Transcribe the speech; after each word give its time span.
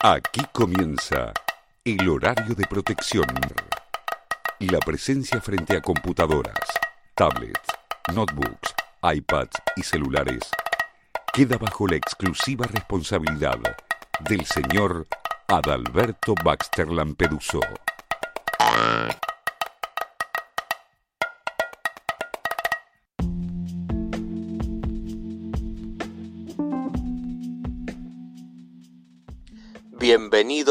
Aquí 0.00 0.42
comienza 0.52 1.32
el 1.84 2.08
horario 2.08 2.54
de 2.54 2.64
protección. 2.66 3.26
La 4.60 4.78
presencia 4.78 5.40
frente 5.40 5.76
a 5.76 5.80
computadoras, 5.80 6.54
tablets, 7.16 7.66
notebooks, 8.14 8.76
iPads 9.02 9.60
y 9.74 9.82
celulares 9.82 10.52
queda 11.32 11.58
bajo 11.58 11.88
la 11.88 11.96
exclusiva 11.96 12.64
responsabilidad 12.66 13.58
del 14.20 14.46
señor 14.46 15.08
Adalberto 15.48 16.36
Baxter 16.44 16.86
Lampeduso. 16.86 17.58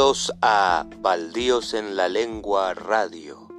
Bienvenidos 0.08 0.34
a 0.42 0.86
Baldíos 1.02 1.74
en 1.74 1.98
la 1.98 2.08
Lengua 2.08 2.74
Radio. 2.74 3.50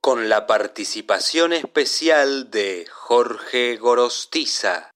Con 0.00 0.30
la 0.30 0.46
participación 0.46 1.52
especial 1.52 2.50
de 2.50 2.86
Jorge 2.90 3.76
Gorostiza. 3.76 4.90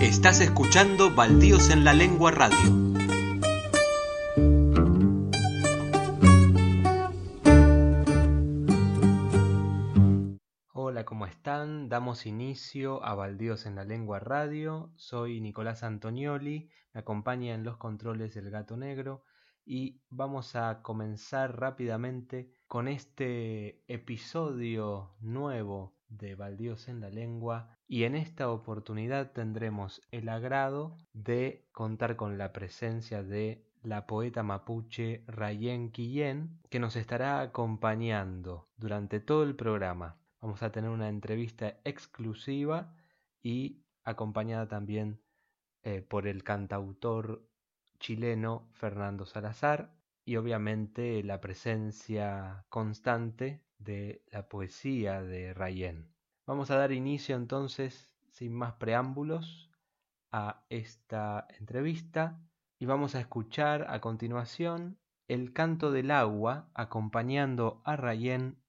Estás 0.00 0.40
escuchando 0.40 1.14
Baldíos 1.14 1.70
en 1.70 1.84
la 1.84 1.92
Lengua 1.92 2.32
Radio. 2.32 2.89
Damos 11.60 12.24
inicio 12.24 13.04
a 13.04 13.14
Baldíos 13.14 13.66
en 13.66 13.74
la 13.74 13.84
Lengua 13.84 14.18
Radio. 14.18 14.90
Soy 14.96 15.42
Nicolás 15.42 15.82
Antonioli, 15.82 16.70
me 16.94 17.00
acompaña 17.00 17.52
en 17.52 17.64
los 17.64 17.76
controles 17.76 18.32
del 18.34 18.50
Gato 18.50 18.78
Negro 18.78 19.24
y 19.66 20.00
vamos 20.08 20.56
a 20.56 20.80
comenzar 20.80 21.60
rápidamente 21.60 22.50
con 22.66 22.88
este 22.88 23.84
episodio 23.92 25.16
nuevo 25.20 25.98
de 26.08 26.34
Baldíos 26.34 26.88
en 26.88 27.00
la 27.00 27.10
Lengua 27.10 27.76
y 27.86 28.04
en 28.04 28.14
esta 28.14 28.50
oportunidad 28.50 29.32
tendremos 29.32 30.00
el 30.10 30.30
agrado 30.30 30.96
de 31.12 31.68
contar 31.72 32.16
con 32.16 32.38
la 32.38 32.54
presencia 32.54 33.22
de 33.22 33.66
la 33.82 34.06
poeta 34.06 34.42
mapuche 34.42 35.24
Rayen 35.26 35.90
Quillén, 35.90 36.58
que 36.70 36.78
nos 36.78 36.96
estará 36.96 37.42
acompañando 37.42 38.70
durante 38.78 39.20
todo 39.20 39.42
el 39.42 39.56
programa. 39.56 40.19
Vamos 40.40 40.62
a 40.62 40.72
tener 40.72 40.90
una 40.90 41.08
entrevista 41.08 41.80
exclusiva 41.84 42.94
y 43.42 43.82
acompañada 44.04 44.68
también 44.68 45.20
eh, 45.82 46.02
por 46.02 46.26
el 46.26 46.42
cantautor 46.44 47.46
chileno 47.98 48.68
Fernando 48.72 49.26
Salazar 49.26 49.94
y 50.24 50.36
obviamente 50.36 51.22
la 51.22 51.40
presencia 51.40 52.64
constante 52.68 53.62
de 53.78 54.24
la 54.30 54.48
poesía 54.48 55.22
de 55.22 55.54
Rayen. 55.54 56.12
Vamos 56.46 56.70
a 56.70 56.76
dar 56.76 56.92
inicio 56.92 57.36
entonces, 57.36 58.16
sin 58.30 58.54
más 58.54 58.74
preámbulos, 58.74 59.70
a 60.32 60.64
esta 60.68 61.46
entrevista 61.58 62.40
y 62.78 62.86
vamos 62.86 63.14
a 63.14 63.20
escuchar 63.20 63.86
a 63.90 64.00
continuación 64.00 64.98
el 65.28 65.52
canto 65.52 65.92
del 65.92 66.10
agua 66.10 66.70
acompañando 66.74 67.82
a 67.84 67.96
Rayen 67.96 68.62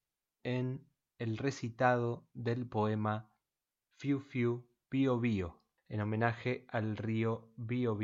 en 0.44 0.86
el 1.22 1.38
recitado 1.38 2.28
del 2.34 2.66
poema 2.68 3.30
Fiu 4.00 4.20
Fiu 4.20 4.66
Bio, 4.90 5.62
en 5.88 6.02
homenaje 6.02 6.66
al 6.68 6.98
río 6.98 7.54
Bio 7.58 7.96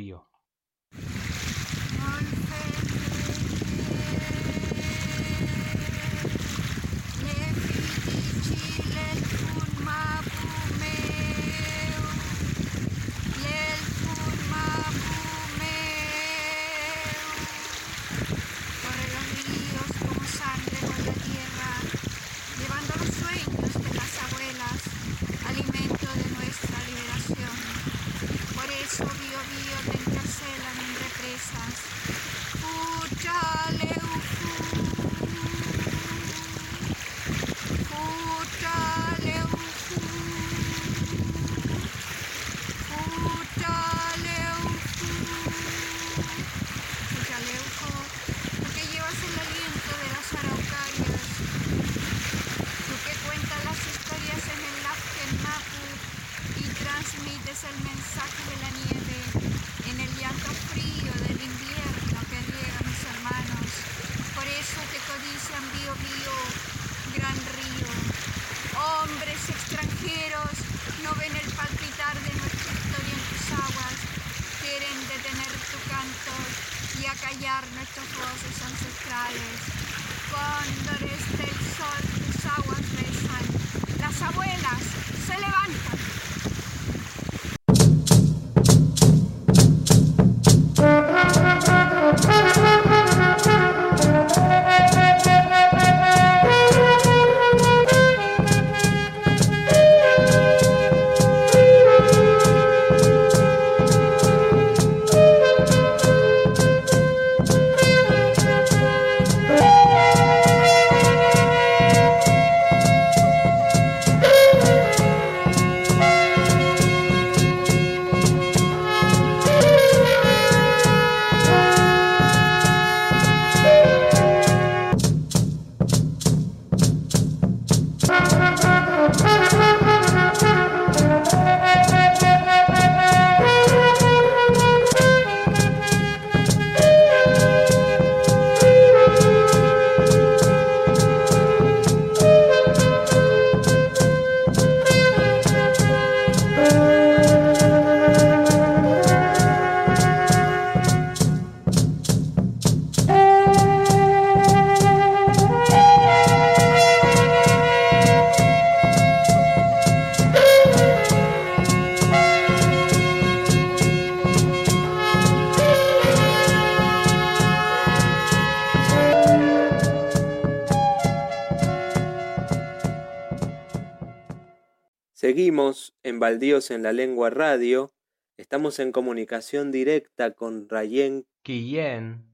Seguimos 175.27 175.93
en 176.03 176.21
Baldíos 176.21 176.71
en 176.71 176.83
la 176.83 176.93
Lengua 176.93 177.29
Radio. 177.29 177.91
Estamos 178.37 178.79
en 178.79 178.93
comunicación 178.93 179.73
directa 179.73 180.31
con 180.31 180.69
Rayen 180.69 181.27
Quillén. 181.43 182.33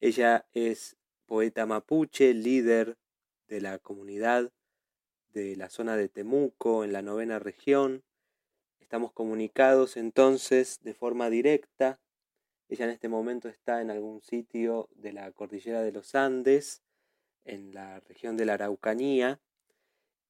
Ella 0.00 0.46
es 0.52 0.96
poeta 1.26 1.66
mapuche, 1.66 2.32
líder 2.34 2.96
de 3.48 3.60
la 3.60 3.80
comunidad 3.80 4.52
de 5.30 5.56
la 5.56 5.68
zona 5.68 5.96
de 5.96 6.08
Temuco, 6.08 6.84
en 6.84 6.92
la 6.92 7.02
novena 7.02 7.40
región. 7.40 8.04
Estamos 8.78 9.10
comunicados 9.10 9.96
entonces 9.96 10.78
de 10.84 10.94
forma 10.94 11.30
directa. 11.30 11.98
Ella 12.68 12.84
en 12.84 12.92
este 12.92 13.08
momento 13.08 13.48
está 13.48 13.80
en 13.80 13.90
algún 13.90 14.22
sitio 14.22 14.88
de 14.94 15.12
la 15.12 15.32
cordillera 15.32 15.82
de 15.82 15.90
los 15.90 16.14
Andes, 16.14 16.84
en 17.44 17.74
la 17.74 17.98
región 17.98 18.36
de 18.36 18.44
la 18.44 18.54
Araucanía 18.54 19.40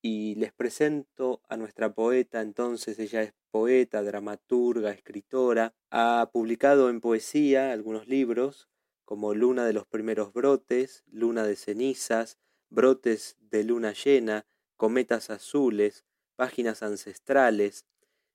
y 0.00 0.36
les 0.36 0.52
presento 0.52 1.42
a 1.48 1.56
nuestra 1.56 1.92
poeta, 1.94 2.40
entonces 2.40 2.98
ella 2.98 3.22
es 3.22 3.34
poeta, 3.50 4.02
dramaturga, 4.02 4.92
escritora, 4.92 5.74
ha 5.90 6.30
publicado 6.32 6.90
en 6.90 7.00
poesía 7.00 7.72
algunos 7.72 8.06
libros 8.06 8.68
como 9.04 9.34
Luna 9.34 9.64
de 9.64 9.72
los 9.72 9.86
primeros 9.86 10.32
brotes, 10.32 11.02
Luna 11.06 11.44
de 11.44 11.56
cenizas, 11.56 12.38
Brotes 12.70 13.36
de 13.40 13.64
luna 13.64 13.92
llena, 13.92 14.46
Cometas 14.76 15.30
azules, 15.30 16.04
Páginas 16.36 16.82
ancestrales, 16.82 17.86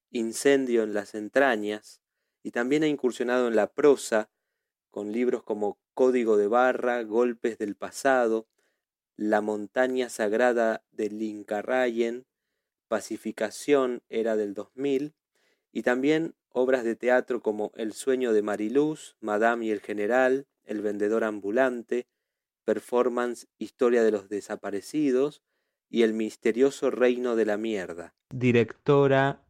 Incendio 0.09 0.83
en 0.83 0.93
las 0.93 1.13
entrañas, 1.13 2.01
y 2.41 2.51
también 2.51 2.83
ha 2.83 2.87
incursionado 2.87 3.47
en 3.47 3.55
la 3.55 3.71
prosa 3.71 4.31
con 4.89 5.11
libros 5.11 5.43
como 5.43 5.79
Código 5.93 6.37
de 6.37 6.47
barra, 6.47 7.03
Golpes 7.03 7.57
del 7.57 7.75
pasado, 7.75 8.47
la 9.15 9.41
montaña 9.41 10.09
sagrada 10.09 10.83
del 10.91 11.21
Incarrayen, 11.21 12.25
Pacificación 12.87 14.03
era 14.09 14.35
del 14.35 14.53
2000, 14.53 15.15
y 15.71 15.81
también 15.83 16.35
obras 16.49 16.83
de 16.83 16.95
teatro 16.95 17.41
como 17.41 17.71
El 17.75 17.93
sueño 17.93 18.33
de 18.33 18.41
Mariluz, 18.41 19.15
Madame 19.19 19.65
y 19.65 19.71
el 19.71 19.81
General, 19.81 20.47
El 20.63 20.81
vendedor 20.81 21.23
ambulante, 21.23 22.07
performance 22.65 23.47
Historia 23.57 24.03
de 24.03 24.11
los 24.11 24.29
desaparecidos 24.29 25.41
y 25.89 26.03
El 26.03 26.13
misterioso 26.13 26.91
reino 26.91 27.35
de 27.35 27.45
la 27.45 27.57
mierda. 27.57 28.15
Directora 28.29 29.42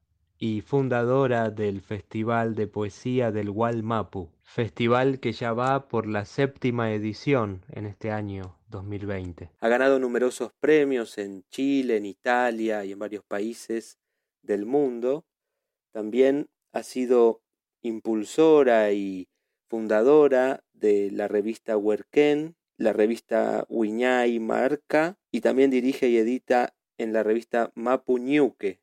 y 0.45 0.59
fundadora 0.59 1.51
del 1.51 1.79
Festival 1.79 2.53
de 2.53 2.67
Poesía 2.67 3.31
del 3.31 3.49
Walmapu, 3.49 4.29
festival 4.43 5.21
que 5.21 5.31
ya 5.31 5.53
va 5.53 5.87
por 5.87 6.05
la 6.05 6.25
séptima 6.25 6.91
edición 6.91 7.63
en 7.69 7.85
este 7.85 8.11
año 8.11 8.59
2020. 8.67 9.51
Ha 9.61 9.67
ganado 9.69 9.99
numerosos 9.99 10.51
premios 10.59 11.17
en 11.17 11.45
Chile, 11.49 11.95
en 11.95 12.05
Italia 12.05 12.83
y 12.83 12.91
en 12.91 12.99
varios 12.99 13.23
países 13.23 13.99
del 14.41 14.65
mundo. 14.65 15.23
También 15.93 16.49
ha 16.73 16.83
sido 16.83 17.41
impulsora 17.81 18.91
y 18.91 19.29
fundadora 19.69 20.65
de 20.73 21.09
la 21.09 21.29
revista 21.29 21.77
Huerquén, 21.77 22.57
la 22.75 22.91
revista 22.91 23.65
Huiñay 23.69 24.41
Marca 24.41 25.15
y 25.31 25.39
también 25.39 25.71
dirige 25.71 26.09
y 26.09 26.17
edita 26.17 26.75
en 26.97 27.13
la 27.13 27.23
revista 27.23 27.71
Mapu 27.75 28.17
Ñuque, 28.17 28.82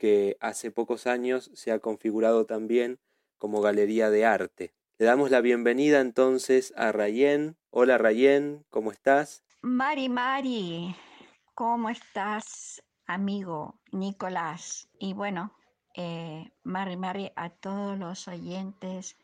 que 0.00 0.38
hace 0.40 0.70
pocos 0.70 1.06
años 1.06 1.50
se 1.52 1.72
ha 1.72 1.78
configurado 1.78 2.46
también 2.46 2.98
como 3.36 3.60
galería 3.60 4.08
de 4.08 4.24
arte. 4.24 4.72
Le 4.96 5.04
damos 5.04 5.30
la 5.30 5.42
bienvenida 5.42 6.00
entonces 6.00 6.72
a 6.74 6.90
Rayen. 6.90 7.58
Hola 7.68 7.98
Rayen, 7.98 8.64
¿cómo 8.70 8.92
estás? 8.92 9.44
Mari 9.60 10.08
Mari, 10.08 10.96
¿cómo 11.54 11.90
estás, 11.90 12.82
amigo 13.06 13.78
Nicolás? 13.92 14.88
Y 14.98 15.12
bueno, 15.12 15.52
eh, 15.94 16.50
Mari 16.62 16.96
Mari, 16.96 17.32
a 17.36 17.50
todos 17.50 17.98
los 17.98 18.26
oyentes 18.26 19.18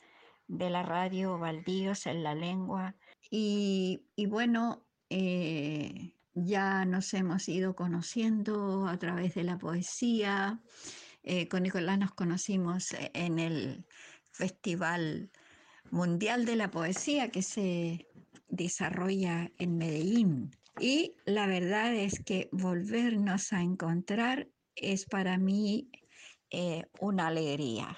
de 0.46 0.69
la 0.69 0.82
radio 0.82 1.38
Baldíos 1.38 2.05
en 2.05 2.23
la 2.23 2.34
lengua. 2.34 2.94
Y, 3.31 4.05
bueno, 4.28 4.87
eh, 5.08 6.12
ya 6.37 6.85
nos 6.85 7.12
hemos 7.15 7.49
ido 7.49 7.75
conociendo 7.75 8.87
a 8.87 8.99
través 8.99 9.35
de 9.35 9.43
la 9.43 9.59
poesía. 9.59 10.61
Eh, 11.23 11.49
con 11.49 11.62
Nicolás 11.62 11.99
nos 11.99 12.12
conocimos 12.15 12.94
en 13.15 13.38
el 13.38 13.87
Festival 14.31 15.31
Mundial 15.91 16.44
de 16.44 16.56
la 16.56 16.71
Poesía 16.71 17.31
que 17.31 17.43
se 17.43 18.06
desarrolla 18.49 19.50
en 19.59 19.79
Medellín. 19.79 20.50
Y 20.79 21.15
la 21.25 21.47
verdad 21.47 21.94
es 21.94 22.23
que 22.23 22.50
volvernos 22.53 23.55
a 23.55 23.62
encontrar 23.62 24.49
es 24.75 25.06
para 25.06 25.38
mí 25.38 25.91
eh, 26.50 26.85
una 27.00 27.29
alegría. 27.29 27.97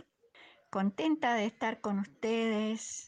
Contenta 0.71 1.35
de 1.35 1.47
estar 1.47 1.81
con 1.81 1.99
ustedes, 1.99 3.08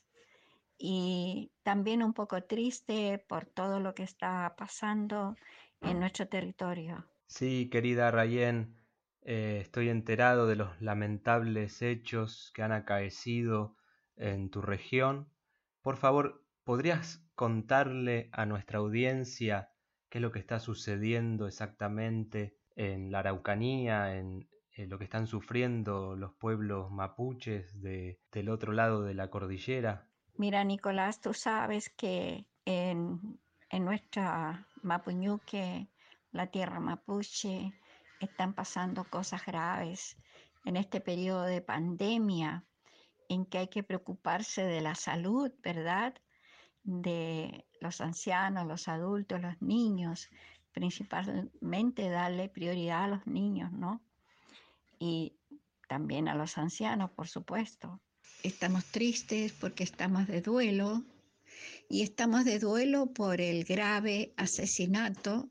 y 0.82 1.52
también 1.62 2.02
un 2.02 2.14
poco 2.14 2.42
triste 2.42 3.22
por 3.28 3.44
todo 3.44 3.80
lo 3.80 3.94
que 3.94 4.02
está 4.02 4.54
pasando 4.56 5.36
en 5.82 6.00
nuestro 6.00 6.26
territorio. 6.26 7.04
Sí, 7.26 7.68
querida 7.70 8.10
Rayen, 8.10 8.76
eh, 9.20 9.58
estoy 9.60 9.90
enterado 9.90 10.46
de 10.46 10.56
los 10.56 10.80
lamentables 10.80 11.82
hechos 11.82 12.50
que 12.54 12.62
han 12.62 12.72
acaecido 12.72 13.76
en 14.16 14.50
tu 14.50 14.62
región. 14.62 15.28
Por 15.82 15.98
favor, 15.98 16.46
¿podrías 16.64 17.22
contarle 17.34 18.30
a 18.32 18.46
nuestra 18.46 18.78
audiencia 18.78 19.70
qué 20.08 20.18
es 20.18 20.22
lo 20.22 20.32
que 20.32 20.38
está 20.38 20.60
sucediendo 20.60 21.46
exactamente 21.46 22.56
en 22.74 23.12
la 23.12 23.20
Araucanía, 23.20 24.16
en, 24.16 24.48
lo 24.88 24.96
que 24.96 25.04
están 25.04 25.26
sufriendo 25.26 26.16
los 26.16 26.32
pueblos 26.32 26.90
mapuches 26.90 27.82
de, 27.82 28.18
del 28.32 28.48
otro 28.48 28.72
lado 28.72 29.02
de 29.02 29.12
la 29.12 29.28
cordillera? 29.28 30.09
Mira, 30.40 30.64
Nicolás, 30.64 31.20
tú 31.20 31.34
sabes 31.34 31.90
que 31.90 32.46
en, 32.64 33.38
nuestra 33.78 34.66
Mapuñuque, 34.80 35.90
la 36.32 36.46
tierra 36.46 36.80
mapuche, 36.80 37.74
están 38.20 38.54
pasando 38.54 39.04
cosas 39.04 39.44
graves 39.44 40.16
en 40.64 40.78
este 40.78 41.02
periodo 41.02 41.42
de 41.42 41.60
pandemia 41.60 42.64
en 43.28 43.44
que 43.44 43.58
hay 43.58 43.68
que 43.68 43.82
preocuparse 43.82 44.64
de 44.64 44.80
la 44.80 44.94
salud, 44.94 45.52
¿verdad? 45.62 46.14
De 46.84 47.66
los 47.78 48.00
ancianos, 48.00 48.66
los 48.66 48.88
adultos, 48.88 49.42
los 49.42 49.60
niños, 49.60 50.30
principalmente 50.72 52.08
darle 52.08 52.48
prioridad 52.48 53.04
a 53.04 53.08
los 53.08 53.26
niños, 53.26 53.72
¿no? 53.72 54.00
Y 54.98 55.36
también 55.86 56.28
a 56.28 56.34
los 56.34 56.56
ancianos, 56.56 57.10
por 57.10 57.28
supuesto. 57.28 58.00
Estamos 58.42 58.86
tristes 58.86 59.52
porque 59.52 59.84
estamos 59.84 60.26
de 60.26 60.40
duelo 60.40 61.04
y 61.90 62.00
estamos 62.00 62.46
de 62.46 62.58
duelo 62.58 63.12
por 63.12 63.38
el 63.42 63.64
grave 63.64 64.32
asesinato 64.38 65.50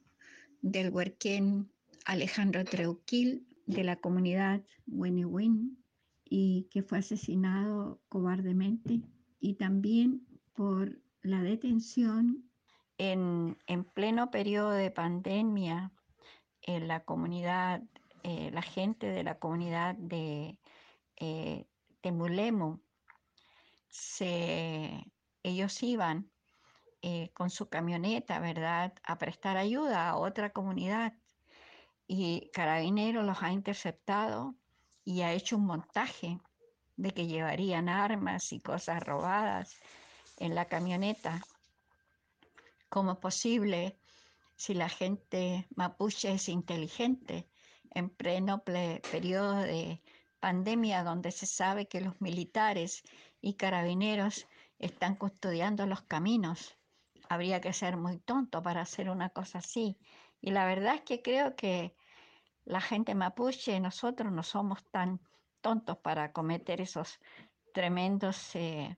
del 0.64 0.90
huerquén 0.90 1.72
Alejandro 2.06 2.66
Treuquil 2.66 3.46
de 3.68 3.84
la 3.84 3.98
comunidad 3.98 4.64
Win 4.88 5.78
y 6.26 6.68
que 6.72 6.82
fue 6.82 6.98
asesinado 6.98 8.02
cobardemente 8.10 9.02
y 9.40 9.54
también 9.54 10.26
por 10.54 11.00
la 11.22 11.44
detención 11.44 12.50
en, 12.98 13.56
pleno 13.94 14.32
periodo 14.32 14.72
de 14.72 14.90
pandemia 14.90 15.92
en 16.64 16.88
la 16.88 17.04
comunidad, 17.04 17.84
eh, 18.24 18.50
la 18.52 18.64
gente 18.64 19.06
de 19.08 19.24
la 19.24 19.38
comunidad 19.38 19.96
de 19.96 20.58
eh, 21.18 21.69
Temulemo, 22.02 22.82
se, 23.90 25.04
ellos 25.44 25.84
iban 25.84 26.32
eh, 27.02 27.32
con 27.34 27.50
su 27.50 27.70
camioneta, 27.70 28.40
¿verdad?, 28.40 28.94
a 29.04 29.18
prestar 29.18 29.58
ayuda 29.58 30.10
a 30.10 30.18
otra 30.18 30.52
comunidad 30.52 31.14
y 32.08 32.50
Carabinero 32.52 33.22
los 33.22 33.42
ha 33.44 33.52
interceptado 33.52 34.56
y 35.06 35.22
ha 35.22 35.32
hecho 35.32 35.58
un 35.58 35.66
montaje 35.66 36.40
de 36.98 37.12
que 37.12 37.28
llevarían 37.28 37.88
armas 37.88 38.52
y 38.52 38.60
cosas 38.60 39.02
robadas 39.04 39.78
en 40.38 40.56
la 40.56 40.66
camioneta. 40.66 41.42
¿Cómo 42.90 43.14
es 43.14 43.18
posible 43.20 44.00
si 44.56 44.74
la 44.74 44.90
gente 44.90 45.68
mapuche 45.76 46.34
es 46.34 46.50
inteligente 46.50 47.48
en 47.92 48.10
pleno 48.10 48.64
periodo 48.64 49.56
de 49.56 50.02
pandemia 50.40 51.04
donde 51.04 51.32
se 51.32 51.46
sabe 51.46 51.88
que 51.88 52.02
los 52.02 52.20
militares 52.22 53.04
y 53.42 53.54
carabineros 53.56 54.48
están 54.80 55.16
custodiando 55.16 55.86
los 55.86 56.02
caminos. 56.02 56.78
Habría 57.30 57.62
que 57.62 57.74
ser 57.74 57.98
muy 57.98 58.18
tonto 58.20 58.62
para 58.64 58.82
hacer 58.82 59.10
una 59.10 59.30
cosa 59.30 59.60
así. 59.60 59.98
Y 60.42 60.52
la 60.52 60.66
verdad 60.66 60.96
es 60.96 61.02
que 61.02 61.22
creo 61.22 61.56
que 61.56 61.94
la 62.66 62.82
gente 62.82 63.16
mapuche, 63.16 63.80
nosotros 63.80 64.32
no 64.32 64.44
somos 64.44 64.84
tan 64.92 65.20
tontos 65.62 65.98
para 65.98 66.32
cometer 66.32 66.82
esos 66.82 67.20
tremendos 67.74 68.56
eh, 68.56 68.98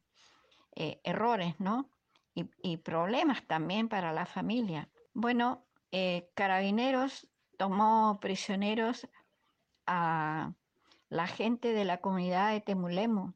eh, 0.75 0.99
errores, 1.03 1.59
¿no? 1.59 1.89
Y, 2.33 2.77
problemas 2.77 3.45
también 3.45 3.89
para 3.89 4.13
la 4.13 4.25
familia. 4.25 4.89
Bueno, 5.13 5.67
eh, 5.91 6.31
Carabineros 6.33 7.27
tomó 7.57 8.19
prisioneros 8.21 9.05
a 9.85 10.53
la 11.11 11.27
gente 11.27 11.73
de 11.73 11.83
la 11.83 11.99
comunidad 11.99 12.53
de 12.53 12.61
Temulemo, 12.61 13.33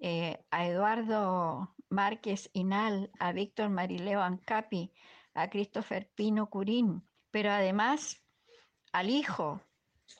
eh, 0.00 0.38
a 0.52 0.66
Eduardo 0.66 1.74
Márquez 1.88 2.48
Inal, 2.52 3.10
a 3.18 3.32
Víctor 3.32 3.70
Marileo 3.70 4.22
Ancapi, 4.22 4.92
a 5.34 5.50
Christopher 5.50 6.08
Pino 6.14 6.48
Curín, 6.48 7.02
pero 7.32 7.50
además 7.50 8.22
al 8.92 9.10
hijo 9.10 9.60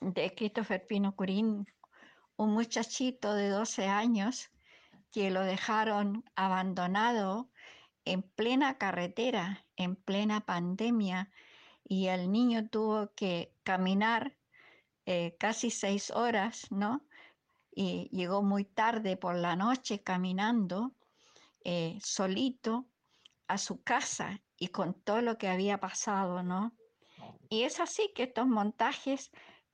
de 0.01 0.35
Christopher 0.35 0.85
Pino 0.85 1.15
Curín, 1.15 1.69
un 2.35 2.53
muchachito 2.53 3.33
de 3.35 3.49
12 3.49 3.87
años 3.87 4.51
que 5.13 5.31
lo 5.31 5.43
dejaron 5.43 6.25
abandonado 6.35 7.49
en 8.05 8.23
plena 8.23 8.77
carretera, 8.77 9.65
en 9.77 9.95
plena 9.95 10.41
pandemia, 10.41 11.31
y 11.85 12.09
el 12.09 12.33
niño 12.33 12.69
tuvo 12.69 13.13
que 13.15 13.55
caminar 13.63 14.37
eh, 15.07 15.37
casi 15.39 15.71
seis 15.71 16.11
horas, 16.11 16.71
¿no? 16.71 17.07
Y 17.71 18.09
llegó 18.11 18.43
muy 18.43 18.65
tarde 18.65 19.17
por 19.17 19.37
la 19.37 19.55
noche 19.55 20.03
caminando 20.03 20.93
eh, 21.65 21.99
solito 22.03 22.87
a 23.49 23.59
su 23.59 23.83
casa 23.83 24.43
y 24.59 24.69
con 24.69 24.95
todo 24.95 25.23
lo 25.23 25.39
que 25.39 25.49
había 25.49 25.79
pasado, 25.79 26.43
¿no? 26.43 26.75
Y 27.49 27.63
es 27.63 27.81
así 27.81 28.13
que 28.15 28.25
estos 28.25 28.47
montajes 28.47 29.31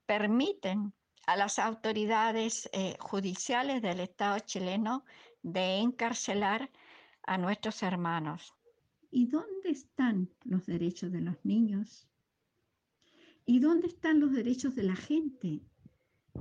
permiten 0.06 0.92
a 1.26 1.36
las 1.36 1.58
autoridades 1.58 2.68
eh, 2.72 2.96
judiciales 3.00 3.80
del 3.80 4.00
Estado 4.00 4.38
chileno 4.40 5.04
de 5.42 5.78
encarcelar 5.78 6.70
a 7.22 7.38
nuestros 7.38 7.82
hermanos. 7.82 8.54
¿Y 9.10 9.26
dónde 9.26 9.70
están 9.70 10.30
los 10.44 10.66
derechos 10.66 11.12
de 11.12 11.20
los 11.20 11.36
niños? 11.44 12.08
¿Y 13.44 13.58
dónde 13.58 13.88
están 13.88 14.20
los 14.20 14.32
derechos 14.32 14.74
de 14.74 14.84
la 14.84 14.96
gente 14.96 15.60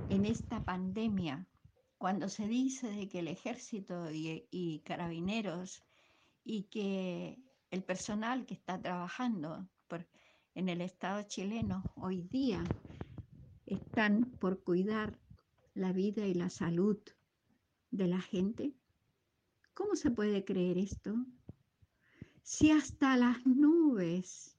en 0.08 0.24
esta 0.24 0.64
pandemia? 0.64 1.46
Cuando 1.98 2.28
se 2.28 2.46
dice 2.46 2.88
de 2.90 3.08
que 3.08 3.20
el 3.20 3.28
ejército 3.28 4.10
y, 4.12 4.82
carabineros 4.84 5.82
y 6.44 6.64
que 6.64 7.38
el 7.70 7.82
personal 7.82 8.46
que 8.46 8.54
está 8.54 8.80
trabajando 8.80 9.68
en 10.54 10.68
el 10.68 10.80
Estado 10.80 11.22
chileno 11.22 11.82
hoy 11.96 12.22
día 12.22 12.62
están 13.66 14.24
por 14.38 14.62
cuidar 14.62 15.18
la 15.74 15.92
vida 15.92 16.26
y 16.26 16.34
la 16.34 16.50
salud 16.50 16.98
de 17.90 18.06
la 18.06 18.20
gente? 18.20 18.74
¿Cómo 19.74 19.96
se 19.96 20.10
puede 20.10 20.44
creer 20.44 20.78
esto? 20.78 21.14
Si 22.42 22.70
hasta 22.70 23.16
las 23.16 23.46
nubes 23.46 24.58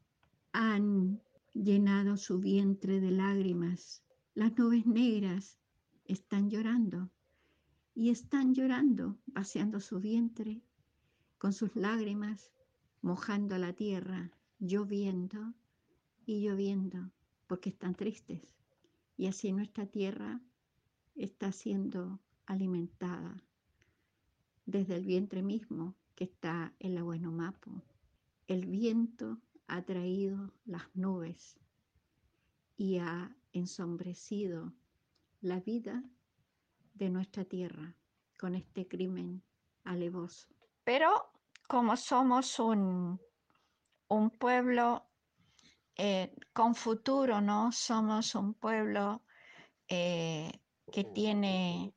han 0.51 1.21
llenado 1.53 2.17
su 2.17 2.39
vientre 2.39 3.00
de 3.00 3.12
lágrimas, 3.12 4.03
las 4.33 4.57
nubes 4.57 4.86
negras 4.86 5.60
están 6.05 6.50
llorando 6.50 7.12
y 7.93 8.10
están 8.10 8.53
llorando, 8.53 9.17
vaciando 9.27 9.79
su 9.79 10.00
vientre 10.00 10.62
con 11.38 11.53
sus 11.53 11.75
lágrimas, 11.75 12.51
mojando 13.01 13.57
la 13.57 13.74
tierra, 13.74 14.31
lloviendo 14.60 15.53
y 16.25 16.41
lloviendo, 16.41 17.12
porque 17.48 17.69
están 17.69 17.95
tristes. 17.95 18.41
Y 19.17 19.27
así 19.27 19.51
nuestra 19.51 19.86
tierra 19.86 20.41
está 21.15 21.51
siendo 21.51 22.19
alimentada 22.45 23.43
desde 24.65 24.95
el 24.95 25.05
vientre 25.05 25.43
mismo 25.43 25.95
que 26.15 26.24
está 26.24 26.74
en 26.79 26.95
la 26.95 27.03
Buenomapo. 27.03 27.83
El 28.48 28.65
viento 28.65 29.39
ha 29.67 29.82
traído 29.84 30.53
las 30.65 30.84
nubes 30.93 31.60
y 32.75 33.00
ha 33.00 33.36
ensombrecido 33.51 34.74
la 35.41 35.60
vida 35.60 36.03
de 36.93 37.10
nuestra 37.10 37.46
tierra 37.46 37.96
con 38.39 38.55
este 38.55 38.88
crimen 38.88 39.43
alevoso. 39.84 40.48
Pero 40.84 41.32
como 41.67 41.96
somos 41.98 42.60
un, 42.60 43.20
un 44.08 44.29
pueblo 44.32 45.05
eh, 45.96 46.36
con 46.53 46.75
futuro, 46.75 47.41
¿no? 47.41 47.72
Somos 47.72 48.36
un 48.36 48.53
pueblo 48.53 49.24
eh, 49.88 50.51
que 50.91 51.03
tiene 51.03 51.93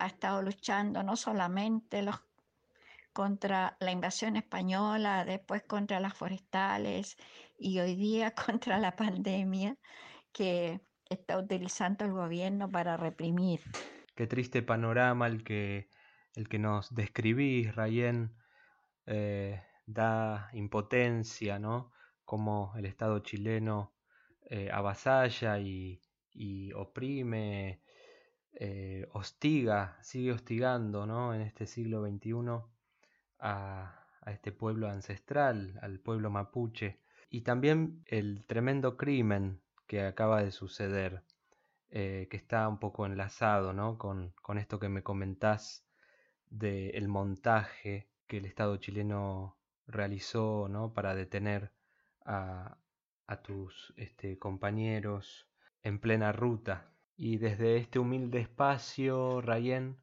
ha 0.00 0.06
estado 0.06 0.42
luchando 0.42 1.02
no 1.02 1.14
solamente 1.14 2.02
los, 2.02 2.16
contra 3.20 3.76
la 3.80 3.92
invasión 3.92 4.36
española, 4.36 5.26
después 5.26 5.62
contra 5.64 6.00
las 6.00 6.14
forestales 6.14 7.18
y 7.58 7.78
hoy 7.78 7.94
día 7.94 8.32
contra 8.46 8.78
la 8.78 8.96
pandemia 8.96 9.76
que 10.32 10.80
está 11.04 11.36
utilizando 11.36 12.06
el 12.06 12.12
gobierno 12.12 12.70
para 12.70 12.96
reprimir. 12.96 13.60
Qué 14.14 14.26
triste 14.26 14.62
panorama 14.62 15.26
el 15.26 15.44
que, 15.44 15.90
el 16.34 16.48
que 16.48 16.58
nos 16.58 16.94
describís, 16.94 17.74
Rayén, 17.74 18.34
eh, 19.04 19.60
da 19.84 20.48
impotencia, 20.54 21.58
¿no? 21.58 21.92
Como 22.24 22.72
el 22.78 22.86
Estado 22.86 23.18
chileno 23.18 23.92
eh, 24.48 24.70
avasalla 24.72 25.58
y, 25.58 26.00
y 26.32 26.72
oprime 26.72 27.82
eh, 28.52 29.06
hostiga, 29.12 29.98
sigue 30.00 30.32
hostigando 30.32 31.04
¿no? 31.04 31.34
en 31.34 31.42
este 31.42 31.66
siglo 31.66 32.00
XXI 32.06 32.69
a, 33.40 33.96
este 34.26 34.52
pueblo 34.52 34.88
ancestral, 34.88 35.78
al 35.82 35.98
pueblo 35.98 36.30
mapuche, 36.30 37.00
y 37.30 37.40
también 37.40 38.02
el 38.06 38.44
tremendo 38.46 38.96
crimen 38.96 39.60
que 39.86 40.02
acaba 40.02 40.42
de 40.42 40.52
suceder, 40.52 41.24
eh, 41.90 42.28
que 42.30 42.36
está 42.36 42.68
un 42.68 42.78
poco 42.78 43.06
enlazado 43.06 43.72
¿no? 43.72 43.98
con, 43.98 44.32
esto 44.58 44.78
que 44.78 44.88
me 44.88 45.02
comentás 45.02 45.84
del 46.48 47.08
montaje 47.08 48.08
que 48.26 48.38
el 48.38 48.44
Estado 48.44 48.76
chileno 48.76 49.58
realizó 49.86 50.68
¿no? 50.68 50.92
para 50.92 51.14
detener 51.14 51.72
a, 52.24 52.76
a 53.26 53.42
tus 53.42 53.92
este, 53.96 54.38
compañeros 54.38 55.48
en 55.82 55.98
plena 55.98 56.30
ruta 56.32 56.90
y 57.16 57.36
desde 57.36 57.76
este 57.76 57.98
humilde 57.98 58.40
espacio, 58.40 59.42
Rayén, 59.42 59.98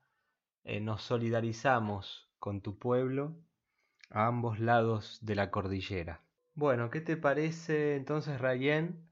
eh, 0.63 0.79
nos 0.79 1.01
solidarizamos 1.01 2.26
con 2.39 2.61
tu 2.61 2.77
pueblo 2.77 3.35
a 4.09 4.27
ambos 4.27 4.59
lados 4.59 5.19
de 5.21 5.35
la 5.35 5.51
cordillera. 5.51 6.23
Bueno, 6.53 6.89
¿qué 6.89 7.01
te 7.01 7.17
parece 7.17 7.95
entonces, 7.95 8.39
Rayén, 8.39 9.07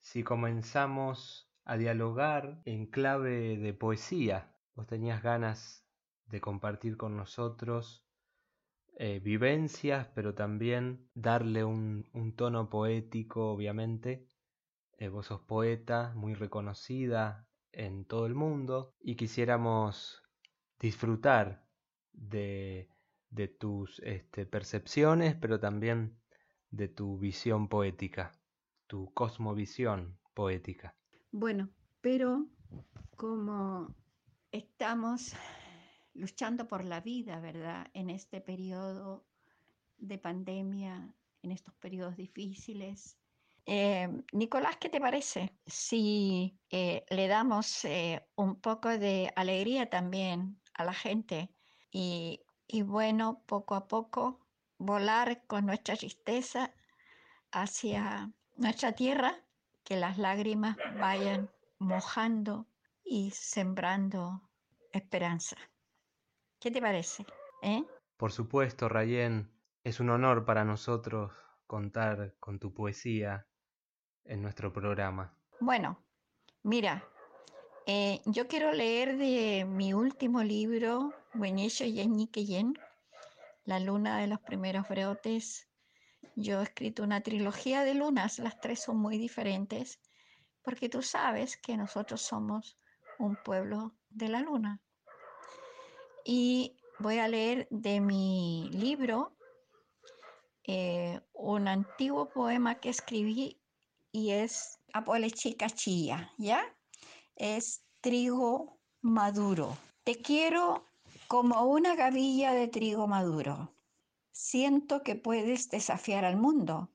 si 0.00 0.22
comenzamos 0.22 1.50
a 1.64 1.76
dialogar 1.76 2.60
en 2.64 2.86
clave 2.86 3.56
de 3.56 3.72
poesía? 3.72 4.54
Vos 4.74 4.86
tenías 4.86 5.22
ganas 5.22 5.86
de 6.26 6.40
compartir 6.40 6.96
con 6.96 7.16
nosotros 7.16 8.06
eh, 8.96 9.20
vivencias, 9.20 10.08
pero 10.14 10.34
también 10.34 11.08
darle 11.14 11.64
un, 11.64 12.08
un 12.12 12.36
tono 12.36 12.68
poético, 12.68 13.50
obviamente. 13.50 14.26
Eh, 14.98 15.08
vos 15.08 15.26
sos 15.26 15.40
poeta, 15.40 16.12
muy 16.14 16.34
reconocida 16.34 17.48
en 17.72 18.04
todo 18.04 18.26
el 18.26 18.34
mundo 18.34 18.92
y 19.00 19.16
quisiéramos 19.16 20.22
disfrutar 20.78 21.64
de, 22.12 22.88
tus 23.58 24.00
este, 24.00 24.46
percepciones, 24.46 25.34
pero 25.36 25.58
también 25.60 26.18
de 26.70 26.88
tu 26.88 27.18
visión 27.18 27.68
poética, 27.68 28.32
tu 28.86 29.12
cosmovisión 29.12 30.18
poética. 30.34 30.94
Bueno, 31.32 31.70
pero 32.00 32.46
como 33.16 33.94
estamos 34.52 35.34
luchando 36.14 36.66
por 36.66 36.84
la 36.84 37.00
vida, 37.00 37.40
¿verdad? 37.40 37.86
En 37.94 38.10
este 38.10 38.40
periodo 38.40 39.24
de 39.98 40.18
pandemia, 40.18 41.14
en 41.42 41.52
estos 41.52 41.74
periodos 41.74 42.16
difíciles, 42.16 43.16
eh, 43.66 44.08
Nicolás, 44.32 44.76
¿qué 44.78 44.88
te 44.88 45.00
parece 45.00 45.54
si 45.66 46.58
eh, 46.70 47.04
le 47.10 47.28
damos 47.28 47.84
eh, 47.84 48.26
un 48.34 48.60
poco 48.60 48.88
de 48.88 49.32
alegría 49.36 49.88
también 49.88 50.60
a 50.74 50.84
la 50.84 50.94
gente 50.94 51.50
y, 51.90 52.42
bueno, 52.82 53.42
poco 53.46 53.74
a 53.74 53.88
poco 53.88 54.40
volar 54.78 55.46
con 55.46 55.66
nuestra 55.66 55.96
tristeza 55.96 56.72
hacia 57.52 58.32
nuestra 58.56 58.92
tierra, 58.92 59.34
que 59.84 59.96
las 59.96 60.18
lágrimas 60.18 60.76
vayan 60.98 61.50
mojando 61.78 62.66
y 63.02 63.30
sembrando 63.32 64.48
esperanza. 64.92 65.56
¿Qué 66.60 66.70
te 66.70 66.80
parece? 66.80 67.26
Por 68.16 68.32
supuesto, 68.32 68.88
Rayén, 68.88 69.50
es 69.82 69.98
un 69.98 70.10
honor 70.10 70.44
para 70.44 70.64
nosotros 70.64 71.32
contar 71.66 72.34
con 72.38 72.58
tu 72.58 72.74
poesía 72.74 73.46
en 74.24 74.42
nuestro 74.42 74.72
programa? 74.72 75.34
Bueno, 75.60 75.98
mira, 76.62 77.04
eh, 77.86 78.20
yo 78.26 78.46
quiero 78.46 78.72
leer 78.72 79.16
de 79.16 79.64
mi 79.64 79.92
último 79.92 80.42
libro, 80.42 81.12
Buenisho 81.32 81.84
Yen, 81.84 82.74
La 83.64 83.78
luna 83.78 84.18
de 84.18 84.26
los 84.26 84.40
primeros 84.40 84.88
brotes. 84.88 85.68
Yo 86.34 86.60
he 86.60 86.64
escrito 86.64 87.04
una 87.04 87.22
trilogía 87.22 87.84
de 87.84 87.94
lunas, 87.94 88.40
las 88.40 88.60
tres 88.60 88.80
son 88.80 88.96
muy 88.96 89.16
diferentes, 89.16 90.00
porque 90.62 90.88
tú 90.88 91.02
sabes 91.02 91.56
que 91.56 91.76
nosotros 91.76 92.20
somos 92.20 92.76
un 93.18 93.36
pueblo 93.36 93.94
de 94.08 94.28
la 94.28 94.40
luna. 94.40 94.80
Y 96.24 96.76
voy 96.98 97.18
a 97.18 97.28
leer 97.28 97.68
de 97.70 98.00
mi 98.00 98.68
libro 98.72 99.36
eh, 100.64 101.20
un 101.32 101.68
antiguo 101.68 102.28
poema 102.28 102.74
que 102.80 102.90
escribí 102.90 103.60
y 104.10 104.30
es 104.32 104.80
Chica 105.32 105.70
Chilla, 105.70 106.32
¿ya? 106.38 106.62
Es 107.36 107.82
trigo 108.00 108.78
maduro. 109.00 109.76
Te 110.02 110.16
quiero 110.16 110.89
como 111.30 111.62
una 111.62 111.94
gavilla 111.94 112.54
de 112.54 112.66
trigo 112.66 113.06
maduro. 113.06 113.72
Siento 114.32 115.04
que 115.04 115.14
puedes 115.14 115.70
desafiar 115.70 116.24
al 116.24 116.36
mundo 116.36 116.90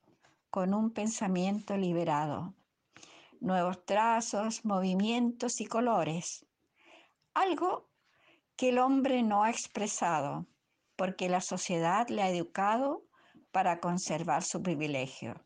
con 0.49 0.73
un 0.73 0.91
pensamiento 0.91 1.77
liberado. 1.77 2.53
Nuevos 3.39 3.85
trazos, 3.85 4.65
movimientos 4.65 5.61
y 5.61 5.67
colores. 5.67 6.45
Algo 7.33 7.89
que 8.57 8.69
el 8.69 8.79
hombre 8.79 9.23
no 9.23 9.45
ha 9.45 9.49
expresado 9.49 10.45
porque 10.97 11.29
la 11.29 11.39
sociedad 11.39 12.09
le 12.09 12.21
ha 12.21 12.29
educado 12.29 13.05
para 13.53 13.79
conservar 13.79 14.43
su 14.43 14.61
privilegio. 14.61 15.45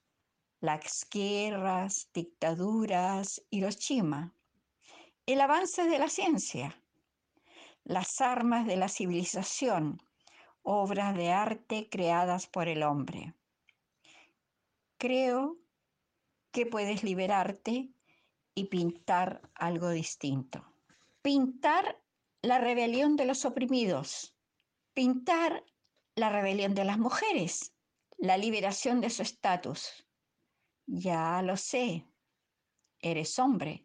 Las 0.61 1.07
guerras, 1.11 2.09
dictaduras 2.11 3.43
chima. 3.77 4.33
El 5.27 5.41
avance 5.41 5.83
de 5.83 5.99
la 5.99 6.09
ciencia. 6.09 6.78
Las 7.89 8.21
armas 8.21 8.67
de 8.67 8.77
la 8.77 8.87
civilización. 8.87 9.99
Obras 10.61 11.17
de 11.17 11.31
arte 11.31 11.89
creadas 11.89 12.45
por 12.45 12.67
el 12.67 12.83
hombre. 12.83 13.33
Creo 14.99 15.57
que 16.51 16.67
puedes 16.67 17.03
liberarte 17.03 17.89
y 18.53 18.65
pintar 18.65 19.41
algo 19.55 19.89
distinto. 19.89 20.71
Pintar 21.23 21.99
la 22.43 22.59
rebelión 22.59 23.15
de 23.15 23.25
los 23.25 23.43
oprimidos, 23.43 24.35
pintar 24.93 25.65
la 26.13 26.29
rebelión 26.29 26.75
de 26.75 26.85
las 26.85 26.99
mujeres, 26.99 27.73
la 28.19 28.37
liberación 28.37 29.01
de 29.01 29.09
su 29.09 29.23
estatus. 29.23 30.05
Ya 30.85 31.41
lo 31.41 31.57
sé, 31.57 32.05
eres 32.99 33.39
hombre, 33.39 33.83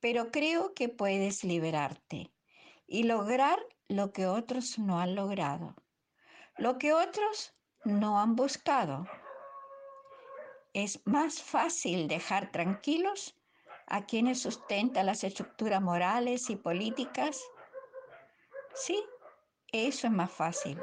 pero 0.00 0.30
creo 0.30 0.74
que 0.74 0.90
puedes 0.90 1.44
liberarte 1.44 2.30
y 2.92 3.04
lograr 3.04 3.58
lo 3.88 4.12
que 4.12 4.26
otros 4.26 4.78
no 4.78 5.00
han 5.00 5.14
logrado, 5.14 5.74
lo 6.58 6.76
que 6.76 6.92
otros 6.92 7.54
no 7.84 8.20
han 8.20 8.36
buscado. 8.36 9.06
Es 10.74 11.00
más 11.06 11.42
fácil 11.42 12.06
dejar 12.06 12.52
tranquilos 12.52 13.34
a 13.86 14.04
quienes 14.04 14.42
sustentan 14.42 15.06
las 15.06 15.24
estructuras 15.24 15.80
morales 15.80 16.50
y 16.50 16.56
políticas 16.56 17.42
Sí, 18.74 19.02
eso 19.70 20.06
es 20.06 20.12
más 20.12 20.30
fácil. 20.30 20.78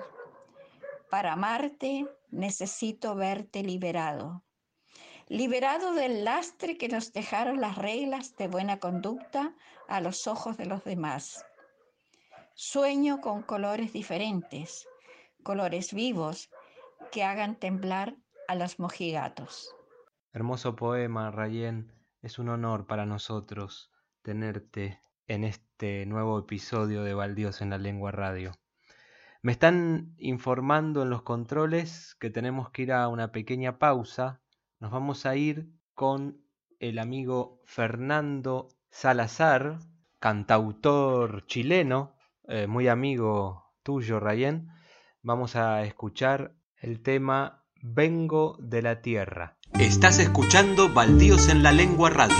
Para 1.09 1.33
amarte 1.33 2.07
necesito 2.29 3.15
verte 3.15 3.63
liberado. 3.63 4.43
Liberado 5.27 5.93
del 5.93 6.23
lastre 6.23 6.77
que 6.77 6.87
nos 6.87 7.13
dejaron 7.13 7.61
las 7.61 7.77
reglas 7.77 8.35
de 8.35 8.47
buena 8.47 8.79
conducta 8.79 9.55
a 9.87 10.01
los 10.01 10.27
ojos 10.27 10.57
de 10.57 10.65
los 10.65 10.83
demás. 10.83 11.45
Sueño 12.61 13.21
con 13.21 13.41
colores 13.41 13.93
diferentes, 13.93 14.85
colores 15.43 15.93
vivos 15.93 16.49
que 17.09 17.23
hagan 17.23 17.55
temblar 17.55 18.17
a 18.49 18.55
los 18.55 18.79
mojigatos. 18.79 19.73
Hermoso 20.33 20.75
poema, 20.75 21.31
Rayén. 21.31 21.93
Es 22.21 22.37
un 22.37 22.49
honor 22.49 22.85
para 22.85 23.05
nosotros 23.05 23.93
tenerte 24.23 24.99
en 25.25 25.45
este 25.45 26.05
nuevo 26.05 26.37
episodio 26.37 27.01
de 27.03 27.13
Baldíos 27.13 27.61
en 27.61 27.69
la 27.69 27.77
Lengua 27.77 28.11
Radio. 28.11 28.51
Me 29.41 29.53
están 29.53 30.13
informando 30.17 31.03
en 31.03 31.09
los 31.09 31.21
controles 31.21 32.17
que 32.19 32.29
tenemos 32.29 32.71
que 32.71 32.81
ir 32.81 32.91
a 32.91 33.07
una 33.07 33.31
pequeña 33.31 33.79
pausa. 33.79 34.41
Nos 34.81 34.91
vamos 34.91 35.25
a 35.25 35.37
ir 35.37 35.71
con 35.93 36.43
el 36.79 36.99
amigo 36.99 37.61
Fernando 37.63 38.67
Salazar, 38.89 39.79
cantautor 40.19 41.45
chileno, 41.45 42.18
eh, 42.49 42.67
muy 42.67 42.87
amigo 42.87 43.73
tuyo, 43.83 44.19
Rayén. 44.19 44.69
Vamos 45.21 45.55
a 45.55 45.83
escuchar 45.83 46.55
el 46.81 47.01
tema 47.01 47.63
Vengo 47.81 48.57
de 48.59 48.81
la 48.81 49.01
Tierra. 49.01 49.57
Estás 49.79 50.19
escuchando 50.19 50.89
Baldíos 50.89 51.49
en 51.49 51.63
la 51.63 51.71
Lengua 51.71 52.09
Radio. 52.09 52.35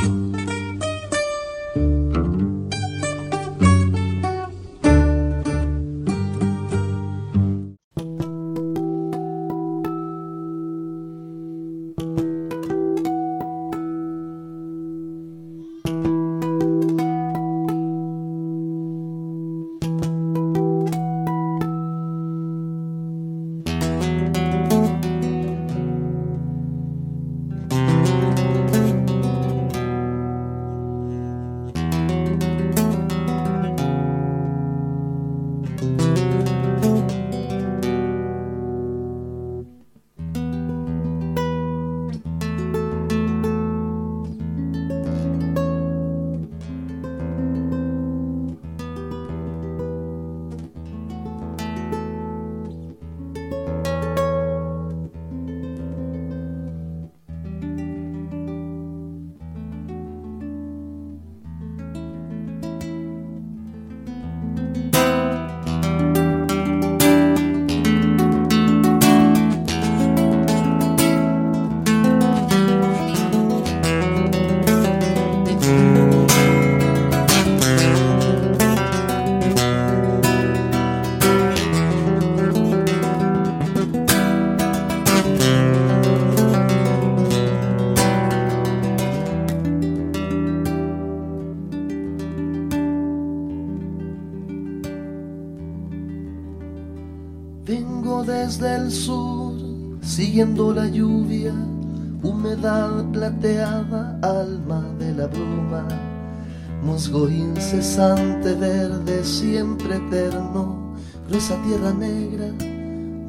Negra, 111.94 112.48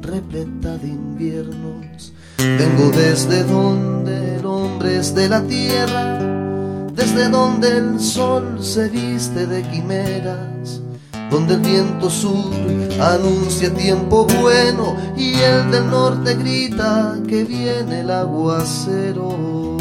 repleta 0.01 0.77
de 0.77 0.87
inviernos. 0.87 2.13
Vengo 2.37 2.91
desde 2.95 3.43
donde 3.43 4.37
el 4.37 4.45
hombre 4.45 4.97
es 4.97 5.13
de 5.13 5.29
la 5.29 5.41
tierra, 5.43 6.19
desde 6.93 7.29
donde 7.29 7.77
el 7.77 7.99
sol 7.99 8.57
se 8.61 8.89
viste 8.89 9.45
de 9.45 9.61
quimeras 9.63 10.81
donde 11.31 11.53
el 11.53 11.61
viento 11.61 12.09
sur 12.09 12.53
anuncia 12.99 13.73
tiempo 13.73 14.27
bueno 14.41 14.97
y 15.15 15.33
el 15.35 15.71
del 15.71 15.89
norte 15.89 16.35
grita 16.35 17.17
que 17.25 17.45
viene 17.45 18.01
el 18.01 18.11
aguacero. 18.11 19.80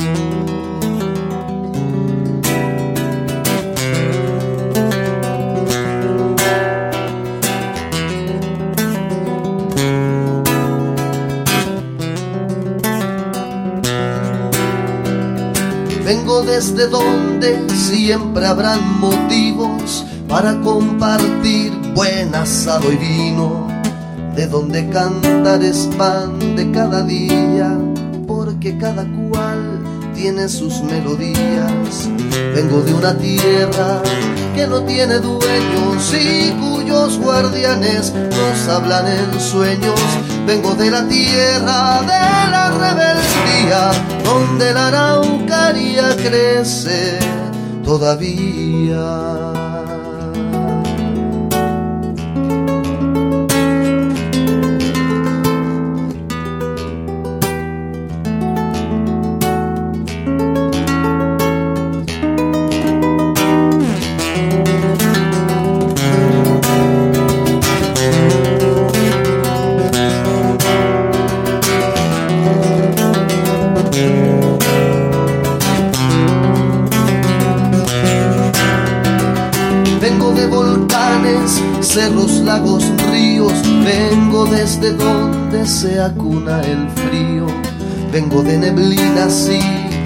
Desde 16.46 16.88
donde 16.88 17.68
siempre 17.68 18.46
habrán 18.46 18.98
motivos 18.98 20.04
para 20.28 20.60
compartir 20.60 21.72
buen 21.94 22.34
asado 22.34 22.90
y 22.92 22.96
vino, 22.96 23.68
de 24.34 24.46
donde 24.46 24.88
cantar 24.88 25.62
es 25.62 25.88
pan 25.96 26.56
de 26.56 26.70
cada 26.72 27.02
día, 27.02 27.78
porque 28.26 28.76
cada 28.78 29.04
cual 29.04 29.80
tiene 30.14 30.48
sus 30.48 30.82
melodías. 30.82 32.08
Vengo 32.54 32.82
de 32.82 32.94
una 32.94 33.16
tierra 33.16 34.02
que 34.54 34.66
no 34.66 34.82
tiene 34.82 35.18
dueños 35.18 36.14
y 36.14 36.50
cuyos 36.52 37.18
guardianes 37.18 38.12
nos 38.12 38.68
hablan 38.68 39.06
en 39.06 39.40
sueños. 39.40 40.00
Vengo 40.46 40.74
de 40.74 40.90
la 40.90 41.06
tierra 41.06 42.00
de 42.02 42.50
la 42.50 42.70
rebeldía, 42.70 43.90
donde 44.24 44.72
la 44.72 44.88
araucaria 44.88 46.16
crece 46.16 47.18
todavía. 47.84 49.59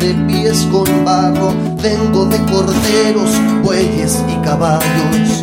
De 0.04 0.12
pies 0.26 0.68
con 0.70 0.84
barro, 1.02 1.54
vengo 1.82 2.26
de 2.26 2.36
corderos, 2.52 3.30
bueyes 3.62 4.22
y 4.28 4.36
caballos. 4.44 5.42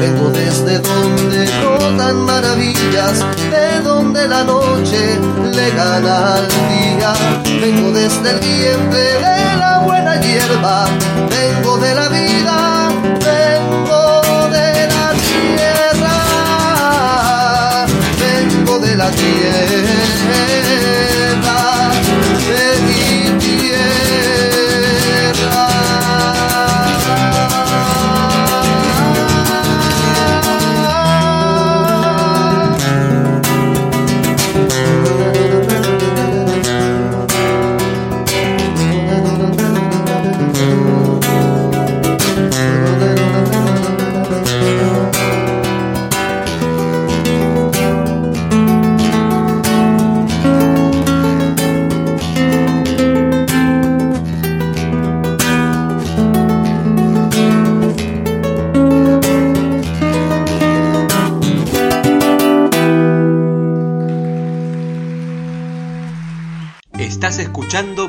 Vengo 0.00 0.28
desde 0.30 0.78
donde 0.80 1.48
brotan 1.60 2.16
maravillas, 2.26 3.24
de 3.50 3.80
donde 3.82 4.28
la 4.28 4.44
noche 4.44 5.18
le 5.56 5.70
gana 5.70 6.34
al 6.34 6.48
día. 6.48 7.14
Vengo 7.62 7.90
desde 7.92 8.32
el 8.32 8.40
vientre 8.40 9.00
de 9.00 9.56
la 9.56 9.78
buena 9.78 10.20
hierba, 10.20 10.84
de 11.30 11.41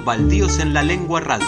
Baldíos 0.05 0.59
en 0.59 0.73
la 0.73 0.83
Lengua 0.83 1.21
Radio. 1.21 1.47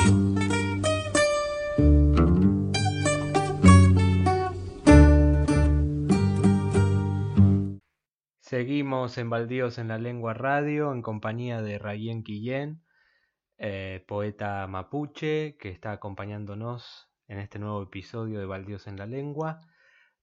Seguimos 8.40 9.18
en 9.18 9.30
Baldíos 9.30 9.78
en 9.78 9.90
la 9.90 9.98
Lengua 9.98 10.34
Radio 10.34 10.94
en 10.94 11.02
compañía 11.02 11.62
de 11.62 11.78
Rayen 11.80 12.24
Quillén, 12.24 12.82
eh, 13.58 14.06
poeta 14.08 14.66
mapuche, 14.68 15.58
que 15.58 15.68
está 15.68 15.92
acompañándonos 15.92 17.10
en 17.28 17.40
este 17.40 17.60
nuevo 17.60 17.84
episodio 17.84 18.40
de 18.40 18.46
Baldíos 18.46 18.88
en 18.88 18.96
la 18.96 19.06
Lengua. 19.06 19.60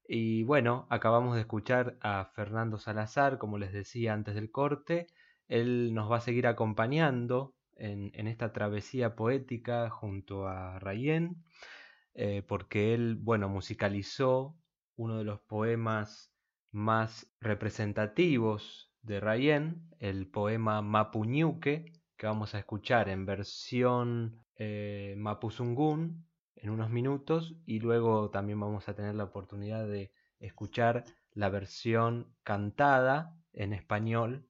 Y 0.09 0.45
bueno, 0.45 0.87
acabamos 0.89 1.35
de 1.35 1.43
escuchar 1.43 1.99
a 2.01 2.31
Fernando 2.35 2.79
Salazar, 2.79 3.37
como 3.37 3.59
les 3.59 3.75
decía 3.75 4.15
antes 4.15 4.35
del 4.35 4.51
corte, 4.51 5.09
él 5.49 5.93
nos 5.93 6.11
va 6.11 6.17
a 6.17 6.21
seguir 6.21 6.47
acompañando 6.47 7.53
en, 7.83 8.27
esta 8.29 8.53
travesía 8.53 9.17
poética 9.17 9.91
junto 9.91 10.47
a 10.47 10.79
Rayen, 10.79 11.45
eh, 12.15 12.43
porque 12.47 12.95
él, 12.95 13.17
bueno, 13.17 13.49
musicalizó 13.49 14.57
uno 14.97 15.19
de 15.19 15.25
los 15.25 15.41
poemas 15.41 16.33
más 16.71 17.33
representativos 17.41 18.93
de 19.03 19.21
Rayen, 19.21 19.89
el 19.99 20.29
poema 20.29 20.81
Mapuñuque, 20.81 21.93
que 22.17 22.27
vamos 22.27 22.55
a 22.55 22.61
escuchar 22.61 23.09
en 23.09 23.27
versión 23.27 24.45
eh, 24.57 25.15
Mapuzungún 25.19 26.29
en 26.55 26.71
unos 26.71 26.91
minutos 26.91 27.57
y 27.67 27.81
luego 27.81 28.31
también 28.31 28.61
vamos 28.61 28.89
a 28.89 28.95
tener 28.95 29.17
la 29.17 29.25
oportunidad 29.25 29.89
de 29.89 30.13
escuchar 30.39 31.05
la 31.33 31.49
versión 31.49 32.33
cantada 32.45 33.37
en 33.53 33.73
español 33.73 34.47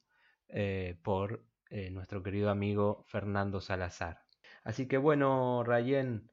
eh, 0.49 0.99
por 1.03 1.47
eh, 1.75 1.91
nuestro 1.91 2.23
querido 2.23 2.51
amigo 2.51 3.03
Fernando 3.09 3.63
Salazar. 3.63 4.19
Así 4.63 4.87
que 4.87 4.99
bueno, 4.99 5.65
Rayen, 5.65 6.31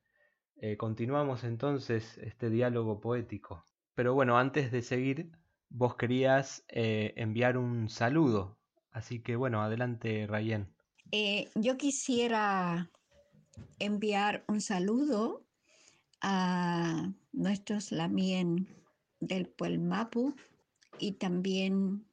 eh, 0.58 0.76
continuamos 0.76 1.46
entonces 1.46 2.18
este 2.18 2.50
diálogo 2.50 3.00
poético. 3.00 3.64
Pero 3.96 4.14
bueno, 4.14 4.38
antes 4.38 4.70
de 4.70 4.82
seguir, 4.82 5.32
vos 5.70 5.96
querías 5.96 6.66
enviar 6.68 7.58
un 7.58 7.88
saludo. 7.88 8.60
Así 8.92 9.22
que 9.22 9.38
bueno, 9.38 9.62
adelante, 9.62 10.28
Rayen. 10.28 10.74
yo 11.56 11.78
quisiera 11.78 12.92
enviar 13.80 14.44
un 14.50 14.60
saludo 14.60 15.46
a 16.22 17.14
nuestros 17.32 17.94
lamien 17.94 18.68
del 19.22 19.48
Puelmapu 19.48 20.36
y 20.98 21.14
también 21.14 22.06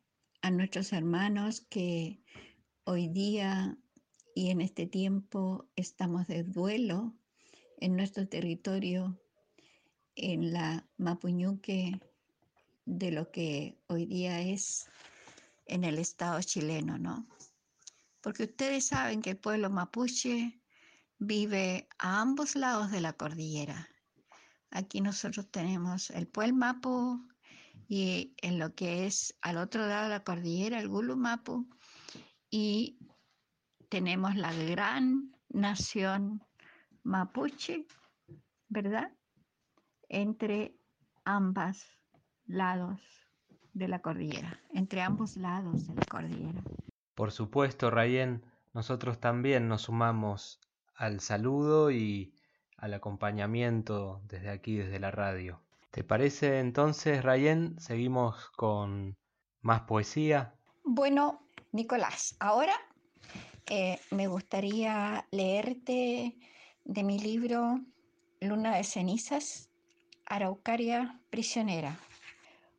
a 0.43 0.51
nuestros 0.53 0.93
hermanos 0.93 1.67
que 1.69 2.21
hoy 2.89 3.09
día 3.09 3.77
y 4.33 4.51
en 4.51 4.61
este 4.61 4.87
tiempo 4.87 5.69
estamos 5.75 6.29
de 6.29 6.45
duelo 6.45 7.13
en 7.79 7.97
nuestro 7.97 8.29
territorio, 8.29 9.21
en 10.15 10.53
la 10.53 10.89
Mapuñuque, 10.97 12.01
de 12.85 13.11
lo 13.11 13.33
que 13.33 13.77
hoy 13.89 14.07
día 14.07 14.41
es 14.41 14.87
en 15.67 15.83
el 15.83 15.99
Estado 15.99 16.41
chileno, 16.43 16.97
¿no? 16.97 17.27
Porque 18.21 18.45
ustedes 18.45 18.87
saben 18.87 19.21
que 19.21 19.31
el 19.31 19.37
pueblo 19.37 19.69
mapuche 19.69 20.61
vive 21.19 21.89
a 21.99 22.21
ambos 22.21 22.55
lados 22.55 22.93
de 22.93 23.01
la 23.01 23.15
cordillera. 23.15 23.89
Aquí 24.71 25.01
nosotros 25.01 25.51
tenemos 25.51 26.11
el 26.11 26.29
pueblo 26.29 26.55
Mapu 26.55 27.29
y 27.89 28.33
en 28.43 28.61
lo 28.61 28.77
que 28.77 29.07
es 29.07 29.35
al 29.41 29.57
otro 29.57 29.89
lado 29.89 30.05
de 30.05 30.11
la 30.11 30.23
cordillera, 30.23 30.79
el 30.79 30.89
Gulumapu, 30.89 31.69
y 32.51 32.99
tenemos 33.89 34.37
la 34.37 34.53
gran 34.53 35.33
nación 35.49 36.43
mapuche, 37.03 37.87
¿verdad? 38.69 39.13
Entre 40.09 40.77
ambos 41.25 41.87
lados 42.47 43.01
de 43.73 43.89
la 43.89 44.01
cordillera, 44.01 44.61
entre 44.73 45.03
ambos 45.03 45.37
lados 45.37 45.87
de 45.87 45.95
la 45.95 46.07
cordillera. 46.07 46.63
Por 47.15 47.33
supuesto, 47.33 47.91
Rayen, 47.91 48.45
nosotros 48.73 49.21
también 49.21 49.69
nos 49.69 49.83
sumamos 49.83 50.61
al 50.95 51.21
saludo 51.21 51.91
y 51.91 52.35
al 52.77 52.95
acompañamiento 52.95 54.23
desde 54.29 54.51
aquí, 54.51 54.77
desde 54.77 55.01
la 55.01 55.11
radio. 55.11 55.63
¿Te 55.91 56.05
parece 56.05 56.61
entonces, 56.61 57.23
Rayen? 57.23 57.79
Seguimos 57.81 58.51
con 58.51 59.17
más 59.63 59.83
poesía. 59.83 60.55
Bueno, 60.85 61.46
Nicolás, 61.77 62.35
ahora 62.41 62.75
eh, 63.67 64.01
me 64.11 64.29
gustaría 64.29 65.27
leerte 65.31 66.35
de 66.85 67.03
mi 67.03 67.19
libro 67.19 67.81
Luna 68.41 68.77
de 68.77 68.83
cenizas, 68.83 69.69
Araucaria 70.25 71.21
prisionera. 71.29 72.01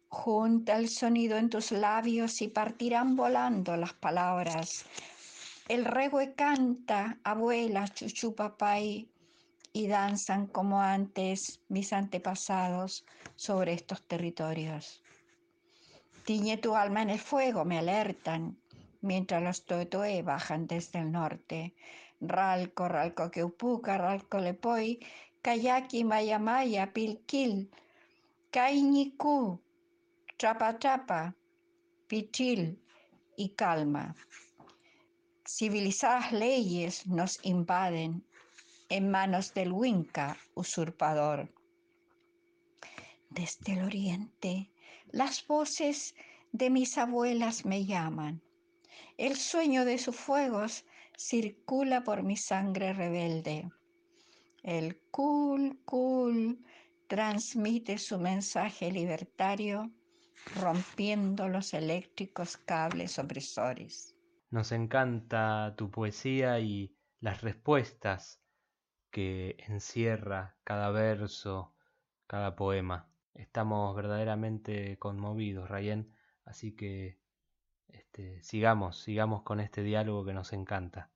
Junta 0.10 0.78
el 0.78 0.90
sonido 0.90 1.38
en 1.38 1.52
tus 1.52 1.72
labios 1.72 2.42
y 2.42 2.48
partirán 2.48 3.16
volando 3.16 3.78
las 3.78 3.94
palabras. 3.94 4.86
El 5.68 5.86
regue 5.86 6.34
canta, 6.34 7.20
abuela, 7.24 7.88
chuchu, 7.90 8.34
papay, 8.34 9.08
y 9.74 9.88
danzan 9.88 10.48
como 10.48 10.82
antes 10.82 11.62
mis 11.70 11.94
antepasados 11.94 13.06
sobre 13.36 13.74
estos 13.74 14.02
territorios. 14.08 15.04
Tiñe 16.26 16.58
tu 16.58 16.76
alma 16.76 17.04
en 17.04 17.12
el 17.12 17.20
fuego, 17.20 17.64
me 17.64 17.78
alertan, 17.78 18.58
mientras 19.02 19.42
los 19.44 19.66
toetoe 19.66 20.22
bajan 20.22 20.68
desde 20.68 21.00
el 21.00 21.12
norte. 21.12 21.74
Ralco, 22.20 22.88
ralco 22.88 23.30
upuca, 23.44 23.98
ralco 23.98 24.40
lepoi, 24.40 25.00
kayaki, 25.42 26.04
mayamaya, 26.04 26.94
pilquil, 26.94 27.70
cañicú, 28.52 29.62
trapa 30.38 30.78
trapa, 30.80 31.36
pichil 32.08 32.80
y 33.36 33.50
calma. 33.50 34.16
Civilizadas 35.46 36.32
leyes 36.32 37.08
nos 37.08 37.40
invaden 37.44 38.24
en 38.90 39.12
manos 39.12 39.54
del 39.54 39.72
Winca 39.72 40.38
usurpador. 40.56 41.50
Desde 43.30 43.74
el 43.74 43.84
oriente, 43.84 44.70
las 45.12 45.46
voces 45.46 46.16
de 46.52 46.70
mis 46.70 46.98
abuelas 46.98 47.66
me 47.66 47.86
llaman. 47.86 48.42
El 49.18 49.36
sueño 49.36 49.84
de 49.84 49.98
sus 49.98 50.16
fuegos 50.16 50.86
circula 51.18 52.04
por 52.04 52.22
mi 52.22 52.38
sangre 52.38 52.94
rebelde. 52.94 53.68
El 54.62 55.02
cool, 55.10 55.80
cool 55.86 56.64
transmite 57.08 57.98
su 57.98 58.20
mensaje 58.20 58.92
libertario 58.92 59.92
rompiendo 60.62 61.50
los 61.50 61.74
eléctricos 61.74 62.58
cables 62.58 63.18
opresores. 63.18 64.16
Nos 64.52 64.72
encanta 64.72 65.74
tu 65.76 65.90
poesía 65.90 66.60
y 66.60 66.96
las 67.20 67.42
respuestas 67.42 68.40
que 69.10 69.58
encierra 69.68 70.58
cada 70.64 70.92
verso, 70.92 71.74
cada 72.28 72.56
poema. 72.56 73.10
Estamos 73.34 73.96
verdaderamente 73.96 75.00
conmovidos, 75.00 75.70
Rayen, 75.70 76.14
así 76.46 76.76
que 76.76 77.20
este, 77.88 78.42
sigamos, 78.44 79.00
sigamos 79.00 79.44
con 79.44 79.60
este 79.60 79.84
diálogo 79.84 80.26
que 80.26 80.34
nos 80.34 80.54
encanta. 80.54 81.10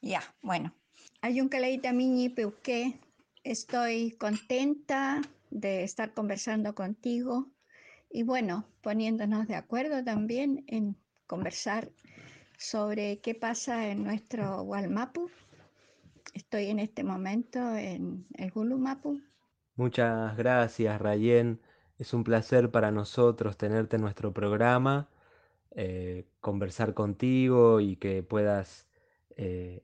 Ya, 0.00 0.22
bueno. 0.42 0.74
Hay 1.20 1.40
un 1.40 1.48
caleita 1.48 1.92
miñi 1.92 2.28
peuque. 2.28 3.00
Estoy 3.44 4.12
contenta 4.12 5.22
de 5.50 5.84
estar 5.84 6.12
conversando 6.14 6.74
contigo 6.74 7.48
y 8.10 8.22
bueno, 8.22 8.66
poniéndonos 8.82 9.46
de 9.46 9.56
acuerdo 9.56 10.02
también 10.04 10.64
en 10.68 10.96
conversar 11.26 11.90
sobre 12.58 13.20
qué 13.20 13.34
pasa 13.34 13.88
en 13.88 14.04
nuestro 14.04 14.62
Walmapu. 14.62 15.30
Estoy 16.32 16.66
en 16.66 16.78
este 16.78 17.02
momento 17.04 17.76
en 17.76 18.26
el 18.34 18.50
Gulumapu. 18.50 19.20
Muchas 19.74 20.36
gracias, 20.36 21.00
Rayen. 21.00 21.60
Es 21.98 22.14
un 22.14 22.24
placer 22.24 22.70
para 22.70 22.90
nosotros 22.90 23.56
tenerte 23.56 23.96
en 23.96 24.02
nuestro 24.02 24.32
programa, 24.32 25.08
eh, 25.76 26.24
conversar 26.40 26.94
contigo 26.94 27.80
y 27.80 27.96
que 27.96 28.22
puedas 28.22 28.88
eh, 29.36 29.82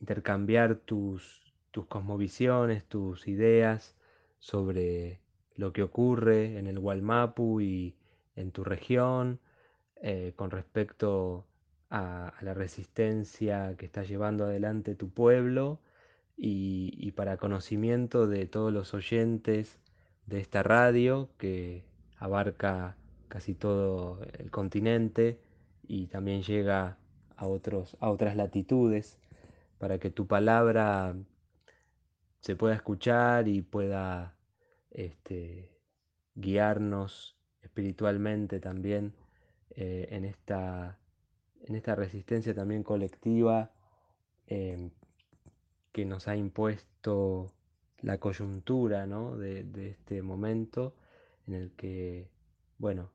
intercambiar 0.00 0.76
tus, 0.76 1.54
tus 1.70 1.86
cosmovisiones, 1.86 2.84
tus 2.86 3.28
ideas 3.28 3.96
sobre 4.38 5.20
lo 5.56 5.72
que 5.72 5.82
ocurre 5.82 6.58
en 6.58 6.66
el 6.66 6.78
Walmapu 6.78 7.60
y 7.60 7.94
en 8.34 8.50
tu 8.50 8.64
región 8.64 9.40
eh, 10.02 10.32
con 10.36 10.50
respecto 10.50 11.46
a, 11.90 12.32
la 12.40 12.54
resistencia 12.54 13.74
que 13.76 13.84
está 13.84 14.02
llevando 14.02 14.44
adelante 14.44 14.94
tu 14.94 15.10
pueblo 15.10 15.80
y, 16.36 17.10
para 17.12 17.36
conocimiento 17.36 18.26
de 18.26 18.46
todos 18.46 18.72
los 18.72 18.94
oyentes 18.94 19.78
de 20.24 20.40
esta 20.40 20.62
radio 20.62 21.28
que 21.36 21.84
abarca 22.16 22.96
casi 23.30 23.54
todo 23.54 24.20
el 24.38 24.50
continente 24.50 25.40
y 25.88 26.08
también 26.08 26.42
llega 26.42 26.98
a, 27.36 27.46
otros, 27.46 27.96
a 28.00 28.10
otras 28.10 28.36
latitudes 28.36 29.18
para 29.78 29.98
que 29.98 30.10
tu 30.10 30.26
palabra 30.26 31.16
se 32.40 32.56
pueda 32.56 32.74
escuchar 32.74 33.48
y 33.48 33.62
pueda 33.62 34.34
este, 34.90 35.72
guiarnos 36.34 37.38
espiritualmente 37.62 38.60
también 38.60 39.14
eh, 39.76 40.08
en, 40.10 40.24
esta, 40.24 40.98
en 41.62 41.76
esta 41.76 41.94
resistencia 41.94 42.54
también 42.54 42.82
colectiva 42.82 43.70
em, 44.46 44.90
que 45.92 46.04
nos 46.04 46.28
ha 46.28 46.36
impuesto 46.36 47.52
la 48.02 48.18
coyuntura 48.18 49.06
de, 49.06 49.64
de, 49.64 49.90
este 49.90 50.22
momento 50.22 50.94
en 51.46 51.54
el 51.54 51.72
que, 51.72 52.28
bueno, 52.78 53.10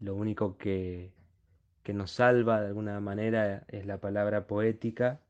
lo 0.00 0.14
único 0.14 0.56
que, 0.56 1.12
que 1.82 1.94
nos 1.94 2.10
salva 2.12 2.60
de 2.60 2.68
alguna 2.68 3.00
manera 3.00 3.64
es 3.68 3.86
la 3.86 4.00
palabra 4.00 4.46
poética 4.46 5.20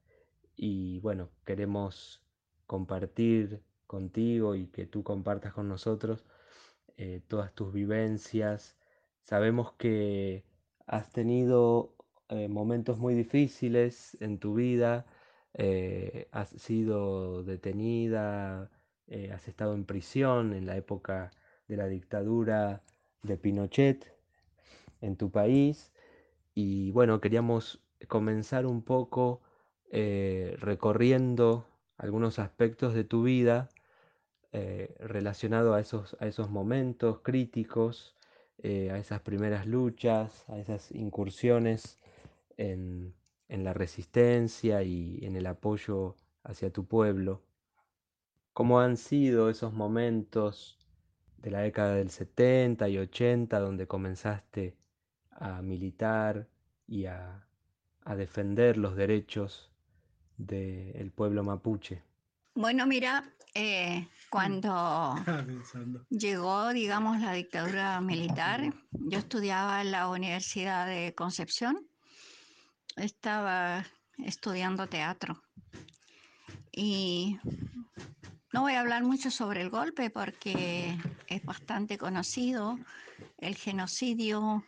y 0.57 1.01
bueno, 1.01 1.31
queremos 1.45 2.23
compartir 2.67 3.63
contigo 3.87 4.55
y 4.55 4.69
que 4.69 4.87
tú 4.87 5.03
compartas 5.03 5.53
con 5.53 5.69
nosotros 5.69 6.25
eh, 6.97 7.23
todas 7.29 7.55
tus 7.55 7.73
vivencias. 7.73 8.77
Sabemos 9.25 9.73
que 9.73 10.45
has 10.87 11.11
tenido 11.13 11.97
eh, 12.29 12.49
momentos 12.49 12.99
muy 12.99 13.15
difíciles 13.15 14.17
en 14.21 14.39
tu 14.39 14.55
vida, 14.55 15.07
eh, 15.55 16.29
has 16.31 16.51
sido 16.51 17.43
detenida, 17.43 18.71
has 19.33 19.49
estado 19.49 19.75
en 19.75 19.85
prisión 19.87 20.53
en 20.53 20.67
la 20.67 20.77
época 20.77 21.33
de 21.67 21.77
la 21.77 21.89
dictadura 21.89 22.85
de 23.23 23.37
Pinochet 23.37 24.20
en 25.01 25.17
tu 25.17 25.31
país 25.31 25.93
y 26.55 26.91
bueno, 26.93 27.21
queríamos 27.21 27.83
comenzar 28.09 28.67
un 28.67 28.83
poco 28.83 29.43
recorriendo 29.93 31.67
algunos 31.99 32.39
aspectos 32.39 32.95
de 32.95 33.05
tu 33.05 33.25
vida 33.25 33.69
eh, 34.53 34.97
relacionado 34.99 35.75
a 35.75 35.81
esos, 35.81 36.17
a 36.19 36.27
esos 36.27 36.51
momentos 36.51 37.21
críticos, 37.21 38.17
eh, 38.59 38.91
a 38.91 38.99
esas 38.99 39.21
primeras 39.21 39.67
luchas, 39.67 40.45
a 40.49 40.59
esas 40.59 40.91
incursiones 40.91 42.01
en, 42.57 43.15
la 43.49 43.75
resistencia 43.75 44.83
y 44.83 45.21
en 45.23 45.37
el 45.37 45.47
apoyo 45.47 46.17
hacia 46.43 46.73
tu 46.73 46.87
pueblo. 46.87 47.43
¿Cómo 48.53 48.81
han 48.81 48.97
sido 48.97 49.51
esos 49.51 49.73
momentos 49.73 50.79
de 51.39 51.51
la 51.53 51.61
década 51.61 51.95
del 51.95 52.11
70 52.11 52.89
y 52.89 52.99
80 52.99 53.61
donde 53.61 53.87
comenzaste 53.87 54.77
a 55.41 55.63
militar 55.63 56.47
y 56.87 57.07
a, 57.07 57.45
defender 58.17 58.77
los 58.77 58.97
derechos 58.97 59.71
del 60.37 61.13
pueblo 61.13 61.45
mapuche? 61.45 62.03
Bueno, 62.55 62.85
mira, 62.87 63.23
eh, 63.55 64.09
cuando 64.31 65.15
llegó, 66.11 66.73
digamos, 66.73 67.21
la 67.21 67.33
dictadura 67.33 68.01
militar, 68.01 68.73
yo 68.91 69.19
estudiaba 69.19 69.81
en 69.81 69.93
la 69.93 70.09
Universidad 70.09 70.87
de 70.87 71.15
Concepción, 71.15 71.87
estaba 72.97 73.87
estudiando 74.19 74.89
teatro. 74.89 75.41
Y 76.73 77.39
no 78.53 78.63
voy 78.63 78.73
a 78.73 78.81
hablar 78.81 79.05
mucho 79.05 79.31
sobre 79.31 79.63
el 79.63 79.71
golpe 79.71 80.11
porque 80.11 80.99
es 81.29 81.45
bastante 81.45 81.97
conocido 81.97 82.79
el 83.39 83.55
genocidio 83.57 84.65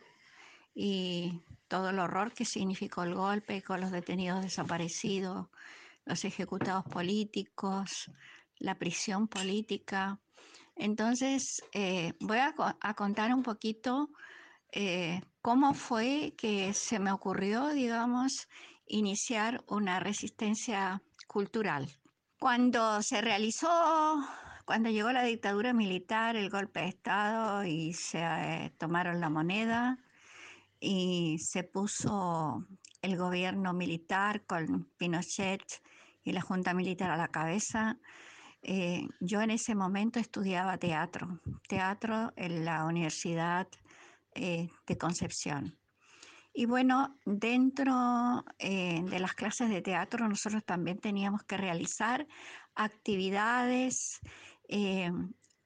y 0.73 1.41
todo 1.67 1.89
el 1.89 1.99
horror 1.99 2.33
que 2.33 2.45
significó 2.45 3.03
el 3.03 3.15
golpe 3.15 3.61
con 3.61 3.81
los 3.81 3.91
detenidos 3.91 4.43
desaparecidos, 4.43 5.47
los 6.05 6.25
ejecutados 6.25 6.83
políticos, 6.85 8.11
la 8.57 8.75
prisión 8.75 9.27
política. 9.27 10.19
Entonces, 10.75 11.63
eh, 11.73 12.13
voy 12.19 12.39
a, 12.39 12.53
contar 12.95 13.33
un 13.33 13.43
poquito 13.43 14.09
eh, 14.71 15.21
cómo 15.41 15.73
fue 15.73 16.33
que 16.37 16.73
se 16.73 16.99
me 16.99 17.11
ocurrió, 17.11 17.69
digamos, 17.69 18.47
iniciar 18.87 19.63
una 19.67 19.99
resistencia 19.99 21.01
cultural. 21.27 21.89
Cuando 22.39 23.01
se 23.01 23.21
realizó, 23.21 24.23
cuando 24.65 24.89
llegó 24.89 25.11
la 25.11 25.23
dictadura 25.23 25.73
militar, 25.73 26.35
el 26.35 26.49
golpe 26.49 26.81
de 26.81 26.87
Estado 26.87 27.63
y 27.63 27.93
se 27.93 28.19
eh, 28.19 28.73
tomaron 28.77 29.19
la 29.21 29.29
moneda 29.29 29.97
y 30.83 31.37
se 31.39 31.63
puso 31.63 32.67
el 33.01 33.15
gobierno 33.15 33.71
militar 33.71 34.45
con 34.45 34.91
Pinochet 34.97 35.63
y 36.25 36.33
la 36.33 36.41
Junta 36.41 36.73
Militar 36.73 37.09
a 37.09 37.15
la 37.15 37.29
cabeza, 37.29 37.97
eh, 38.61 39.07
yo 39.21 39.41
en 39.41 39.51
ese 39.51 39.75
momento 39.75 40.19
estudiaba 40.19 40.77
teatro, 40.77 41.39
teatro 41.69 42.33
en 42.35 42.65
la 42.65 42.83
Universidad 42.83 43.67
eh, 44.35 44.69
de 44.85 44.97
Concepción. 44.97 45.77
Y 46.53 46.65
bueno, 46.65 47.17
dentro 47.25 48.43
eh, 48.59 49.03
de 49.03 49.19
las 49.19 49.35
clases 49.35 49.69
de 49.69 49.81
teatro 49.81 50.27
nosotros 50.27 50.65
también 50.65 50.99
teníamos 50.99 51.43
que 51.43 51.55
realizar 51.55 52.27
actividades 52.75 54.19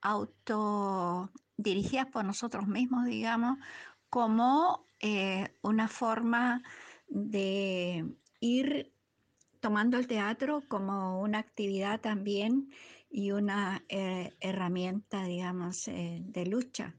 auto 0.02 1.32
dirigidas 1.56 2.08
por 2.08 2.24
nosotros 2.24 2.68
mismos, 2.68 3.06
digamos, 3.06 3.58
como 4.10 4.87
una 5.62 5.88
forma 5.88 6.64
de 7.08 8.06
ir 8.40 8.94
tomando 9.60 9.98
el 9.98 10.08
teatro 10.08 10.64
como 10.68 11.22
una 11.22 11.40
actividad 11.40 12.00
también 12.00 12.72
y 13.10 13.32
una 13.32 13.84
eh, 13.90 14.34
herramienta, 14.40 15.24
digamos, 15.24 15.88
eh, 15.88 16.22
de 16.26 16.46
lucha. 16.46 16.96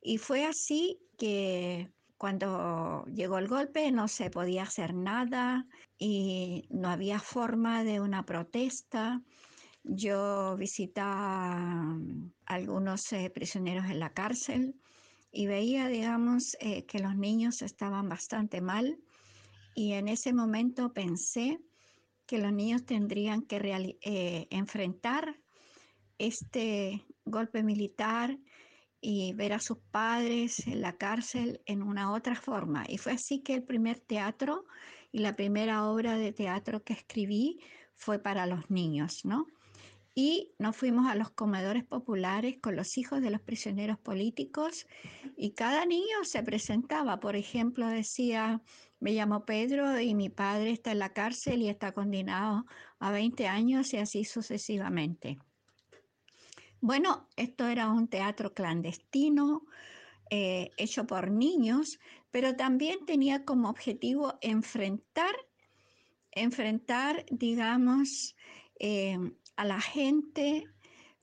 Y 0.00 0.18
fue 0.18 0.44
así 0.44 1.00
que 1.18 1.90
cuando 2.16 3.04
llegó 3.06 3.38
el 3.38 3.48
golpe 3.48 3.90
no 3.90 4.08
se 4.08 4.30
podía 4.30 4.62
hacer 4.62 4.94
nada 4.94 5.66
y 5.98 6.66
no 6.70 6.88
había 6.88 7.18
forma 7.18 7.84
de 7.84 8.00
una 8.00 8.24
protesta. 8.24 9.22
Yo 9.84 10.56
visitaba 10.56 11.52
a 11.54 11.98
algunos 12.46 13.12
eh, 13.12 13.30
prisioneros 13.30 13.86
en 13.86 13.98
la 13.98 14.10
cárcel 14.10 14.76
y 15.32 15.46
veía, 15.46 15.88
digamos, 15.88 16.56
que 16.60 16.98
los 17.00 17.16
niños 17.16 17.62
estaban 17.62 18.08
bastante 18.08 18.60
mal 18.60 18.98
y 19.74 19.92
en 19.92 20.08
ese 20.08 20.32
momento 20.32 20.92
pensé 20.92 21.58
que 22.26 22.38
los 22.38 22.52
niños 22.52 22.84
tendrían 22.84 23.42
que 23.42 23.98
eh, 24.02 24.46
enfrentar 24.50 25.38
este 26.18 27.04
golpe 27.24 27.62
militar 27.62 28.38
y 29.00 29.32
ver 29.32 29.54
a 29.54 29.58
sus 29.58 29.78
padres 29.78 30.66
en 30.66 30.80
la 30.80 30.96
cárcel 30.96 31.60
en 31.66 31.82
una 31.82 32.12
otra 32.12 32.36
forma. 32.36 32.84
Y 32.88 32.98
fue 32.98 33.12
así 33.12 33.40
que 33.40 33.54
el 33.54 33.64
primer 33.64 33.98
teatro 33.98 34.64
y 35.10 35.18
la 35.18 35.34
primera 35.34 35.88
obra 35.90 36.16
de 36.16 36.32
teatro 36.32 36.84
que 36.84 36.92
escribí 36.92 37.60
fue 37.94 38.18
para 38.18 38.46
los 38.46 38.70
niños, 38.70 39.24
¿no? 39.24 39.46
Y 40.14 40.52
nos 40.58 40.76
fuimos 40.76 41.10
a 41.10 41.14
los 41.14 41.30
comedores 41.30 41.84
populares 41.84 42.56
con 42.60 42.76
los 42.76 42.98
hijos 42.98 43.22
de 43.22 43.30
los 43.30 43.40
prisioneros 43.40 43.98
políticos 43.98 44.86
y 45.36 45.52
cada 45.52 45.86
niño 45.86 46.24
se 46.24 46.42
presentaba. 46.42 47.18
Por 47.18 47.34
ejemplo, 47.34 47.86
decía, 47.86 48.60
me 49.00 49.12
llamo 49.12 49.46
Pedro 49.46 49.98
y 49.98 50.14
mi 50.14 50.28
padre 50.28 50.70
está 50.70 50.92
en 50.92 50.98
la 50.98 51.14
cárcel 51.14 51.62
y 51.62 51.68
está 51.68 51.92
condenado 51.92 52.66
a 52.98 53.10
20 53.10 53.46
años 53.48 53.94
y 53.94 53.96
así 53.96 54.24
sucesivamente. 54.24 55.38
Bueno, 56.80 57.28
esto 57.36 57.68
era 57.68 57.90
un 57.90 58.08
teatro 58.08 58.52
clandestino 58.54 59.64
eh, 60.30 60.70
hecho 60.76 61.06
por 61.06 61.30
niños, 61.30 62.00
pero 62.30 62.56
también 62.56 63.06
tenía 63.06 63.44
como 63.44 63.68
objetivo 63.68 64.38
enfrentar, 64.40 65.34
enfrentar, 66.32 67.24
digamos, 67.30 68.34
eh, 68.80 69.16
a 69.62 69.64
la 69.64 69.80
gente 69.80 70.64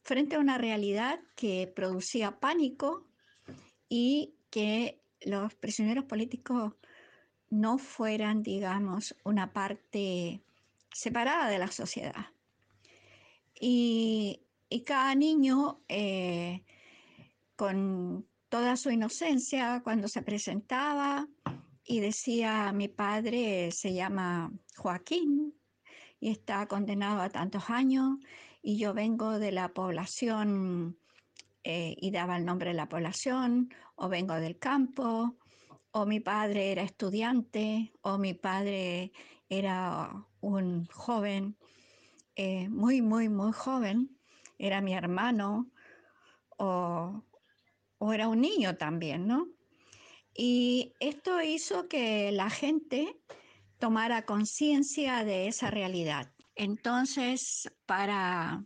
frente 0.02 0.38
a 0.38 0.40
una 0.40 0.58
realidad 0.58 1.20
que 1.36 1.68
producía 1.76 2.40
pánico 2.40 3.06
y 3.90 4.34
que 4.50 5.02
los 5.20 5.54
prisioneros 5.56 6.06
políticos 6.06 6.74
no 7.50 7.78
fueran, 7.78 8.42
digamos, 8.42 9.14
una 9.26 9.52
parte 9.52 10.42
separada 10.94 11.50
de 11.50 11.58
la 11.58 11.68
sociedad. 11.68 12.28
Y, 13.60 14.46
cada 14.86 15.16
niño, 15.16 15.82
eh, 15.90 16.64
con 17.58 18.26
toda 18.48 18.78
su 18.78 18.90
inocencia, 18.90 19.82
cuando 19.84 20.08
se 20.08 20.22
presentaba 20.22 21.28
y 21.84 22.00
decía, 22.00 22.72
mi 22.72 22.88
padre 22.88 23.74
se 23.74 23.94
llama 23.94 24.54
Joaquín 24.78 25.59
y 26.20 26.30
está 26.30 26.68
condenado 26.68 27.22
a 27.22 27.30
tantos 27.30 27.70
años 27.70 28.18
y 28.62 28.78
yo 28.78 28.94
vengo 28.94 29.40
de 29.40 29.52
la 29.52 29.70
población 29.70 30.98
eh, 31.64 31.96
y 32.00 32.12
daba 32.12 32.38
el 32.38 32.46
nombre 32.46 32.70
de 32.70 32.76
la 32.76 32.90
población, 32.90 33.74
o 33.96 34.10
vengo 34.10 34.34
del 34.36 34.58
campo, 34.60 35.36
o 35.92 36.06
mi 36.06 36.20
padre 36.20 36.72
era 36.72 36.84
estudiante, 36.84 37.94
o 38.02 38.18
mi 38.18 38.34
padre 38.34 39.12
era 39.50 40.26
un 40.42 40.86
joven, 40.88 41.58
eh, 42.36 42.70
muy, 42.70 43.02
muy, 43.02 43.28
muy 43.30 43.52
joven, 43.52 44.18
era 44.58 44.82
mi 44.82 44.94
hermano, 44.94 45.70
o, 46.58 47.24
o 47.98 48.14
era 48.14 48.28
un 48.28 48.42
niño 48.42 48.78
también, 48.78 49.28
¿no? 49.28 49.48
Y 50.34 50.94
esto 51.00 51.42
hizo 51.42 51.90
que 51.90 52.32
la 52.32 52.50
gente 52.50 53.20
tomara 53.80 54.26
conciencia 54.26 55.24
de 55.24 55.48
esa 55.48 55.72
realidad. 55.72 56.32
Entonces, 56.56 57.72
para 57.86 58.64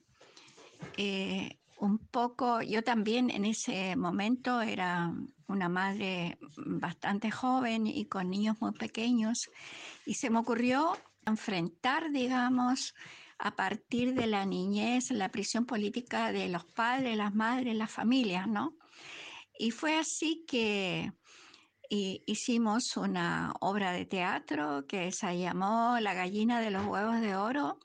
eh, 0.97 1.59
un 1.77 1.99
poco, 1.99 2.61
yo 2.61 2.83
también 2.83 3.29
en 3.29 3.45
ese 3.45 3.95
momento 3.95 4.61
era 4.61 5.13
una 5.47 5.69
madre 5.69 6.37
bastante 6.57 7.29
joven 7.29 7.87
y 7.87 8.05
con 8.05 8.29
niños 8.29 8.57
muy 8.59 8.71
pequeños 8.71 9.49
y 10.05 10.15
se 10.15 10.29
me 10.29 10.39
ocurrió 10.39 10.97
enfrentar, 11.25 12.11
digamos, 12.11 12.95
a 13.37 13.55
partir 13.55 14.13
de 14.13 14.27
la 14.27 14.45
niñez, 14.45 15.11
la 15.11 15.29
prisión 15.29 15.65
política 15.65 16.31
de 16.31 16.49
los 16.49 16.65
padres, 16.65 17.17
las 17.17 17.35
madres, 17.35 17.75
las 17.75 17.91
familias, 17.91 18.47
¿no? 18.47 18.75
Y 19.59 19.71
fue 19.71 19.97
así 19.97 20.45
que 20.47 21.11
hicimos 21.93 22.97
una 22.97 23.53
obra 23.59 23.91
de 23.91 24.05
teatro 24.05 24.85
que 24.87 25.11
se 25.11 25.37
llamó 25.37 25.97
La 25.99 26.13
gallina 26.13 26.59
de 26.59 26.71
los 26.71 26.85
huevos 26.85 27.21
de 27.21 27.35
oro 27.35 27.79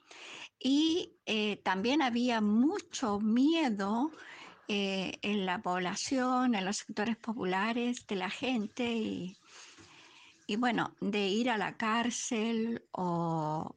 y 0.59 1.13
eh, 1.27 1.57
también 1.59 2.03
había 2.03 2.41
mucho 2.41 3.21
miedo 3.21 4.11
eh, 4.67 5.19
en 5.23 5.47
la 5.47 5.61
población, 5.61 6.55
en 6.55 6.65
los 6.65 6.79
sectores 6.79 7.17
populares 7.17 8.07
de 8.07 8.17
la 8.17 8.31
gente 8.31 8.91
y, 10.47 10.57
bueno, 10.57 10.95
de 11.01 11.29
ir 11.29 11.51
a 11.51 11.59
la 11.59 11.77
cárcel 11.77 12.85
o, 12.93 13.77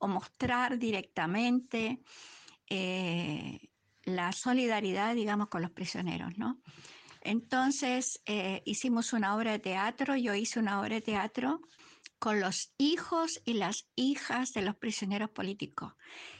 mostrar 0.00 0.78
directamente 0.78 2.00
eh, 2.68 3.58
la 4.04 4.32
solidaridad, 4.32 5.14
digamos, 5.14 5.48
con 5.48 5.60
los 5.60 5.70
prisioneros, 5.70 6.38
¿no? 6.38 6.60
Entonces 7.28 8.22
eh, 8.24 8.62
hicimos 8.64 9.12
una 9.12 9.36
obra 9.36 9.52
de 9.52 9.58
teatro, 9.58 10.16
yo 10.16 10.34
hice 10.34 10.60
una 10.60 10.80
obra 10.80 10.94
de 10.94 11.02
teatro 11.02 11.60
con 12.18 12.40
los 12.40 12.72
hijos 12.78 13.42
y 13.44 13.52
las 13.52 13.86
hijas 13.96 14.54
de 14.54 14.62
los 14.62 14.76
prisioneros 14.76 15.28
políticos. 15.28 15.92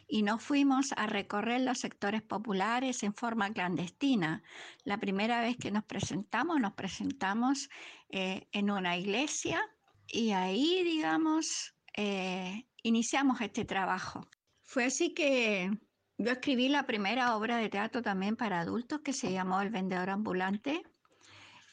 Y 0.09 0.23
nos 0.23 0.43
fuimos 0.43 0.95
a 0.97 1.07
recorrer 1.07 1.61
los 1.61 1.79
sectores 1.79 2.23
populares 2.23 3.03
en 3.03 3.13
forma 3.13 3.53
clandestina. 3.53 4.43
La 4.85 4.97
primera 4.97 5.43
vez 5.43 5.59
que 5.59 5.71
nos 5.71 5.85
presentamos, 5.85 6.59
nos 6.59 6.73
presentamos 6.73 7.69
eh, 8.09 8.49
en 8.53 8.71
una 8.71 8.97
iglesia 8.97 9.61
y 10.07 10.31
ahí, 10.31 10.83
digamos, 10.85 11.75
eh, 11.99 12.67
iniciamos 12.83 13.43
este 13.43 13.67
trabajo. 13.67 14.27
Fue 14.63 14.87
así 14.87 15.13
que 15.13 15.71
yo 16.19 16.33
escribí 16.33 16.69
la 16.69 16.85
primera 16.85 17.37
obra 17.37 17.57
de 17.57 17.69
teatro 17.69 18.03
también 18.03 18.37
para 18.37 18.61
adultos 18.61 19.01
que 19.01 19.13
se 19.13 19.33
llamó 19.33 19.61
El 19.61 19.71
vendedor 19.71 20.11
ambulante 20.11 20.83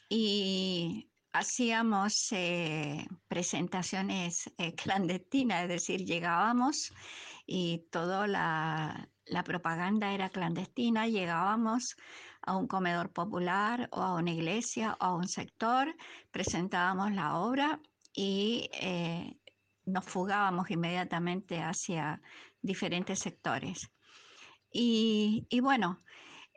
y 0.07 1.09
hacíamos 1.33 2.31
eh, 2.31 3.07
presentaciones 3.27 4.51
eh, 4.57 4.75
clandestinas, 4.75 5.63
es 5.63 5.69
decir, 5.69 6.05
llegábamos 6.05 6.93
y 7.47 7.87
toda 7.91 8.27
la, 8.27 9.09
propaganda 9.43 10.13
era 10.13 10.29
clandestina, 10.29 11.07
llegábamos 11.07 11.95
a 12.43 12.55
un 12.55 12.67
comedor 12.67 13.11
popular 13.11 13.89
o 13.91 14.01
a 14.01 14.13
una 14.13 14.31
iglesia 14.31 14.95
o 14.99 15.05
a 15.05 15.15
un 15.15 15.27
sector, 15.27 15.95
presentábamos 16.29 17.11
la 17.11 17.39
obra 17.39 17.79
y 18.13 18.69
eh, 18.73 19.39
nos 19.85 20.05
fugábamos 20.05 20.69
inmediatamente 20.69 21.59
hacia 21.61 22.21
diferentes 22.61 23.19
sectores. 23.19 23.89
Y, 24.77 25.47
bueno, 25.61 26.03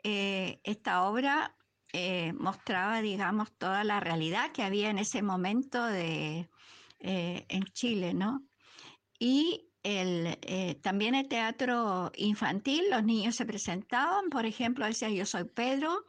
esta 0.03 1.03
obra 1.03 1.55
eh, 1.93 2.33
mostraba, 2.33 3.01
digamos, 3.01 3.51
toda 3.57 3.83
la 3.83 3.99
realidad 3.99 4.51
que 4.51 4.63
había 4.63 4.89
en 4.89 4.99
ese 4.99 5.21
momento 5.21 5.83
de, 5.85 6.49
eh, 6.99 7.45
en 7.49 7.63
Chile, 7.73 8.13
¿no? 8.13 8.45
Y 9.17 9.71
el, 9.83 10.37
eh, 10.41 10.75
también 10.83 11.15
el 11.15 11.27
teatro 11.29 12.11
infantil, 12.15 12.89
los 12.91 13.03
niños 13.03 13.35
se 13.35 13.45
presentaban, 13.45 14.29
por 14.29 14.45
ejemplo, 14.45 14.85
decía 14.85 15.09
yo 15.09 15.25
soy 15.25 15.45
Pedro 15.45 16.05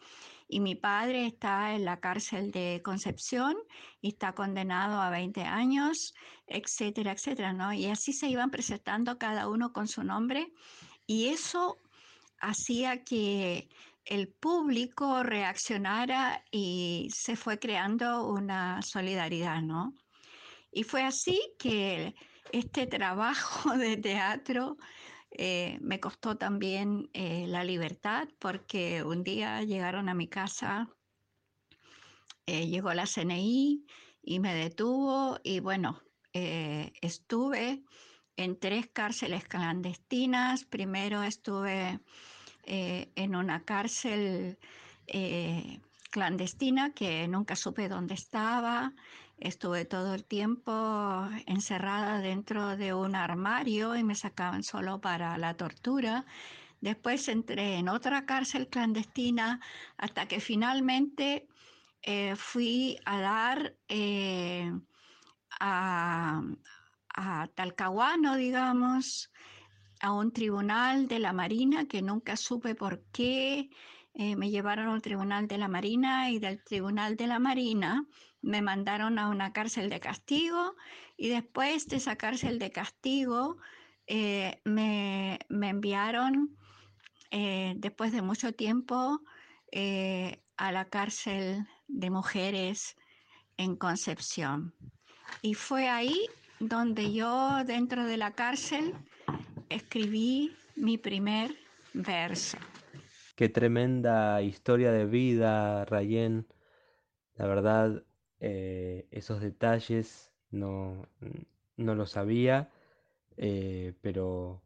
y 0.48 0.61
mi 0.61 0.74
padre 0.74 1.26
está 1.26 1.74
en 1.74 1.84
la 1.84 2.00
cárcel 2.00 2.50
de 2.50 2.82
Concepción 2.84 3.56
y 4.00 4.08
está 4.08 4.34
condenado 4.34 5.00
a 5.00 5.11
20 5.11 5.42
años, 5.42 6.14
etcétera, 6.46 7.12
etcétera, 7.12 7.52
¿no? 7.52 7.72
Y 7.72 7.86
así 7.86 8.12
se 8.12 8.28
iban 8.28 8.50
presentando 8.50 9.16
cada 9.16 9.48
uno 9.48 9.72
con 9.72 9.86
su 9.86 10.02
nombre 10.02 10.52
y 11.06 11.28
eso 11.28 11.78
hacía 12.41 13.05
que 13.05 13.68
el 14.05 14.28
público 14.28 15.22
reaccionara 15.22 16.45
y 16.51 17.09
se 17.14 17.36
fue 17.36 17.59
creando 17.59 18.26
una 18.28 18.82
solidaridad, 18.82 19.62
¿no? 19.62 19.95
Y 20.72 20.84
fue 20.84 21.03
así 21.03 21.55
que 21.59 22.14
este 22.53 22.86
trabajo 22.86 23.70
de 23.76 23.97
teatro 23.97 24.76
eh, 25.30 25.78
me 25.80 26.01
costó 26.01 26.36
también 26.36 27.09
eh, 27.12 27.47
la 27.47 27.62
libertad 27.64 28.28
porque 28.38 29.05
un 29.05 29.22
día 29.22 29.62
llegaron 29.62 30.09
a 30.09 30.14
mi 30.14 30.28
casa, 30.28 30.88
eh, 32.47 32.66
llegó 32.66 32.93
la 32.95 33.07
CNI 33.07 33.86
y 34.22 34.41
me 34.41 34.55
detuvo 34.55 35.38
y 35.45 35.61
bueno, 35.61 36.03
estuve 36.32 37.82
en 38.41 38.59
tres 38.59 38.88
cárceles 38.93 39.45
clandestinas. 39.45 40.64
Primero 40.64 41.22
estuve 41.22 42.01
en 42.64 43.36
una 43.36 43.64
cárcel 43.64 44.59
clandestina 46.11 46.93
que 46.93 47.26
nunca 47.28 47.57
supe 47.57 47.88
dónde 47.88 48.14
estaba. 48.14 48.93
Estuve 49.38 49.86
todo 49.86 50.14
el 50.14 50.24
tiempo 50.24 51.26
encerrada 51.47 52.20
dentro 52.20 52.76
de 52.76 52.93
un 52.93 53.14
armario 53.14 53.97
y 53.97 54.05
me 54.05 54.14
sacaban 54.14 54.62
solo 54.62 55.01
para 55.01 55.38
la 55.38 55.55
tortura. 55.55 56.26
Después 56.82 57.26
entré 57.28 57.76
en 57.76 57.88
otra 57.88 58.26
cárcel 58.26 58.68
clandestina 58.68 59.61
hasta 59.97 60.26
que 60.26 60.41
finalmente 60.41 61.47
eh, 62.03 62.34
fui 62.36 62.99
a 63.07 63.20
dar 63.20 63.74
eh, 63.88 64.72
a, 65.59 66.43
a 67.14 67.48
Talcahuano, 67.54 68.36
digamos, 68.36 69.30
a 70.00 70.12
un 70.12 70.32
tribunal 70.32 71.08
de 71.08 71.18
la 71.18 71.32
Marina 71.32 71.86
que 71.86 72.02
nunca 72.02 72.36
supe 72.36 72.74
por 72.74 73.02
qué. 73.12 73.70
Eh, 74.14 74.34
me 74.34 74.50
llevaron 74.50 74.88
al 74.88 75.02
Tribunal 75.02 75.46
de 75.46 75.58
la 75.58 75.68
Marina 75.68 76.30
y 76.30 76.38
del 76.38 76.64
Tribunal 76.64 77.16
de 77.16 77.26
la 77.28 77.38
Marina 77.38 78.04
me 78.42 78.62
mandaron 78.62 79.18
a 79.18 79.28
una 79.28 79.52
cárcel 79.52 79.88
de 79.90 80.00
castigo 80.00 80.74
y 81.16 81.28
después 81.28 81.86
de 81.86 81.96
esa 81.96 82.16
cárcel 82.16 82.58
de 82.58 82.72
castigo 82.72 83.58
eh, 84.06 84.61
me, 84.64 85.38
enviaron 85.50 86.56
eh, 87.30 87.74
después 87.76 88.12
de 88.12 88.22
mucho 88.22 88.52
tiempo 88.52 89.20
a 90.56 90.72
la 90.72 90.84
cárcel 90.86 91.64
de 91.86 92.11
mujeres 92.11 92.96
en 93.56 93.76
Concepción. 93.76 94.74
Y 95.42 95.54
fue 95.54 95.88
ahí 95.88 96.26
donde 96.61 97.12
yo 97.12 97.64
dentro 97.64 98.04
de 98.04 98.18
la 98.18 98.32
cárcel 98.32 98.94
escribí 99.70 100.54
mi 100.76 100.98
primer 100.98 101.56
verso. 101.94 102.58
Qué 103.34 103.48
tremenda 103.48 104.42
historia 104.42 104.92
de 104.92 105.06
vida, 105.06 105.86
Rayen. 105.86 106.46
La 107.36 107.46
verdad, 107.46 108.04
eh, 108.40 109.08
esos 109.11 109.40
detalles 109.40 110.30
no, 110.50 111.08
no 111.78 111.94
lo 111.94 112.04
sabía, 112.04 112.70
eh, 113.38 113.94
pero 114.02 114.62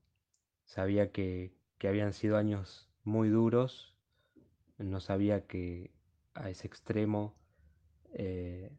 sabía 0.64 1.12
que, 1.12 1.55
habían 1.84 2.14
sido 2.14 2.38
años 2.38 2.88
muy 3.05 3.28
duros. 3.28 3.95
No 4.78 5.01
sabía 5.01 5.47
que 5.47 5.92
a 6.32 6.49
ese 6.49 6.66
extremo 6.66 7.34
eh, 8.14 8.72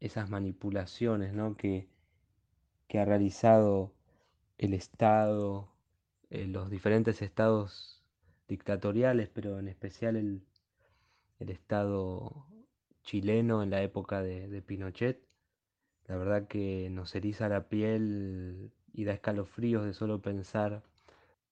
esas 0.00 0.28
manipulaciones 0.28 1.32
¿no? 1.32 1.56
que, 1.56 1.88
que 2.88 2.98
ha 2.98 3.04
realizado 3.04 3.92
el 4.58 4.74
Estado, 4.74 5.68
los 6.30 6.70
diferentes 6.70 7.22
estados 7.22 7.94
dictatoriales, 8.48 9.28
pero 9.32 9.58
en 9.58 9.68
especial 9.68 10.16
el, 10.16 10.42
Estado 11.38 12.46
chileno 13.02 13.62
en 13.62 13.68
la 13.68 13.82
época 13.82 14.22
de, 14.22 14.62
Pinochet. 14.62 15.20
La 16.06 16.16
verdad 16.16 16.48
que 16.48 16.88
nos 16.90 17.14
eriza 17.14 17.48
la 17.50 17.68
piel 17.68 18.72
y 18.94 19.04
da 19.04 19.12
escalofríos 19.12 19.84
de 19.84 19.92
solo 19.92 20.22
pensar 20.22 20.82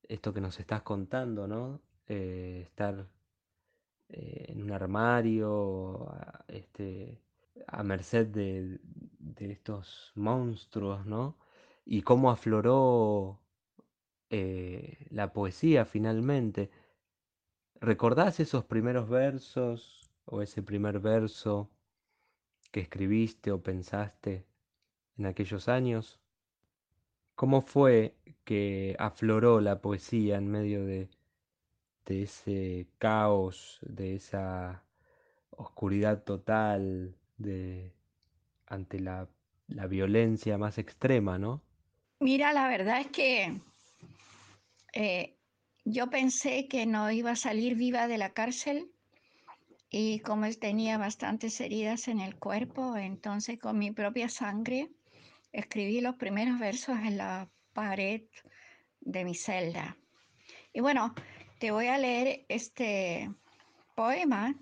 esto 0.09 0.33
que 0.33 0.41
nos 0.41 0.59
estás 0.61 0.83
contando, 0.83 1.47
¿no? 1.47 1.81
Eh, 2.09 2.63
estar 2.65 3.07
eh, 4.09 4.47
en 4.49 4.63
un 4.63 4.73
armario, 4.73 6.09
a, 6.11 6.45
este, 6.49 7.19
a 7.67 7.83
merced 7.83 8.27
de, 8.29 8.79
de, 9.23 9.53
estos 9.53 10.13
monstruos, 10.15 11.07
¿no? 11.07 11.37
Y 11.85 12.03
cómo 12.03 12.31
afloró 12.31 13.41
eh, 14.31 15.07
la 15.11 15.33
poesía 15.33 15.85
finalmente. 15.85 16.71
¿Recordás 17.81 18.41
esos 18.41 18.65
primeros 18.65 19.09
versos 19.09 20.11
o 20.25 20.43
ese 20.43 20.63
primer 20.63 21.01
verso 21.01 21.71
que 22.71 22.81
escribiste 22.81 23.51
o 23.53 23.63
pensaste 23.63 24.47
en 25.19 25.27
aquellos 25.27 25.69
años? 25.69 26.21
¿Cómo 27.35 27.63
fue 27.63 28.17
que 28.45 28.97
afloró 28.99 29.61
la 29.61 29.81
poesía 29.81 30.37
en 30.37 30.49
medio 30.49 30.85
de, 30.85 31.09
ese 32.07 32.87
caos, 32.99 33.79
de 33.83 34.17
esa 34.17 34.85
oscuridad 35.51 36.25
total, 36.25 37.17
de, 37.39 37.93
ante 38.67 39.01
la, 39.01 39.29
la 39.69 39.87
violencia 39.87 40.59
más 40.59 40.79
extrema, 40.79 41.39
¿no? 41.39 41.63
Mira, 42.21 42.53
la 42.53 42.69
verdad 42.69 43.01
es 43.01 43.09
que 43.09 43.61
eh, 44.93 45.37
yo 45.85 46.11
pensé 46.11 46.69
que 46.69 46.87
no 46.87 47.11
iba 47.11 47.33
a 47.33 47.37
salir 47.37 47.75
viva 47.75 48.07
de 48.07 48.19
la 48.19 48.33
cárcel 48.33 48.91
y 49.91 50.21
como 50.21 50.49
tenía 50.53 50.99
bastantes 50.99 51.61
heridas 51.61 52.09
en 52.09 52.21
el 52.21 52.37
cuerpo, 52.37 52.97
entonces 52.97 53.59
con 53.59 53.79
mi 53.79 53.91
propia 53.91 54.29
sangre 54.29 54.91
escribí 55.53 56.01
los 56.01 56.17
primeros 56.17 56.59
versos 56.59 56.97
en 56.99 57.19
la 57.19 57.51
pared 57.73 58.23
de 59.01 59.25
mi 59.25 59.35
celda. 59.35 59.97
Y 60.73 60.81
bueno, 60.81 61.15
te 61.59 61.71
voy 61.73 61.89
a 61.89 61.99
leer 61.99 62.47
este 62.49 63.31
poema, 63.95 64.55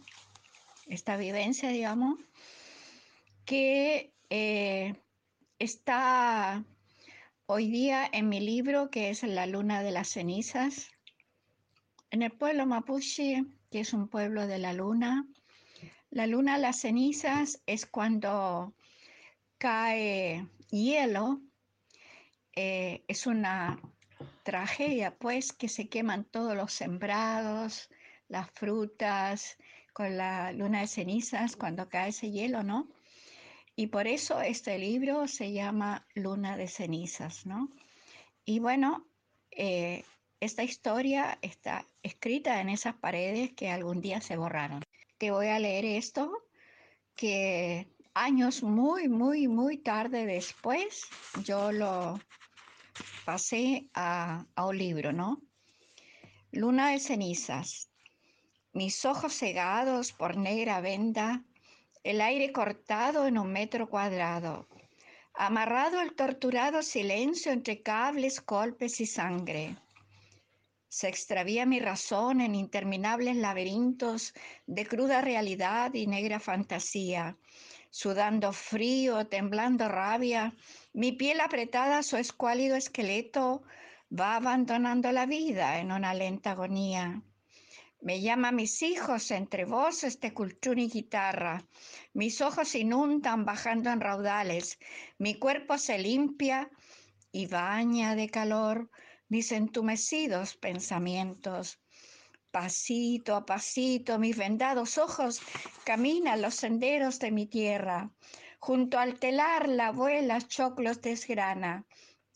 esta 0.86 1.16
vivencia, 1.16 1.68
digamos, 1.68 2.18
que 3.50 4.14
eh, 4.30 4.94
está 5.58 6.64
hoy 7.46 7.68
día 7.68 8.08
en 8.12 8.28
mi 8.28 8.38
libro, 8.38 8.92
que 8.92 9.10
es 9.10 9.24
La 9.24 9.46
Luna 9.46 9.82
de 9.82 9.90
las 9.90 10.06
Cenizas, 10.10 10.92
en 12.12 12.22
el 12.22 12.30
pueblo 12.30 12.64
mapuche, 12.66 13.44
que 13.72 13.80
es 13.80 13.92
un 13.92 14.06
pueblo 14.06 14.46
de 14.46 14.58
la 14.58 14.72
luna, 14.72 15.26
la 16.10 16.28
luna, 16.28 16.58
las 16.58 16.80
cenizas, 16.82 17.60
es 17.66 17.86
cuando 17.86 18.72
cae 19.58 20.46
hielo. 20.70 21.40
Eh, 22.54 23.02
es 23.08 23.26
una 23.26 23.80
tragedia, 24.44 25.16
pues, 25.16 25.52
que 25.52 25.68
se 25.68 25.88
queman 25.88 26.22
todos 26.22 26.54
los 26.54 26.72
sembrados, 26.72 27.90
las 28.28 28.48
frutas, 28.52 29.58
con 29.92 30.16
la 30.16 30.52
luna 30.52 30.82
de 30.82 30.86
cenizas, 30.86 31.56
cuando 31.56 31.88
cae 31.88 32.10
ese 32.10 32.30
hielo, 32.30 32.62
¿no? 32.62 32.86
Y 33.80 33.86
por 33.86 34.06
eso 34.06 34.42
este 34.42 34.78
libro 34.78 35.26
se 35.26 35.52
llama 35.52 36.06
Luna 36.14 36.58
de 36.58 36.68
cenizas, 36.68 37.46
¿no? 37.46 37.70
Y 38.44 38.58
bueno, 38.58 39.06
eh, 39.50 40.04
esta 40.38 40.62
historia 40.62 41.38
está 41.40 41.86
escrita 42.02 42.60
en 42.60 42.68
esas 42.68 42.94
paredes 42.96 43.54
que 43.54 43.70
algún 43.70 44.02
día 44.02 44.20
se 44.20 44.36
borraron. 44.36 44.82
Te 45.16 45.30
voy 45.30 45.46
a 45.46 45.58
leer 45.58 45.86
esto 45.86 46.30
que 47.16 47.88
años 48.12 48.62
muy, 48.62 49.08
muy, 49.08 49.48
muy 49.48 49.78
tarde 49.78 50.26
después 50.26 51.08
yo 51.42 51.72
lo 51.72 52.20
pasé 53.24 53.88
a, 53.94 54.44
a 54.56 54.66
un 54.66 54.76
libro, 54.76 55.10
¿no? 55.14 55.40
Luna 56.52 56.90
de 56.90 57.00
cenizas. 57.00 57.90
Mis 58.74 59.06
ojos 59.06 59.32
cegados 59.32 60.12
por 60.12 60.36
negra 60.36 60.82
venda, 60.82 61.46
el 62.02 62.20
aire 62.20 62.52
cortado 62.52 63.26
en 63.26 63.38
un 63.38 63.52
metro 63.52 63.88
cuadrado, 63.88 64.66
amarrado 65.34 66.00
el 66.00 66.14
torturado 66.14 66.82
silencio 66.82 67.52
entre 67.52 67.82
cables, 67.82 68.44
golpes 68.44 69.00
y 69.00 69.06
sangre 69.06 69.76
se 70.90 71.06
extravía 71.08 71.66
mi 71.66 71.78
razón 71.78 72.40
en 72.40 72.56
interminables 72.56 73.36
laberintos 73.36 74.34
de 74.66 74.84
cruda 74.84 75.20
realidad 75.20 75.94
y 75.94 76.08
negra 76.08 76.40
fantasía. 76.40 77.36
Sudando 77.90 78.52
frío, 78.52 79.28
temblando 79.28 79.88
rabia, 79.88 80.52
mi 80.92 81.12
piel 81.12 81.40
apretada 81.40 82.02
su 82.02 82.16
escuálido 82.16 82.74
esqueleto 82.74 83.62
va 84.12 84.34
abandonando 84.34 85.12
la 85.12 85.26
vida 85.26 85.78
en 85.78 85.92
una 85.92 86.12
lenta 86.12 86.50
agonía. 86.52 87.22
Me 88.02 88.22
llama 88.22 88.50
mis 88.50 88.82
hijos 88.82 89.30
entre 89.30 89.66
voces 89.66 90.20
de 90.20 90.32
cultura 90.32 90.80
y 90.80 90.88
guitarra. 90.88 91.66
Mis 92.14 92.40
ojos 92.40 92.74
inundan 92.74 93.44
bajando 93.44 93.90
en 93.90 94.00
raudales. 94.00 94.78
Mi 95.18 95.34
cuerpo 95.38 95.76
se 95.76 95.98
limpia 95.98 96.70
y 97.30 97.46
baña 97.46 98.14
de 98.14 98.30
calor 98.30 98.90
mis 99.28 99.52
entumecidos 99.52 100.56
pensamientos. 100.56 101.78
Pasito 102.50 103.36
a 103.36 103.44
pasito, 103.46 104.18
mis 104.18 104.36
vendados 104.36 104.98
ojos 104.98 105.40
caminan 105.84 106.42
los 106.42 106.54
senderos 106.54 107.18
de 107.18 107.30
mi 107.30 107.46
tierra. 107.46 108.10
Junto 108.58 108.98
al 108.98 109.18
telar 109.18 109.68
la 109.68 109.88
abuela 109.88 110.40
choclos 110.40 111.00
desgrana. 111.00 111.84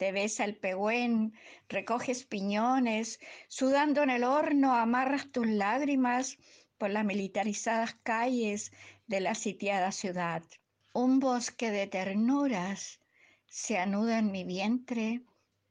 Te 0.05 0.12
besa 0.12 0.44
el 0.44 0.55
pehuen, 0.55 1.32
recoges 1.66 2.26
piñones, 2.26 3.20
sudando 3.48 4.02
en 4.02 4.11
el 4.11 4.22
horno 4.22 4.74
amarras 4.74 5.32
tus 5.32 5.46
lágrimas 5.46 6.36
por 6.76 6.90
las 6.90 7.07
militarizadas 7.07 7.94
calles 8.02 8.70
de 9.07 9.20
la 9.20 9.34
sitiada 9.34 9.92
ciudad. 9.92 10.42
Un 10.92 11.20
bosque 11.20 11.70
de 11.70 11.86
ternuras 11.86 13.00
se 13.46 13.78
anuda 13.78 14.18
en 14.18 14.30
mi 14.30 14.44
vientre, 14.44 15.22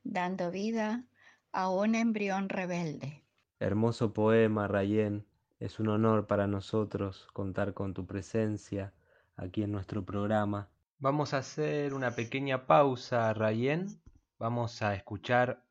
dando 0.03 0.49
vida 0.49 1.03
a 1.51 1.69
un 1.69 1.93
embrión 1.93 2.49
rebelde. 2.49 3.23
Hermoso 3.59 4.13
poema, 4.13 4.67
Rayén. 4.67 5.27
Es 5.59 5.79
un 5.79 5.89
honor 5.89 6.25
para 6.25 6.47
nosotros 6.47 7.27
contar 7.34 7.75
con 7.75 7.93
tu 7.93 8.07
presencia 8.07 8.95
aquí 9.36 9.61
en 9.61 9.71
nuestro 9.71 10.03
programa. 10.03 10.71
Vamos 10.97 11.36
a 11.36 11.38
hacer 11.38 11.93
una 11.93 12.15
pequeña 12.15 12.65
pausa, 12.65 13.31
Rayén, 13.36 14.01
vamos 14.44 14.82
a 14.82 14.94
escuchar 14.94 15.64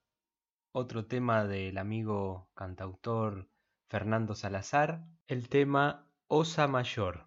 otro 0.73 1.05
tema 1.05 1.45
del 1.45 1.77
amigo 1.77 2.49
cantautor 2.55 3.51
Fernando 3.91 4.35
Salazar, 4.35 5.05
el 5.27 5.51
tema 5.51 6.07
Osa 6.27 6.68
Mayor. 6.68 7.27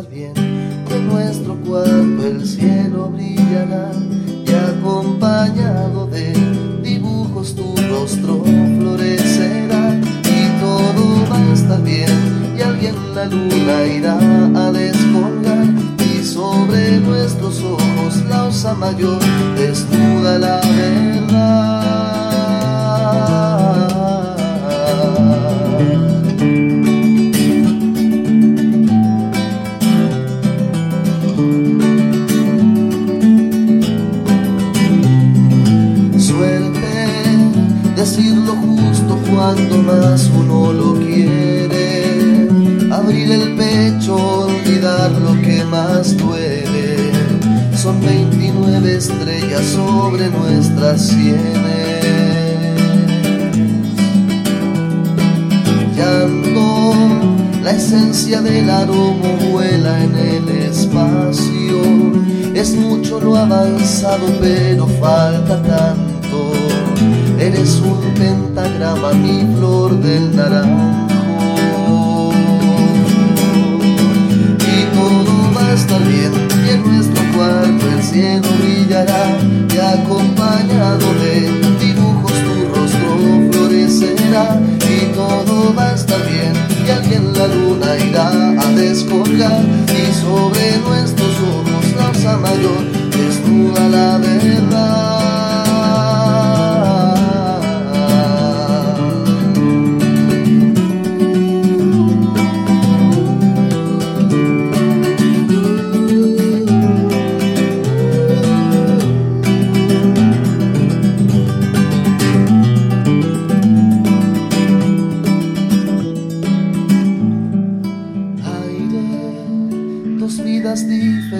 estar 0.00 0.14
bien, 0.14 0.32
en 0.36 1.08
nuestro 1.08 1.56
cuarto 1.56 2.26
el 2.26 2.46
cielo 2.46 3.10
brillará 3.10 3.19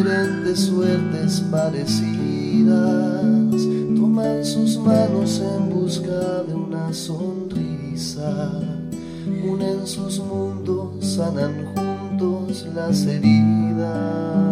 diferentes 0.00 0.60
suertes 0.60 1.40
parecidas 1.50 2.70
toman 3.94 4.42
sus 4.42 4.78
manos 4.78 5.40
en 5.40 5.68
busca 5.68 6.42
de 6.48 6.54
una 6.54 6.90
sonrisa, 6.90 8.50
unen 9.44 9.86
sus 9.86 10.18
mundos, 10.20 11.04
sanan 11.04 11.66
juntos 11.74 12.66
las 12.74 13.04
heridas. 13.04 14.49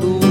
do 0.00 0.29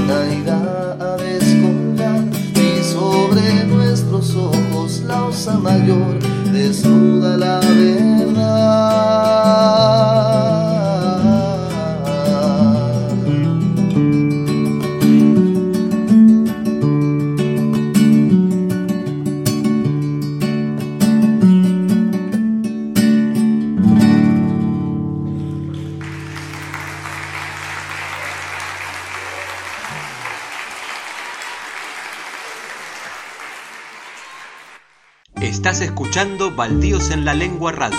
Baldíos 36.60 37.10
en 37.10 37.24
la 37.24 37.32
Lengua 37.32 37.72
Radio. 37.72 37.98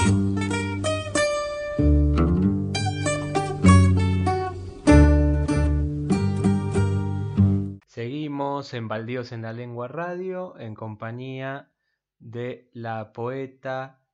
Seguimos 7.88 8.76
en 8.76 8.88
Baldíos 8.88 9.32
en 9.32 9.42
la 9.42 9.52
Lengua 9.52 9.88
Radio 9.88 10.60
en 10.60 10.76
compañía 10.76 11.72
de 12.20 12.70
la 12.74 13.14
poeta 13.14 14.06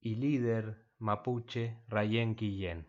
y 0.00 0.14
líder 0.14 0.86
mapuche 0.98 1.82
Rayen 1.88 2.36
Quillén. 2.36 2.86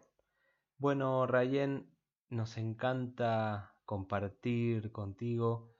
Bueno, 0.77 1.25
Rayen, 1.25 1.89
nos 2.29 2.59
encanta 2.59 3.73
compartir 3.85 4.91
contigo 4.91 5.73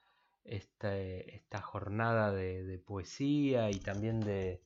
este, 0.43 1.35
esta 1.35 1.61
jornada 1.61 2.31
de, 2.31 2.79
poesía 2.83 3.69
y 3.69 3.79
también 3.79 4.19
de, 4.19 4.63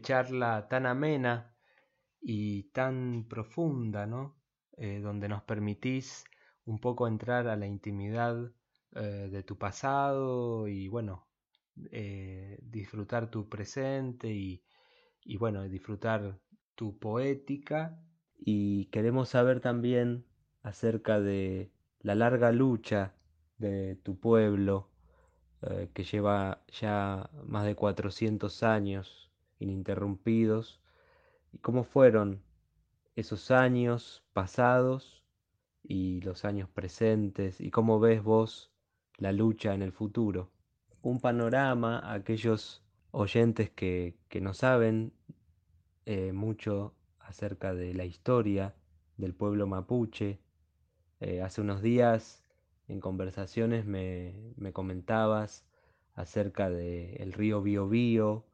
charla 0.00 0.68
tan 0.68 0.86
amena 0.86 1.54
y 2.20 2.64
tan 2.72 3.26
profunda, 3.28 4.06
¿no? 4.06 4.36
Eh, 4.76 5.00
donde 5.00 5.28
nos 5.28 5.42
permitís 5.42 6.24
un 6.64 6.78
poco 6.80 7.08
entrar 7.08 7.48
a 7.48 7.56
la 7.56 7.66
intimidad 7.66 8.52
eh, 8.94 9.28
de 9.30 9.42
tu 9.42 9.58
pasado 9.58 10.68
y 10.68 10.88
bueno, 10.88 11.28
eh, 11.92 12.58
disfrutar 12.62 13.30
tu 13.30 13.48
presente 13.48 14.28
y, 14.32 14.62
y 15.24 15.36
bueno, 15.36 15.62
disfrutar 15.68 16.38
tu 16.74 16.98
poética. 16.98 17.98
Y 18.38 18.86
queremos 18.86 19.28
saber 19.30 19.60
también 19.60 20.26
acerca 20.62 21.20
de 21.20 21.72
la 22.00 22.14
larga 22.14 22.52
lucha 22.52 23.14
de 23.58 23.96
tu 23.96 24.18
pueblo 24.18 24.88
que 25.92 26.04
lleva 26.04 26.64
ya 26.72 27.28
más 27.44 27.66
de 27.66 27.74
400 27.74 28.62
años 28.62 29.19
ininterrumpidos, 29.60 30.80
y 31.52 31.58
cómo 31.58 31.84
fueron 31.84 32.42
esos 33.14 33.50
años 33.50 34.24
pasados 34.32 35.24
y 35.82 36.20
los 36.22 36.44
años 36.44 36.68
presentes, 36.68 37.60
y 37.60 37.70
cómo 37.70 38.00
ves 38.00 38.22
vos 38.22 38.72
la 39.16 39.32
lucha 39.32 39.74
en 39.74 39.82
el 39.82 39.92
futuro. 39.92 40.50
Un 41.02 41.20
panorama 41.20 41.98
a 41.98 42.14
aquellos 42.14 42.82
oyentes 43.12 43.70
que, 43.70 44.16
no 44.40 44.54
saben 44.54 45.12
eh, 46.06 46.32
mucho 46.32 46.94
acerca 47.20 47.74
de 47.74 47.94
la 47.94 48.04
historia 48.04 48.74
del 49.16 49.34
pueblo 49.34 49.66
mapuche. 49.66 50.40
Eh, 51.20 51.42
hace 51.42 51.60
unos 51.60 51.82
días 51.82 52.44
en 52.88 53.00
conversaciones 53.00 53.86
me, 53.86 54.54
comentabas 54.72 55.64
acerca 56.14 56.70
del 56.70 57.32
río 57.32 57.62
Biobío, 57.62 58.44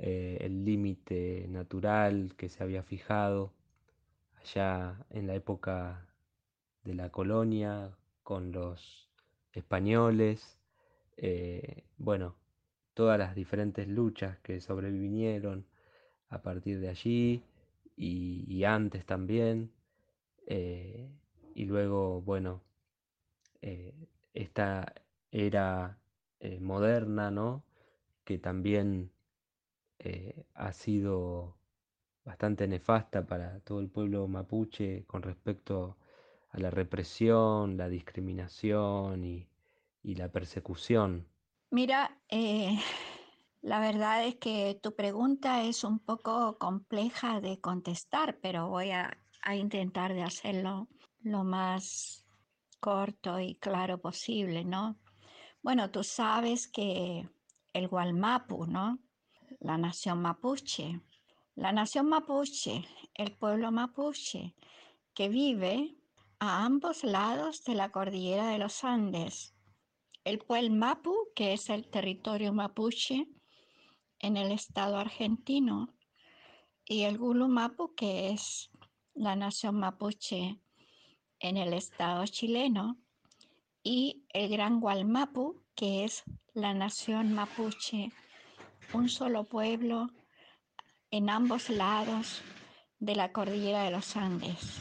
eh, 0.00 0.38
el 0.42 0.64
límite 0.64 1.46
natural 1.48 2.34
que 2.36 2.48
se 2.48 2.62
había 2.62 2.84
fijado 2.84 3.52
allá 4.40 5.04
en 5.10 5.26
la 5.26 5.34
época 5.34 6.06
de 6.84 6.94
la 6.94 7.10
colonia 7.10 7.96
con 8.22 8.52
los 8.52 9.10
españoles, 9.52 10.60
eh, 11.16 11.84
bueno, 11.96 12.36
todas 12.94 13.18
las 13.18 13.34
diferentes 13.34 13.88
luchas 13.88 14.38
que 14.38 14.60
sobrevinieron 14.60 15.66
a 16.28 16.42
partir 16.42 16.78
de 16.80 16.90
allí 16.90 17.42
y, 17.96 18.62
antes 18.64 19.04
también, 19.04 19.72
eh, 20.46 21.10
y 21.54 21.64
luego, 21.64 22.22
bueno, 22.22 22.62
esta 24.32 24.94
era 25.32 25.98
moderna, 26.60 27.30
¿no? 27.32 27.64
Que 28.24 28.38
también 28.38 29.10
eh, 29.98 30.44
ha 30.54 30.72
sido 30.72 31.58
bastante 32.24 32.68
nefasta 32.68 33.26
para 33.26 33.60
todo 33.60 33.80
el 33.80 33.88
pueblo 33.88 34.28
mapuche 34.28 35.04
con 35.06 35.22
respecto 35.22 35.96
a 36.50 36.58
la 36.58 36.70
represión, 36.70 37.76
la 37.76 37.88
discriminación 37.88 39.24
y, 39.24 39.48
la 40.02 40.30
persecución. 40.30 41.26
Mira, 41.70 42.18
la 43.60 43.80
verdad 43.80 44.24
es 44.24 44.36
que 44.36 44.78
tu 44.82 44.94
pregunta 44.94 45.64
es 45.64 45.84
un 45.84 45.98
poco 45.98 46.56
compleja 46.58 47.42
de 47.42 47.60
contestar, 47.60 48.38
pero 48.40 48.68
voy 48.68 48.90
a, 48.90 49.18
a 49.42 49.54
intentar 49.54 50.14
de 50.14 50.22
hacerlo 50.22 50.88
lo 51.20 51.44
más 51.44 52.24
corto 52.80 53.38
y 53.38 53.56
claro 53.56 54.00
posible, 54.00 54.64
¿no? 54.64 54.98
Bueno, 55.62 55.90
tú 55.90 56.02
sabes 56.02 56.68
que 56.68 57.28
el 57.74 57.88
Gualmapu, 57.88 58.66
¿no? 58.66 58.98
La 59.60 59.76
nación 59.76 60.22
mapuche, 60.22 61.00
la 61.56 61.72
nación 61.72 62.08
mapuche, 62.08 62.84
el 63.14 63.36
pueblo 63.36 63.72
mapuche, 63.72 64.54
que 65.14 65.28
vive 65.28 65.96
a 66.38 66.64
ambos 66.64 67.02
lados 67.02 67.64
de 67.64 67.74
la 67.74 67.90
cordillera 67.90 68.50
de 68.50 68.58
los 68.58 68.84
Andes. 68.84 69.54
El 70.22 70.38
pueblo 70.38 70.70
Mapu, 70.70 71.14
que 71.34 71.54
es 71.54 71.70
el 71.70 71.88
territorio 71.88 72.52
mapuche 72.52 73.26
en 74.20 74.36
el 74.36 74.52
estado 74.52 74.96
argentino, 74.98 75.94
y 76.84 77.02
el 77.02 77.18
Gulumapu, 77.18 77.94
que 77.94 78.30
es 78.30 78.70
la 79.14 79.36
nación 79.36 79.78
mapuche 79.80 80.60
en 81.40 81.56
el 81.56 81.72
estado 81.72 82.24
chileno, 82.26 82.98
y 83.82 84.24
el 84.28 84.48
Gran 84.50 84.80
Gualmapu, 84.80 85.64
que 85.74 86.04
es 86.04 86.24
la 86.52 86.74
nación 86.74 87.34
mapuche, 87.34 88.12
un 88.92 89.08
solo 89.08 89.44
pueblo 89.44 90.10
en 91.10 91.30
ambos 91.30 91.70
lados 91.70 92.42
de 92.98 93.14
la 93.14 93.32
cordillera 93.32 93.84
de 93.84 93.90
los 93.90 94.16
Andes. 94.16 94.80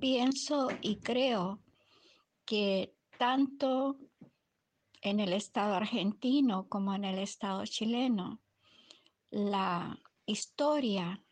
Pienso 0.00 0.68
y 0.80 0.96
creo 0.96 1.60
que 2.44 2.94
tanto 3.18 3.98
en 5.00 5.20
el 5.20 5.32
estado 5.32 5.74
argentino 5.74 6.68
como 6.68 6.94
en 6.94 7.04
el 7.04 7.18
estado 7.18 7.64
chileno, 7.66 8.40
la 9.30 9.98
historia 10.26 11.24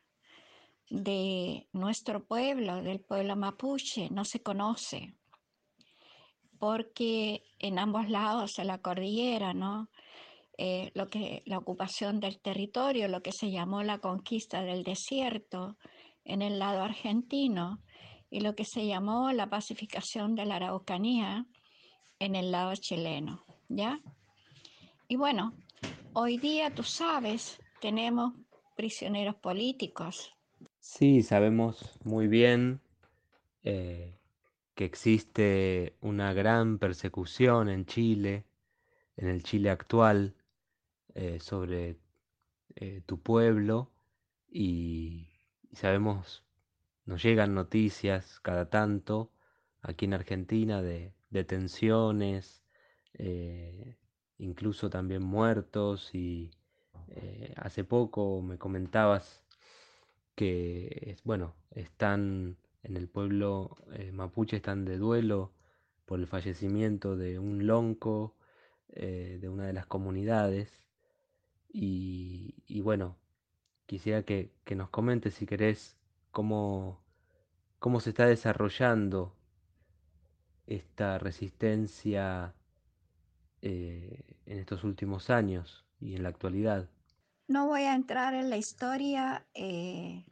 de 0.88 1.68
nuestro 1.72 2.24
pueblo, 2.24 2.82
del 2.82 3.00
pueblo 3.00 3.36
mapuche, 3.36 4.11
no 4.11 4.24
se 4.24 4.42
conoce, 4.42 5.14
porque 6.58 7.44
en 7.58 7.78
ambos 7.78 8.08
lados 8.08 8.56
de 8.56 8.64
la 8.64 8.78
cordillera, 8.78 9.54
¿no? 9.54 9.88
Eh, 10.62 10.90
lo 10.92 11.08
que, 11.08 11.42
la 11.46 11.56
ocupación 11.56 12.20
del 12.20 12.38
territorio, 12.38 13.08
lo 13.08 13.22
que 13.22 13.32
se 13.32 13.50
llamó 13.50 13.82
la 13.82 13.96
conquista 13.96 14.62
del 14.62 14.84
desierto 14.84 15.78
en 16.22 16.42
el 16.42 16.58
lado 16.58 16.82
argentino 16.82 17.80
y 18.28 18.40
lo 18.40 18.54
que 18.54 18.66
se 18.66 18.86
llamó 18.86 19.32
la 19.32 19.48
pacificación 19.48 20.34
de 20.34 20.44
la 20.44 20.56
Araucanía 20.56 21.46
en 22.18 22.36
el 22.36 22.50
lado 22.52 22.74
chileno, 22.76 23.42
¿ya? 23.70 24.00
Y 25.08 25.16
bueno, 25.16 25.54
hoy 26.12 26.36
día, 26.36 26.74
tú 26.74 26.82
sabes, 26.82 27.58
tenemos 27.80 28.34
prisioneros 28.76 29.36
políticos, 29.36 30.30
Sí, 30.80 31.22
sabemos 31.22 31.98
muy 32.04 32.26
bien 32.26 32.80
eh, 33.62 34.18
que 34.74 34.84
existe 34.86 35.94
una 36.00 36.32
gran 36.32 36.78
persecución 36.78 37.68
en 37.68 37.84
Chile, 37.84 38.44
en 39.16 39.28
el 39.28 39.42
Chile 39.42 39.70
actual, 39.70 40.34
eh, 41.14 41.38
sobre 41.40 41.98
eh, 42.76 43.02
tu 43.06 43.20
pueblo 43.20 43.90
y, 44.50 45.28
sabemos, 45.72 46.44
nos 47.04 47.22
llegan 47.22 47.54
noticias 47.54 48.40
cada 48.40 48.70
tanto 48.70 49.32
aquí 49.82 50.04
en 50.06 50.14
Argentina 50.14 50.82
de 50.82 51.14
detenciones, 51.30 52.62
incluso 54.38 54.88
también 54.90 55.22
muertos 55.22 56.14
y 56.14 56.50
hace 57.56 57.84
poco 57.84 58.40
me 58.42 58.56
comentabas 58.58 59.44
que, 60.34 61.16
bueno, 61.24 61.54
están 61.70 62.56
en 62.82 62.96
el 62.96 63.08
pueblo 63.08 63.76
eh, 63.92 64.12
mapuche, 64.12 64.56
están 64.56 64.84
de 64.84 64.96
duelo 64.98 65.52
por 66.06 66.18
el 66.18 66.26
fallecimiento 66.26 67.16
de 67.16 67.38
un 67.38 67.66
lonco 67.66 68.36
eh, 68.88 69.38
de 69.40 69.48
una 69.48 69.66
de 69.66 69.72
las 69.72 69.86
comunidades. 69.86 70.72
Y, 71.73 72.81
bueno, 72.83 73.16
quisiera 73.87 74.25
que, 74.25 74.53
nos 74.75 74.91
comentes 74.91 75.35
si 75.35 75.47
querés 75.47 75.97
cómo, 76.31 77.03
cómo 77.79 78.01
se 78.01 78.11
está 78.11 78.27
desarrollando 78.27 79.37
esta 80.66 81.18
resistencia 81.18 82.55
eh, 83.62 84.37
en 84.47 84.59
estos 84.59 84.85
últimos 84.85 85.31
años 85.31 85.85
y 86.01 86.16
en 86.16 86.23
la 86.23 86.29
actualidad. 86.29 86.89
No 87.47 87.66
voy 87.66 87.83
a 87.83 87.95
entrar 87.95 88.35
en 88.35 88.49
la 88.49 88.57
historia 88.57 89.47
eh, 89.55 90.25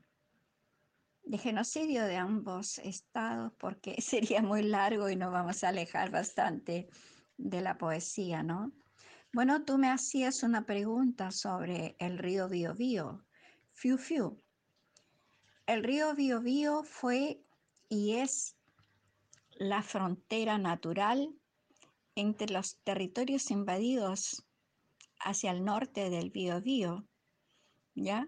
de 1.24 1.38
genocidio 1.38 2.04
de 2.04 2.16
ambos 2.16 2.78
estados 2.78 3.52
porque 3.58 3.96
sería 4.00 4.42
muy 4.42 4.62
largo 4.62 5.10
y 5.10 5.16
nos 5.16 5.32
vamos 5.32 5.62
a 5.64 5.68
alejar 5.68 6.10
bastante 6.10 6.88
de 7.36 7.60
la 7.60 7.76
poesía, 7.76 8.42
¿no? 8.42 8.72
Bueno, 9.38 9.62
tú 9.62 9.78
me 9.78 9.88
hacías 9.88 10.42
una 10.42 10.66
pregunta 10.66 11.30
sobre 11.30 11.94
el 12.00 12.18
río 12.18 12.48
Biobío, 12.48 13.24
Fiu 13.72 13.96
Fiu. 13.96 14.42
El 15.64 15.84
río 15.84 16.12
Biobío 16.12 16.82
fue 16.82 17.40
y 17.88 18.14
es 18.14 18.56
la 19.52 19.84
frontera 19.84 20.58
natural 20.58 21.32
entre 22.16 22.52
los 22.52 22.80
territorios 22.82 23.52
invadidos 23.52 24.44
hacia 25.20 25.52
el 25.52 25.64
norte 25.64 26.10
del 26.10 26.30
Biobío, 26.30 27.06
¿ya? 27.94 28.26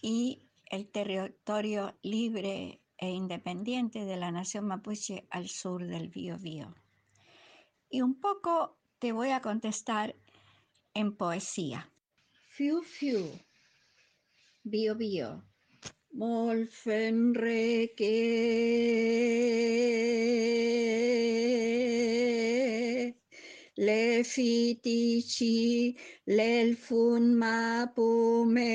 Y 0.00 0.48
el 0.64 0.88
territorio 0.90 1.98
libre 2.00 2.80
e 2.96 3.10
independiente 3.10 4.06
de 4.06 4.16
la 4.16 4.30
nación 4.30 4.66
mapuche 4.66 5.26
al 5.28 5.50
sur 5.50 5.86
del 5.86 6.08
Biobío. 6.08 6.74
Y 7.90 8.00
un 8.00 8.18
poco 8.18 8.78
te 9.02 9.10
voy 9.10 9.30
a 9.30 9.42
contestar 9.42 10.14
en 10.94 11.16
poesía. 11.16 11.88
Fiu 12.54 12.82
fiu, 12.82 13.40
bio 14.62 14.94
bio, 14.94 15.42
molfenreke, 16.12 18.12
le 23.76 24.24
fitici, 24.24 25.96
lelfun 26.26 27.34
mapumeu, 27.34 28.72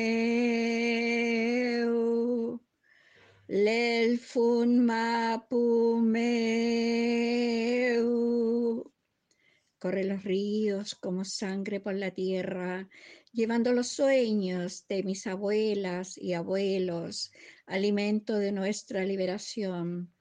lelfun 3.47 4.79
mapumeu. 4.89 6.17
Corre 9.79 10.03
los 10.05 10.23
ríos 10.23 10.95
como 10.95 11.23
sangre 11.23 11.79
por 11.79 11.93
la 11.93 12.09
tierra, 12.11 12.89
llevando 13.31 13.73
los 13.73 13.87
sueños 13.87 14.87
de 14.87 15.03
mis 15.03 15.27
abuelas 15.27 16.17
y 16.17 16.33
abuelos, 16.33 17.31
alimento 17.67 18.39
de 18.39 18.51
nuestra 18.51 19.05
liberación. 19.05 20.11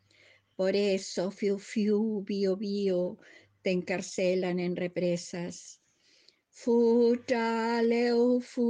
Por 0.57 0.77
eso, 0.77 1.31
fiu 1.31 1.59
fiu, 1.59 2.23
bio 2.23 2.57
bio, 2.57 3.19
te 3.63 3.71
encarcelan 3.71 4.59
en 4.59 4.77
represas. 4.77 5.81
Futa 6.51 7.83
leu 7.83 8.41
fu, 8.41 8.67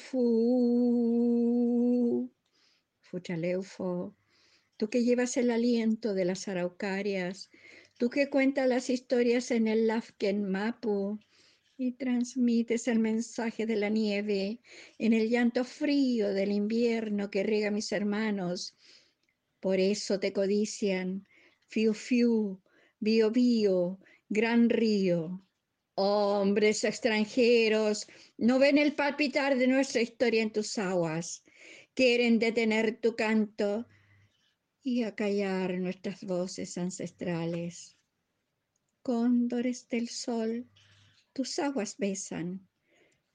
Futaleufo, 3.03 4.17
tú 4.79 4.89
que 4.89 5.05
llevas 5.05 5.37
el 5.37 5.51
aliento 5.51 6.15
de 6.15 6.25
las 6.25 6.49
araucarias, 6.49 7.51
tú 7.99 8.09
que 8.09 8.31
cuentas 8.31 8.67
las 8.69 8.89
historias 8.89 9.51
en 9.51 9.69
el 9.69 9.87
Lafken 9.87 10.51
Mapu 10.51 11.19
y 11.77 11.93
transmites 11.93 12.89
el 12.89 13.01
mensaje 13.01 13.67
de 13.67 13.77
la 13.77 13.91
nieve 13.91 14.63
en 14.99 15.13
el 15.13 15.29
llanto 15.29 15.63
frío 15.65 16.33
del 16.33 16.53
invierno 16.53 17.31
que 17.31 17.43
riega 17.43 17.71
mis 17.71 17.93
hermanos. 17.93 18.75
Por 19.61 19.79
eso 19.79 20.19
te 20.19 20.33
codician, 20.33 21.27
fiu 21.69 21.93
fiu, 21.93 22.63
bio 22.99 23.31
bio, 23.31 24.01
gran 24.31 24.71
río. 24.71 25.45
Hombres 26.03 26.83
extranjeros 26.85 28.07
no 28.39 28.59
ven 28.59 28.79
el 28.79 28.95
palpitar 28.95 29.59
de 29.59 29.67
nuestra 29.67 30.01
historia 30.01 30.43
en 30.43 30.51
tus 30.51 30.79
aguas. 30.79 31.45
Quieren 31.93 32.39
detener 32.39 32.99
tu 33.03 33.15
canto 33.15 33.87
y 34.83 35.03
acallar 35.03 35.75
nuestras 35.75 36.25
voces 36.25 36.79
ancestrales. 36.79 37.99
Cóndores 39.03 39.91
del 39.91 40.09
sol, 40.09 40.71
tus 41.35 41.59
aguas 41.59 41.97
besan. 41.99 42.67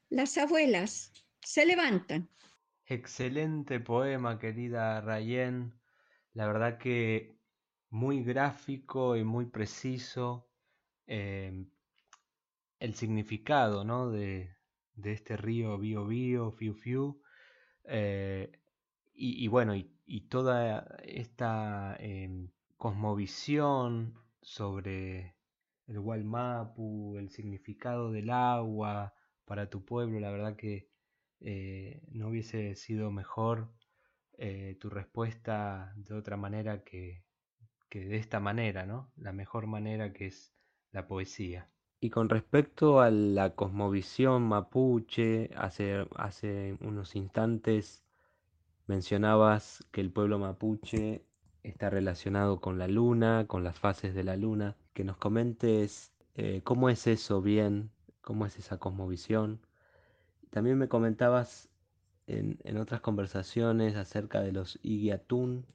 Las 0.09 0.35
abuelas 0.39 1.13
se 1.41 1.67
levantan. 1.67 2.31
Excelente 2.87 3.79
poema, 3.79 4.39
querida 4.39 5.01
Rayen. 5.01 5.79
La 6.33 6.47
verdad 6.47 6.79
que 6.79 7.37
muy 7.91 8.23
gráfico 8.23 9.15
y 9.15 9.23
muy 9.23 9.45
preciso. 9.45 10.49
Eh, 11.05 11.67
el 12.79 12.95
significado 12.95 13.83
¿no? 13.83 14.11
de, 14.11 14.55
de, 14.95 15.13
este 15.13 15.37
río 15.37 15.77
Bio 15.77 16.05
Bio, 16.05 16.51
Fiu 16.51 16.73
Fiu, 16.75 17.21
eh, 17.85 18.51
y, 19.17 19.47
bueno, 19.47 19.75
y, 19.75 19.95
y, 20.05 20.27
toda 20.27 20.97
esta 21.03 21.95
eh, 21.99 22.49
cosmovisión 22.75 24.15
sobre 24.41 25.35
el 25.87 25.99
Walmapu, 25.99 27.17
el 27.17 27.29
significado 27.29 28.11
del 28.11 28.29
agua 28.29 29.13
para 29.45 29.69
tu 29.69 29.85
pueblo, 29.85 30.19
la 30.19 30.31
verdad 30.31 30.55
que 30.55 30.89
eh, 31.41 32.01
no 32.11 32.29
hubiese 32.29 32.75
sido 32.75 33.11
mejor 33.11 33.71
eh, 34.37 34.77
tu 34.79 34.89
respuesta 34.89 35.93
de 35.95 36.15
otra 36.15 36.37
manera 36.37 36.83
que, 36.83 37.23
que 37.89 38.05
de 38.05 38.17
esta 38.17 38.39
manera, 38.39 38.85
¿no? 38.85 39.11
La 39.15 39.31
mejor 39.31 39.67
manera 39.67 40.11
que 40.13 40.27
es 40.27 40.53
la 40.91 41.07
poesía. 41.07 41.69
Y 41.99 42.09
con 42.09 42.29
respecto 42.29 42.99
a 43.01 43.09
la 43.09 43.55
cosmovisión 43.55 44.43
mapuche, 44.43 45.49
hace, 45.55 46.07
hace 46.15 46.77
unos 46.81 47.15
instantes 47.15 48.03
mencionabas 48.87 49.85
que 49.91 50.01
el 50.01 50.11
pueblo 50.11 50.37
mapuche 50.37 51.25
está 51.63 51.89
relacionado 51.89 52.61
con 52.61 52.77
la 52.77 52.87
luna, 52.87 53.45
con 53.47 53.63
las 53.63 53.79
fases 53.79 54.13
de 54.13 54.23
la 54.23 54.35
luna. 54.35 54.75
Que 54.93 55.03
nos 55.03 55.17
comentes 55.17 56.13
eh, 56.35 56.61
cómo 56.63 56.89
es 56.89 57.07
eso 57.07 57.41
bien, 57.41 57.91
cómo 58.21 58.45
es 58.45 58.57
esa 58.57 58.77
cosmovisión. 58.77 59.61
También 60.51 60.77
me 60.77 60.87
comentabas 60.87 61.69
en, 62.27 62.59
en 62.63 62.77
otras 62.77 63.01
conversaciones 63.01 63.95
acerca 63.95 64.41
de 64.41 64.51
los 64.51 64.79
Iguiatún, 64.83 65.65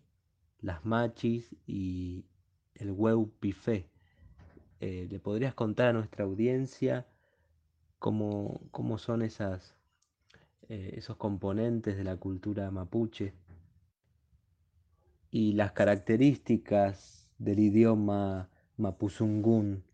las 0.61 0.85
machis 0.85 1.57
y 1.67 2.25
el 2.75 2.93
hueu. 2.93 3.33
Eh, 4.81 5.07
¿Le 5.11 5.19
podrías 5.21 5.55
contar 5.55 5.89
a 5.89 5.93
nuestra 5.93 6.25
audiencia 6.25 7.07
cómo, 7.99 8.63
cómo 8.71 8.99
son 8.99 9.23
esas, 9.23 9.77
eh, 10.69 10.95
esos 10.97 11.17
componentes 11.17 11.99
de 11.99 12.05
la 12.05 12.17
cultura 12.17 12.71
mapuche 12.71 13.35
y 15.31 15.53
las 15.53 15.73
características 15.73 17.29
del 17.39 17.59
idioma 17.61 18.51
mapuzungún, 18.79 19.85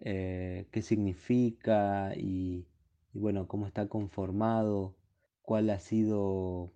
eh, 0.00 0.66
qué 0.70 0.82
significa 0.82 2.12
y, 2.16 2.66
y, 3.14 3.18
bueno, 3.18 3.48
cómo 3.48 3.66
está 3.66 3.88
conformado, 3.88 4.96
cuál 5.42 5.70
ha 5.70 5.78
sido 5.80 6.72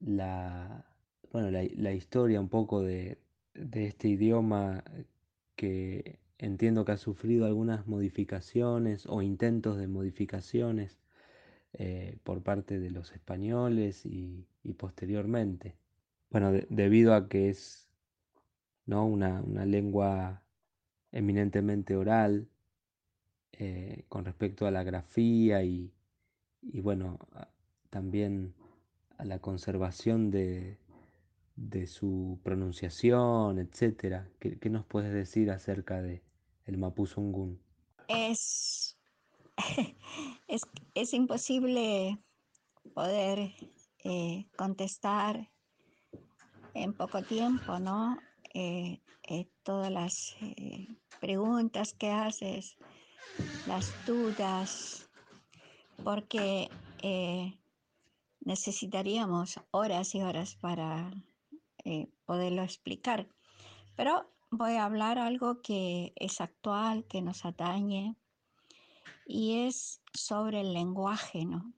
la, 0.00 0.86
bueno, 1.32 1.50
la, 1.50 1.64
la 1.74 1.92
historia 1.92 2.40
un 2.40 2.48
poco 2.50 2.82
de, 2.82 3.18
de 3.54 3.86
este 3.86 4.08
idioma 4.08 4.84
que 5.56 6.21
entiendo 6.42 6.84
que 6.84 6.92
ha 6.92 6.96
sufrido 6.96 7.46
algunas 7.46 7.86
modificaciones 7.86 9.06
o 9.06 9.22
intentos 9.22 9.78
de 9.78 9.86
modificaciones 9.86 10.98
eh, 11.74 12.18
por 12.24 12.42
parte 12.42 12.80
de 12.80 12.90
los 12.90 13.12
españoles 13.12 14.04
y, 14.04 14.46
y 14.64 14.74
posteriormente. 14.74 15.76
Bueno, 16.30 16.52
de, 16.52 16.66
debido 16.68 17.14
a 17.14 17.28
que 17.28 17.48
es 17.48 17.88
¿no? 18.86 19.06
una, 19.06 19.40
una 19.42 19.64
lengua 19.66 20.42
eminentemente 21.12 21.96
oral 21.96 22.48
eh, 23.52 24.04
con 24.08 24.24
respecto 24.24 24.66
a 24.66 24.70
la 24.72 24.82
grafía 24.82 25.62
y, 25.62 25.92
y 26.62 26.80
bueno, 26.80 27.18
también 27.90 28.54
a 29.18 29.24
la 29.24 29.38
conservación 29.38 30.30
de, 30.32 30.78
de 31.56 31.86
su 31.86 32.40
pronunciación, 32.42 33.58
etcétera. 33.60 34.28
¿Qué, 34.40 34.58
¿Qué, 34.58 34.70
nos 34.70 34.84
puedes 34.86 35.12
decir 35.12 35.50
acerca 35.50 36.02
de 36.02 36.22
el 36.66 36.78
mapuzungún? 36.78 37.60
Es, 38.08 38.98
es, 40.48 40.62
es 40.94 41.14
imposible 41.14 42.18
poder 42.94 43.54
eh, 44.04 44.46
contestar 44.56 45.50
en 46.74 46.92
poco 46.92 47.22
tiempo, 47.22 47.78
¿no? 47.78 48.18
Eh, 48.54 49.00
eh, 49.28 49.48
todas 49.62 49.92
las 49.92 50.34
preguntas 51.20 51.94
que 51.94 52.10
haces, 52.10 52.76
las 53.68 53.92
dudas, 54.04 55.08
porque 56.02 56.68
necesitaríamos 58.40 59.60
horas 59.70 60.14
y 60.14 60.22
horas 60.22 60.56
para 60.56 61.12
poderlo 62.26 62.62
explicar. 62.62 63.28
Pero 63.96 64.31
voy 64.52 64.74
a 64.74 64.84
hablar 64.84 65.18
algo 65.18 65.62
que 65.62 66.12
es 66.16 66.42
actual, 66.42 67.06
que 67.06 67.22
nos 67.22 67.46
atañe, 67.46 68.16
y 69.26 69.66
es 69.66 70.02
sobre 70.12 70.60
el 70.60 70.74
lenguaje, 70.74 71.46
¿no? 71.46 71.72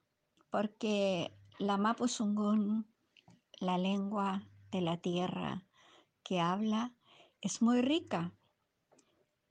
Porque 0.51 1.33
la 1.59 1.77
Mapuzungún, 1.77 2.93
la 3.61 3.79
lengua 3.79 4.43
de 4.72 4.81
la 4.81 4.97
tierra 4.97 5.64
que 6.25 6.41
habla, 6.41 6.93
es 7.41 7.62
muy 7.62 7.81
rica. 7.81 8.33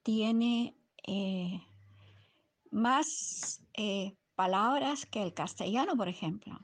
Tiene 0.03 0.75
eh, 1.07 1.61
más 2.71 3.63
eh, 3.73 4.17
palabras 4.35 5.05
que 5.05 5.23
el 5.23 5.33
castellano, 5.33 5.95
por 5.95 6.09
ejemplo. 6.09 6.59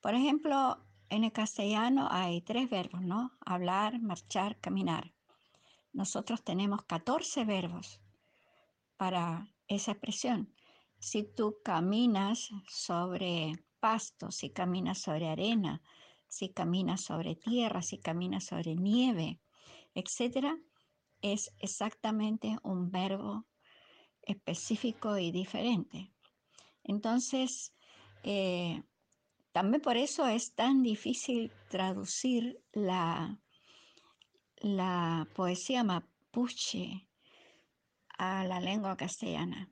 Por 0.00 0.14
ejemplo, 0.14 0.82
en 1.10 1.24
el 1.24 1.32
castellano 1.32 2.08
hay 2.10 2.40
tres 2.40 2.70
verbos, 2.70 3.02
¿no? 3.02 3.32
Hablar, 3.44 4.00
marchar, 4.00 4.58
caminar. 4.58 5.12
Nosotros 5.92 6.42
tenemos 6.42 6.84
14 6.84 7.44
verbos 7.44 8.00
para 8.96 9.52
esa 9.68 9.92
expresión. 9.92 10.54
Si 10.98 11.24
tú 11.24 11.58
caminas 11.64 12.50
sobre 12.68 13.64
pasto, 13.80 14.30
si 14.30 14.50
caminas 14.50 14.98
sobre 14.98 15.28
arena, 15.28 15.82
si 16.28 16.48
caminas 16.48 17.02
sobre 17.02 17.36
tierra, 17.36 17.82
si 17.82 17.98
caminas 17.98 18.44
sobre 18.44 18.74
nieve, 18.74 19.40
etcétera, 19.94 20.56
es 21.20 21.52
exactamente 21.58 22.56
un 22.62 22.90
verbo 22.90 23.46
específico 24.22 25.18
y 25.18 25.30
diferente. 25.30 26.12
Entonces, 26.84 27.74
eh, 28.22 28.82
también 29.52 29.82
por 29.82 29.96
eso 29.96 30.26
es 30.26 30.54
tan 30.54 30.82
difícil 30.82 31.52
traducir 31.68 32.62
la, 32.72 33.38
la 34.62 35.28
poesía 35.34 35.82
mapuche 35.84 37.06
a 38.16 38.44
la 38.44 38.60
lengua 38.60 38.96
castellana. 38.96 39.68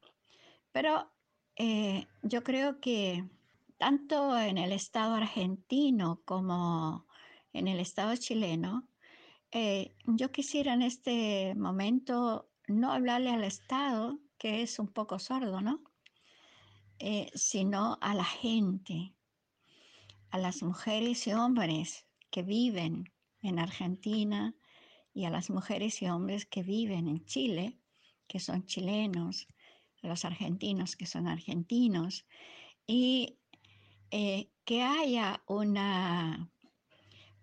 Pero 0.72 1.10
eh, 1.56 2.06
yo 2.22 2.42
creo 2.42 2.80
que 2.80 3.24
tanto 3.78 4.36
en 4.38 4.58
el 4.58 4.72
Estado 4.72 5.14
argentino 5.14 6.22
como 6.24 7.06
en 7.52 7.68
el 7.68 7.80
Estado 7.80 8.14
chileno, 8.16 8.88
eh, 9.52 9.96
yo 10.06 10.30
quisiera 10.30 10.74
en 10.74 10.82
este 10.82 11.54
momento 11.54 12.50
no 12.66 12.92
hablarle 12.92 13.30
al 13.30 13.44
Estado, 13.44 14.18
que 14.38 14.62
es 14.62 14.78
un 14.78 14.88
poco 14.88 15.18
sordo, 15.18 15.60
¿no? 15.60 15.82
Eh, 16.98 17.30
sino 17.34 17.98
a 18.00 18.14
la 18.14 18.24
gente, 18.24 19.14
a 20.30 20.38
las 20.38 20.62
mujeres 20.62 21.26
y 21.26 21.32
hombres 21.32 22.06
que 22.30 22.42
viven 22.42 23.12
en 23.42 23.58
Argentina 23.58 24.54
y 25.20 25.26
a 25.26 25.30
las 25.30 25.50
mujeres 25.50 26.00
y 26.00 26.08
hombres 26.08 26.46
que 26.46 26.62
viven 26.62 27.06
en 27.06 27.22
Chile, 27.26 27.78
que 28.26 28.40
son 28.40 28.64
chilenos, 28.64 29.46
a 30.02 30.08
los 30.08 30.24
argentinos 30.24 30.96
que 30.96 31.04
son 31.04 31.28
argentinos, 31.28 32.24
y 32.86 33.38
eh, 34.10 34.48
que 34.64 34.82
haya 34.82 35.42
una, 35.46 36.50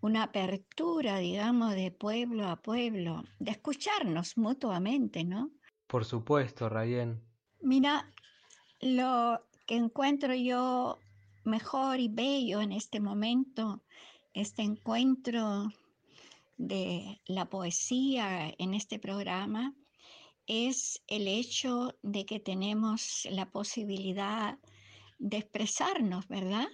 una 0.01 0.23
apertura, 0.23 1.19
digamos, 1.19 1.75
de 1.75 1.91
pueblo 1.91 2.47
a 2.47 2.55
pueblo, 2.55 3.23
de 3.38 3.51
escucharnos 3.51 4.38
mutuamente, 4.38 5.23
¿no? 5.23 5.51
Por 5.86 6.03
supuesto, 6.03 6.69
Rayen. 6.69 7.21
Mira, 7.61 8.11
lo 8.82 9.39
que 9.67 9.75
encuentro 9.75 10.34
yo 10.34 10.97
mejor 11.43 11.99
y 11.99 12.07
bello 12.07 12.59
en 12.59 12.71
este 12.71 12.99
momento, 12.99 13.84
este 14.34 14.63
encuentro 14.63 15.69
de 16.58 17.22
la 17.26 17.49
poesía 17.49 18.53
en 18.58 18.74
este 18.74 18.99
programa, 18.99 19.76
es 20.47 21.03
el 21.08 21.28
hecho 21.28 21.97
de 22.01 22.26
que 22.26 22.39
tenemos 22.39 23.28
la 23.30 23.51
posibilidad 23.51 24.58
de 25.20 25.38
expresarnos, 25.38 26.28
¿verdad? 26.28 26.68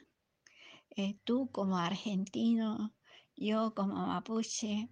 Eh, 0.96 1.18
tú 1.24 1.50
como 1.52 1.78
argentino, 1.78 2.94
yo 3.36 3.74
como 3.74 3.96
mapuche, 3.96 4.90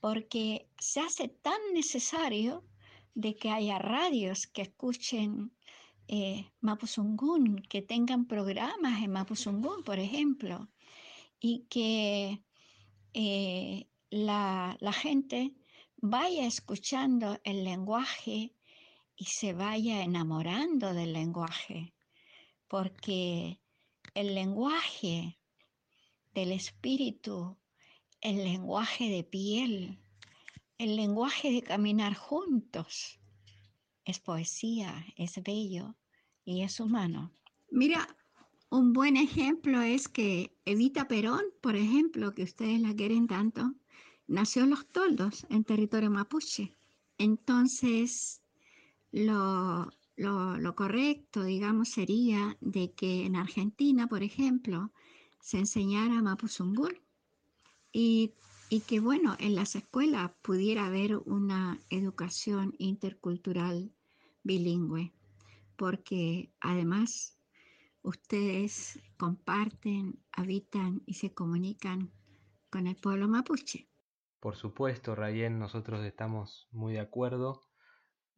porque 0.00 0.68
se 0.78 1.00
hace 1.00 1.28
tan 1.28 1.60
necesario 1.74 2.64
de 3.14 3.34
que 3.34 3.50
haya 3.50 3.78
radios 3.78 4.46
que 4.46 4.62
escuchen 4.62 5.52
eh, 6.08 6.50
que 7.68 7.82
tengan 7.82 8.26
programas 8.26 9.02
en 9.02 9.12
Mapuzungún, 9.12 9.82
por 9.82 9.98
ejemplo, 9.98 10.68
y 11.40 11.66
que 11.68 12.42
eh, 13.14 13.88
la, 14.12 14.92
gente 14.92 15.54
vaya 15.96 16.46
escuchando 16.46 17.40
el 17.44 17.64
lenguaje 17.64 18.54
y 19.16 19.24
se 19.24 19.54
vaya 19.54 20.02
enamorando 20.02 20.92
del 20.92 21.14
lenguaje, 21.14 21.94
porque 22.68 23.58
el 24.14 24.34
lenguaje 24.34 25.38
del 26.34 26.52
espíritu, 26.52 27.56
el 28.20 28.36
lenguaje 28.44 29.08
de 29.08 29.24
piel, 29.24 29.98
el 30.76 30.96
lenguaje 30.96 31.50
de 31.50 31.62
caminar 31.62 32.14
juntos, 32.14 33.18
es 34.04 34.20
poesía, 34.20 35.06
es 35.16 35.42
bello 35.42 35.96
y 36.44 36.62
es 36.62 36.80
humano. 36.80 37.32
Mira, 37.70 38.06
un 38.68 38.92
buen 38.92 39.16
ejemplo 39.16 39.80
es 39.80 40.08
que 40.08 40.54
Evita 40.66 41.08
Perón, 41.08 41.44
por 41.62 41.76
ejemplo, 41.76 42.34
que 42.34 42.42
ustedes 42.42 42.80
la 42.80 42.94
quieren 42.94 43.26
tanto, 43.26 43.74
nació 44.32 44.62
en 44.64 44.70
Los 44.70 44.86
Toldos, 44.86 45.46
en 45.50 45.62
territorio 45.62 46.10
mapuche. 46.10 46.74
Entonces, 47.18 48.40
lo, 49.12 49.90
correcto, 50.74 51.44
digamos, 51.44 51.90
sería 51.90 52.56
de 52.60 52.92
que 52.92 53.26
en 53.26 53.36
Argentina, 53.36 54.08
por 54.08 54.22
ejemplo, 54.22 54.90
se 55.40 55.58
enseñara 55.58 56.22
mapuzungún 56.22 56.98
y, 57.92 58.32
y 58.70 58.80
que, 58.80 59.00
bueno, 59.00 59.36
en 59.38 59.54
las 59.54 59.76
escuelas 59.76 60.32
pudiera 60.40 60.86
haber 60.86 61.18
una 61.18 61.78
educación 61.90 62.74
intercultural 62.78 63.92
bilingüe, 64.44 65.12
porque 65.76 66.50
además 66.58 67.36
ustedes 68.00 68.98
comparten, 69.18 70.18
habitan 70.32 71.02
y 71.04 71.14
se 71.14 71.34
comunican 71.34 72.10
con 72.70 72.86
el 72.86 72.96
pueblo 72.96 73.28
mapuche. 73.28 73.91
Por 74.42 74.56
supuesto, 74.56 75.14
Rayen, 75.14 75.60
nosotros 75.60 76.04
estamos 76.04 76.66
muy 76.72 76.94
de 76.94 76.98
acuerdo 76.98 77.62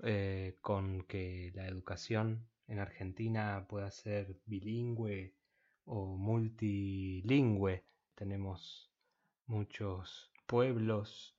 eh, 0.02 0.58
con 0.60 1.04
que 1.04 1.50
la 1.54 1.66
educación 1.66 2.46
en 2.66 2.78
Argentina 2.78 3.64
pueda 3.70 3.90
ser 3.90 4.38
bilingüe 4.44 5.34
o 5.86 6.14
multilingüe. 6.18 7.86
Tenemos 8.16 8.92
muchos 9.46 10.30
pueblos 10.46 11.38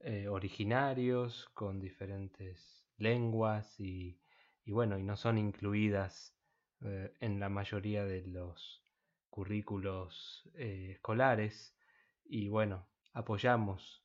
eh, 0.00 0.28
originarios 0.28 1.48
con 1.54 1.80
diferentes 1.80 2.86
lenguas 2.98 3.80
y, 3.80 4.20
bueno, 4.66 4.98
y 4.98 5.04
no 5.04 5.16
son 5.16 5.38
incluidas 5.38 6.36
eh, 6.82 7.14
en 7.20 7.40
la 7.40 7.48
mayoría 7.48 8.04
de 8.04 8.26
los 8.26 8.84
currículos 9.30 10.50
escolares 10.52 11.74
y 12.26 12.48
bueno, 12.48 12.86
apoyamos 13.14 14.01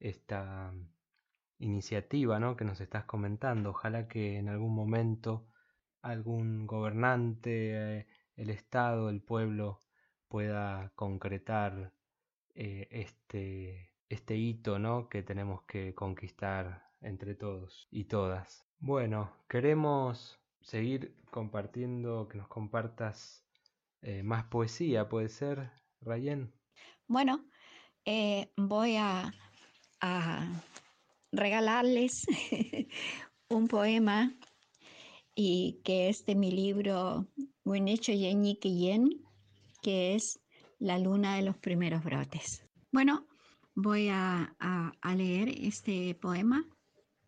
esta 0.00 0.72
iniciativa 1.58 2.40
¿no? 2.40 2.56
que 2.56 2.64
nos 2.64 2.80
estás 2.80 3.04
comentando. 3.04 3.70
Ojalá 3.70 4.08
que 4.08 4.38
en 4.38 4.48
algún 4.48 4.74
momento 4.74 5.46
algún 6.02 6.66
gobernante, 6.66 7.98
eh, 7.98 8.06
el 8.36 8.50
Estado, 8.50 9.10
el 9.10 9.22
pueblo 9.22 9.82
pueda 10.28 10.92
concretar 10.96 11.92
eh, 12.54 12.88
este, 12.90 13.92
este 14.08 14.36
hito 14.36 14.78
¿no? 14.78 15.08
que 15.08 15.22
tenemos 15.22 15.62
que 15.64 15.94
conquistar 15.94 16.90
entre 17.02 17.34
todos 17.34 17.86
y 17.90 18.04
todas. 18.04 18.66
Bueno, 18.78 19.30
queremos 19.48 20.40
seguir 20.62 21.14
compartiendo, 21.30 22.28
que 22.28 22.38
nos 22.38 22.48
compartas 22.48 23.46
eh, 24.02 24.22
más 24.22 24.44
poesía, 24.44 25.08
¿puede 25.08 25.28
ser, 25.28 25.70
Rayen? 26.00 26.52
Bueno, 27.06 27.44
voy 28.56 28.96
a 28.96 29.32
a 30.00 30.46
regalarles 31.32 32.26
un 33.48 33.68
poema 33.68 34.34
y 35.34 35.80
que 35.84 36.08
es 36.08 36.26
de 36.26 36.34
mi 36.34 36.50
libro 36.50 37.26
Winicho 37.64 38.12
Yen, 38.12 39.22
que 39.82 40.14
es 40.14 40.40
La 40.78 40.98
luna 40.98 41.36
de 41.36 41.42
los 41.42 41.56
primeros 41.56 42.02
brotes. 42.02 42.64
Bueno, 42.92 43.26
voy 43.74 44.08
a, 44.10 44.54
leer 45.16 45.48
este 45.48 46.14
poema. 46.14 46.64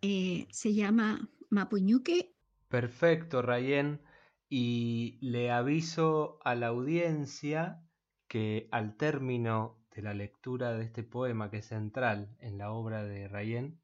Eh, 0.01 0.47
se 0.51 0.75
llama 0.75 1.29
Mapuñuque. 1.51 2.35
Perfecto, 2.68 3.43
Rayen. 3.43 4.01
Y 4.49 5.18
le 5.20 5.51
aviso 5.51 6.39
a 6.45 6.55
la 6.55 6.68
audiencia 6.68 7.83
que 8.29 8.68
al 8.70 8.97
término 8.97 9.82
de 9.95 10.03
la 10.03 10.14
lectura 10.14 10.72
de 10.72 10.84
este 10.84 11.03
poema 11.03 11.51
que 11.51 11.59
es 11.59 11.66
central 11.66 12.34
en 12.40 12.59
la 12.59 12.72
obra 12.72 13.05
de 13.05 13.28
Rayen, 13.28 13.80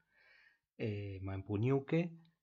eh, 0.79 1.21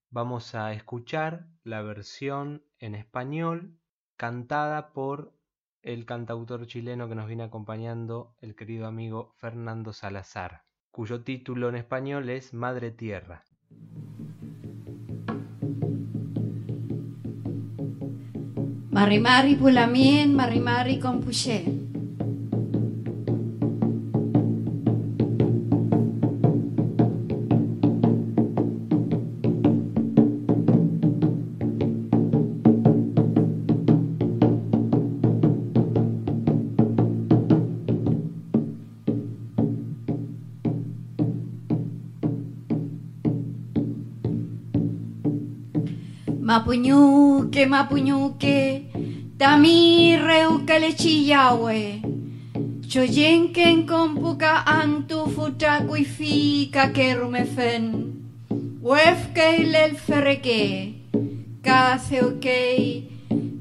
vamos 0.10 0.56
a 0.56 0.74
escuchar 0.74 1.48
la 1.64 1.82
versión 1.82 2.64
en 2.80 2.96
español 2.96 3.80
cantada 4.18 4.94
por 4.94 5.34
el 5.82 6.06
cantautor 6.06 6.66
chileno 6.68 7.08
que 7.08 7.16
nos 7.16 7.28
viene 7.28 7.44
acompañando, 7.44 8.36
el 8.40 8.56
querido 8.56 8.88
amigo 8.88 9.34
Fernando 9.38 9.94
Salazar, 9.94 10.64
cuyo 10.90 11.24
título 11.24 11.70
en 11.70 11.76
español 11.76 12.30
es 12.30 12.54
Madre 12.54 12.92
Tierra. 12.92 13.44
Marimari 18.92 19.56
pulamien, 19.56 20.34
marimari 20.34 21.00
compuché. 21.00 21.85
Mapuñuque, 46.56 47.66
mapuñuque, 47.68 48.88
tami 49.38 50.16
reucalechillahue. 50.16 52.02
Choyenken 52.88 53.86
compuca 53.86 54.64
antu 54.66 55.26
futacuifica 55.36 56.94
querumefen. 56.94 57.84
Huefke 58.82 59.66
lel 59.74 59.98
ferreque, 59.98 60.96
caseuquei, 61.62 63.04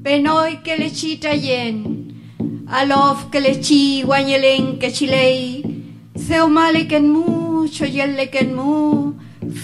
penoi 0.01 0.63
que 0.63 0.77
lechita 0.77 1.33
yen. 1.35 1.77
Alof 2.65 3.29
que 3.29 3.41
lechi 3.41 4.03
guañelen 4.03 4.79
que 4.79 4.89
chilei, 4.93 5.65
seumale 6.15 6.87
que 6.87 7.01
mu, 7.01 7.67
choyel 7.67 8.29
que 8.29 8.45
mu. 8.45 9.15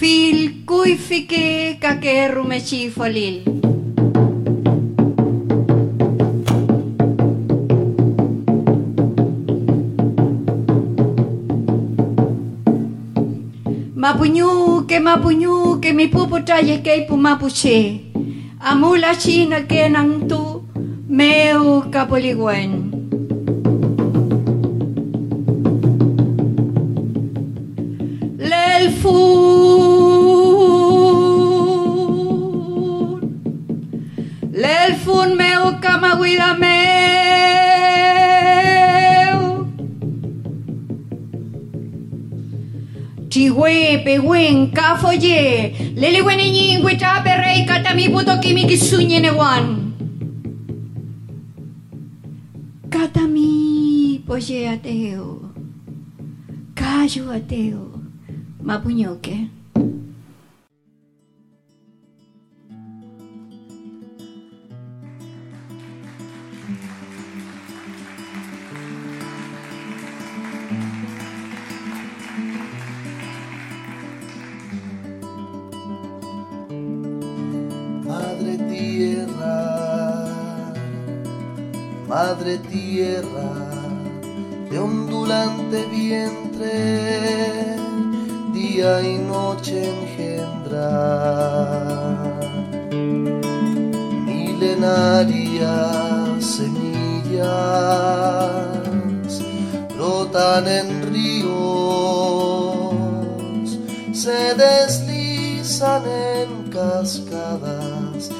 Fil 0.01 0.65
kuifike 0.65 1.77
kakeru 1.81 2.43
mechi 2.43 2.89
folil. 2.89 3.35
Mapuñu 13.95 14.87
que 14.87 14.99
mapuñu 14.99 15.79
que 15.79 15.93
mi 15.93 16.07
pupu 16.07 16.39
talle 16.47 16.81
que 16.81 17.05
pu 17.07 17.15
mapuche. 17.15 17.77
Amula 18.59 19.13
china 19.15 19.67
que 19.69 19.87
nang 19.87 20.27
tu 20.27 20.41
meu 21.07 21.83
capoligüen. 21.93 22.90
Camaguida 36.21 36.53
meu 36.53 36.81
Chihue, 43.29 44.03
pehuen, 44.03 44.71
kafoye 44.71 45.75
Lele 45.95 46.21
wenenyi, 46.21 46.83
wita 46.83 47.21
perrei 47.23 47.65
katami 47.65 48.09
puto 48.09 48.37
kimi 48.37 48.65
kisunye 48.65 49.19
newan 49.19 49.91
Katami 52.89 54.21
poye 54.27 54.69
ateo. 54.69 55.49
Kayo 56.75 57.31
ateo. 57.31 58.01
Mapuñoque. 58.63 59.47
Tierra, 82.43 83.53
de 84.69 84.79
ondulante 84.79 85.85
vientre, 85.85 87.77
día 88.51 89.01
y 89.01 89.19
noche 89.19 89.89
engendra. 89.89 90.89
Milenarias 94.25 95.57
semillas 96.43 97.41
brotan 99.95 100.67
en 100.67 101.13
ríos, 101.13 101.61
se 104.13 104.55
deslizan 104.55 106.03
en 106.05 106.69
cascadas, 106.71 108.31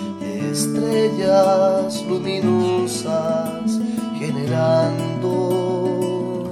estrellas 0.52 2.04
luminosas 2.08 3.41
generando 4.52 6.50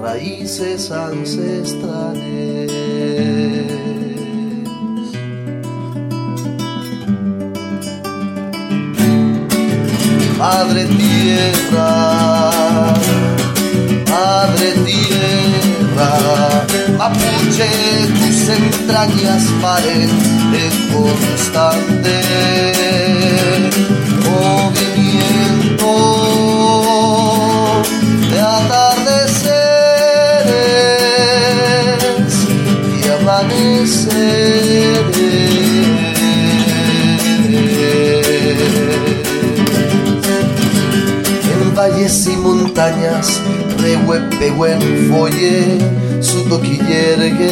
raíces 0.00 0.90
ancestrales. 0.90 2.70
Madre 10.38 10.84
tierra, 10.84 11.90
madre 14.10 14.72
tierra, 14.86 16.12
mapuche, 16.96 17.70
tus 18.18 18.48
entrañas 18.48 19.44
paren 19.60 20.10
en 20.54 20.72
constante 20.92 22.16
movimiento 24.24 24.77
montañas, 42.78 43.42
rehuepehuen 43.82 44.80
folle, 45.10 45.78
su 46.20 46.48
toquillergue, 46.48 47.44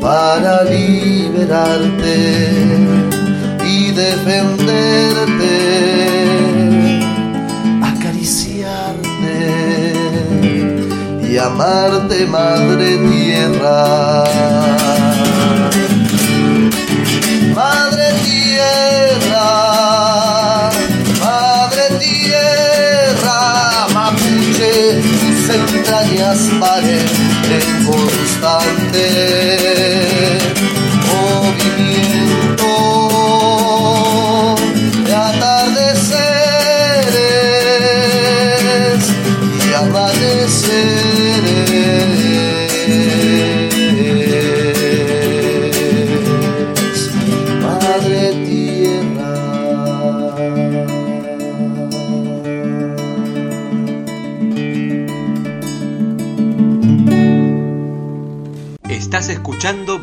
para 0.00 0.62
liberarte 0.62 2.16
y 3.66 3.90
defenderte, 3.90 5.56
acariciarte 7.82 9.36
y 11.28 11.36
amarte, 11.36 12.26
madre 12.26 12.96
tierra. 12.98 14.24
Entrañas 26.18 26.50
paren 26.60 27.06
en 27.50 27.86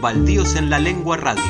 Baldíos 0.06 0.56
en 0.56 0.70
la 0.70 0.78
Lengua 0.78 1.18
Radio. 1.18 1.44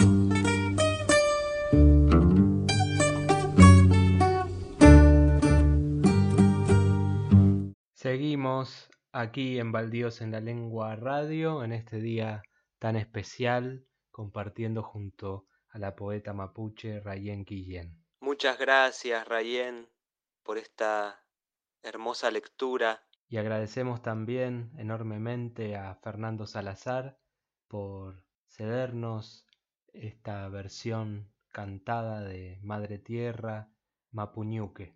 Seguimos 7.92 8.90
aquí 9.12 9.60
en 9.60 9.74
Baldíos 9.74 10.22
en 10.22 10.32
la 10.32 10.40
Lengua 10.40 10.96
Radio 10.96 11.66
en 11.66 11.74
este 11.74 12.00
día 12.00 12.44
tan 12.80 12.96
especial 12.96 13.86
compartiendo 14.10 14.84
junto 14.84 15.48
a 15.68 15.78
la 15.78 15.98
poeta 15.98 16.32
mapuche 16.32 17.02
Rayen 17.02 17.44
Guillén. 17.44 18.06
Muchas 18.22 18.58
gracias 18.58 19.28
Rayen 19.28 19.90
por 20.44 20.58
esta 20.58 21.26
hermosa 21.84 22.32
lectura. 22.32 23.04
Y 23.28 23.36
agradecemos 23.36 24.02
también 24.02 24.72
enormemente 24.78 25.76
a 25.76 25.96
Fernando 25.96 26.48
Salazar 26.48 27.20
por 27.68 28.25
cedernos 28.56 29.46
esta 29.94 30.48
versión 30.48 31.28
cantada 31.52 32.22
de 32.22 32.58
Madre 32.62 33.00
Tierra 33.00 33.70
Mapuñuque. 34.12 34.96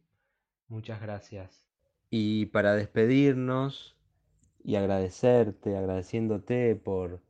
Muchas 0.70 1.02
gracias. 1.02 1.66
Y 2.10 2.48
para 2.48 2.76
despedirnos 2.76 3.98
y 4.64 4.76
agradecerte, 4.76 5.76
agradeciéndote 5.76 6.76
por, 6.76 7.22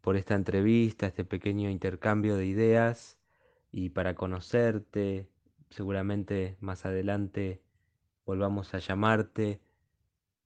por 0.00 0.16
esta 0.16 0.36
entrevista, 0.36 1.08
este 1.08 1.24
pequeño 1.24 1.70
intercambio 1.70 2.36
de 2.36 2.46
ideas 2.46 3.18
y 3.72 3.90
para 3.90 4.14
conocerte, 4.14 5.28
seguramente 5.70 6.56
más 6.60 6.86
adelante 6.86 7.62
volvamos 8.24 8.74
a 8.74 8.78
llamarte 8.78 9.60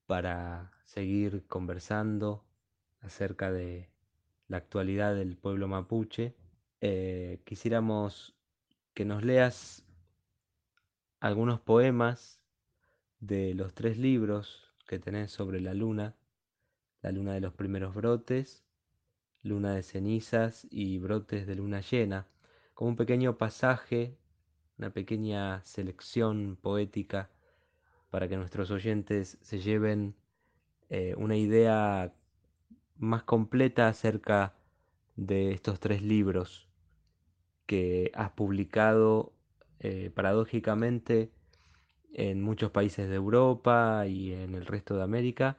para 0.06 0.72
seguir 0.84 1.46
conversando 1.46 2.44
acerca 3.00 3.52
de 3.52 3.91
la 4.52 4.58
actualidad 4.58 5.14
del 5.14 5.38
pueblo 5.38 5.66
mapuche. 5.66 6.34
Eh, 6.82 7.40
quisiéramos 7.46 8.36
que 8.92 9.06
nos 9.06 9.24
leas 9.24 9.82
algunos 11.20 11.58
poemas 11.58 12.38
de 13.18 13.54
los 13.54 13.72
tres 13.72 13.96
libros 13.96 14.70
que 14.86 14.98
tenés 14.98 15.30
sobre 15.30 15.58
la 15.62 15.72
luna, 15.72 16.14
la 17.00 17.12
luna 17.12 17.32
de 17.32 17.40
los 17.40 17.54
primeros 17.54 17.94
brotes, 17.94 18.62
luna 19.42 19.74
de 19.74 19.82
cenizas 19.82 20.66
y 20.70 20.98
brotes 20.98 21.46
de 21.46 21.54
luna 21.54 21.80
llena, 21.80 22.26
como 22.74 22.90
un 22.90 22.96
pequeño 22.96 23.38
pasaje, 23.38 24.18
una 24.76 24.90
pequeña 24.90 25.64
selección 25.64 26.58
poética 26.60 27.30
para 28.10 28.28
que 28.28 28.36
nuestros 28.36 28.70
oyentes 28.70 29.38
se 29.40 29.60
lleven 29.60 30.14
eh, 30.90 31.14
una 31.16 31.38
idea 31.38 32.12
más 33.02 33.24
completa 33.24 33.88
acerca 33.88 34.54
de 35.16 35.52
estos 35.52 35.80
tres 35.80 36.02
libros 36.02 36.68
que 37.66 38.12
has 38.14 38.30
publicado 38.30 39.32
eh, 39.80 40.10
paradójicamente 40.14 41.32
en 42.12 42.42
muchos 42.42 42.70
países 42.70 43.08
de 43.08 43.16
Europa 43.16 44.06
y 44.06 44.32
en 44.32 44.54
el 44.54 44.66
resto 44.66 44.96
de 44.96 45.02
América, 45.02 45.58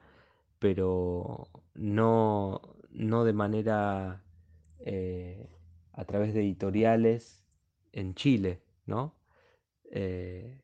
pero 0.58 1.48
no, 1.74 2.62
no 2.90 3.24
de 3.24 3.32
manera 3.34 4.22
eh, 4.78 5.50
a 5.92 6.04
través 6.06 6.32
de 6.32 6.40
editoriales 6.40 7.44
en 7.92 8.14
Chile, 8.14 8.62
¿no? 8.86 9.14
Eh, 9.90 10.60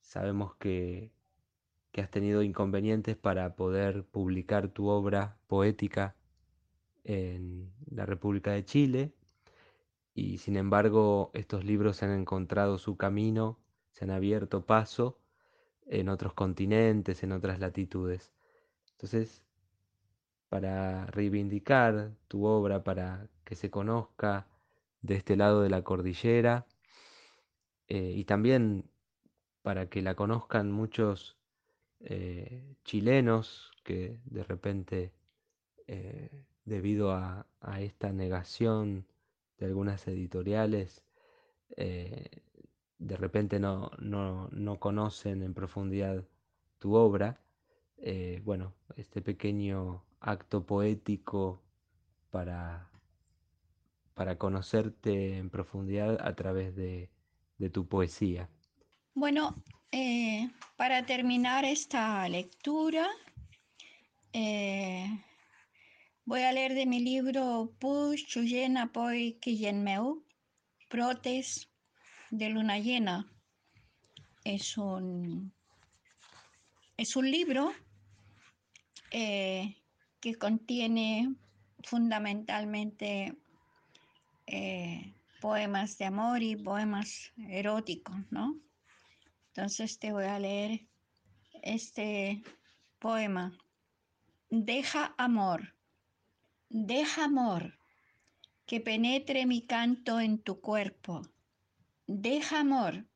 sabemos 0.00 0.56
que, 0.56 1.12
que 1.92 2.00
has 2.00 2.10
tenido 2.10 2.42
inconvenientes 2.42 3.16
para 3.16 3.54
poder 3.54 4.04
publicar 4.04 4.68
tu 4.68 4.88
obra 4.88 5.38
poética 5.46 6.16
en 7.04 7.72
la 7.90 8.06
República 8.06 8.52
de 8.52 8.64
Chile 8.64 9.12
y 10.14 10.38
sin 10.38 10.56
embargo 10.56 11.30
estos 11.34 11.64
libros 11.64 12.02
han 12.02 12.10
encontrado 12.10 12.78
su 12.78 12.96
camino 12.96 13.62
se 13.92 14.04
han 14.04 14.10
abierto 14.10 14.64
paso 14.66 15.18
en 15.86 16.08
otros 16.08 16.32
continentes, 16.34 17.22
en 17.22 17.32
otras 17.32 17.60
latitudes. 17.60 18.32
Entonces, 18.92 19.44
para 20.48 21.06
reivindicar 21.06 22.12
tu 22.28 22.46
obra, 22.46 22.84
para 22.84 23.28
que 23.44 23.54
se 23.54 23.70
conozca 23.70 24.48
de 25.02 25.16
este 25.16 25.36
lado 25.36 25.62
de 25.62 25.70
la 25.70 25.82
cordillera, 25.82 26.66
eh, 27.88 28.12
y 28.16 28.24
también 28.24 28.90
para 29.62 29.88
que 29.88 30.02
la 30.02 30.14
conozcan 30.14 30.72
muchos 30.72 31.36
eh, 32.04 32.76
chilenos 32.84 33.72
que 33.84 34.20
de 34.24 34.44
repente, 34.44 35.12
eh, 35.86 36.44
debido 36.64 37.12
a, 37.12 37.46
a, 37.60 37.80
esta 37.80 38.12
negación 38.12 39.06
de 39.58 39.66
algunas 39.66 40.06
editoriales, 40.08 41.04
de 43.02 43.16
repente 43.16 43.58
no, 43.58 43.90
no, 43.98 44.78
conocen 44.78 45.42
en 45.42 45.54
profundidad 45.54 46.24
tu 46.78 46.94
obra, 46.94 47.40
eh, 47.96 48.40
bueno, 48.44 48.74
este 48.96 49.20
pequeño 49.22 50.04
acto 50.20 50.64
poético 50.64 51.62
para, 52.30 52.90
para 54.14 54.38
conocerte 54.38 55.36
en 55.36 55.50
profundidad 55.50 56.18
a 56.20 56.34
través 56.34 56.74
de, 56.76 57.10
tu 57.72 57.86
poesía. 57.86 58.48
Bueno, 59.14 59.54
eh, 59.92 60.50
para 60.76 61.04
terminar 61.04 61.64
esta 61.66 62.26
lectura, 62.28 63.06
eh, 64.32 65.06
voy 66.24 66.40
a 66.40 66.52
leer 66.52 66.74
de 66.74 66.86
mi 66.86 67.00
libro 67.00 67.74
Push 67.78 68.26
Chuyena 68.26 68.90
Poi 68.90 69.38
Kiyenmeu, 69.40 70.24
Protes 70.88 71.68
de 72.30 72.48
luna 72.48 72.78
llena 72.78 73.30
es 74.44 74.76
un, 74.78 75.52
es 76.96 77.14
un 77.16 77.30
libro 77.30 77.72
eh, 79.10 79.76
que 80.20 80.34
contiene 80.36 81.34
fundamentalmente 81.84 83.36
poemas 85.40 85.96
de 85.98 86.04
amor 86.04 86.42
y 86.42 86.56
poemas 86.56 87.32
eróticos, 87.48 88.16
¿no? 88.30 88.60
Entonces 89.54 89.98
te 89.98 90.12
voy 90.12 90.24
a 90.24 90.38
leer 90.38 90.86
este 91.62 92.42
poema. 92.98 93.56
Deja 94.50 95.14
amor, 95.18 95.74
deja 96.68 97.24
amor 97.24 97.78
que 98.66 98.80
penetre 98.80 99.46
mi 99.46 99.66
canto 99.66 100.20
en 100.20 100.38
tu 100.38 100.60
cuerpo 100.60 101.22
Deja 102.08 102.60
amor 102.60 103.06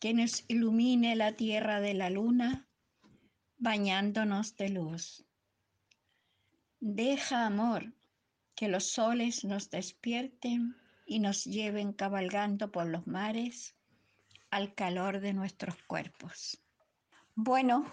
que 0.00 0.12
nos 0.12 0.44
ilumine 0.48 1.16
la 1.16 1.32
tierra 1.32 1.80
de 1.80 1.94
la 1.94 2.10
luna, 2.10 2.68
bañándonos 3.56 4.54
de 4.54 4.68
luz. 4.68 5.24
Deja 6.78 7.46
amor 7.46 7.94
que 8.54 8.68
los 8.68 8.92
soles 8.92 9.44
nos 9.44 9.70
despierten 9.70 10.76
y 11.06 11.20
nos 11.20 11.44
lleven 11.46 11.94
cabalgando 11.94 12.70
por 12.70 12.86
los 12.86 13.06
mares 13.06 13.74
al 14.50 14.74
calor 14.74 15.20
de 15.20 15.32
nuestros 15.32 15.74
cuerpos. 15.86 16.60
Bueno, 17.34 17.84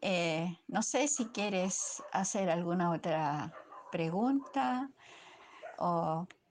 eh, 0.00 0.58
no 0.68 0.82
sé 0.82 1.08
si 1.08 1.26
quieres 1.26 2.02
hacer 2.12 2.50
alguna 2.50 2.92
otra 2.92 3.52
pregunta, 3.90 4.90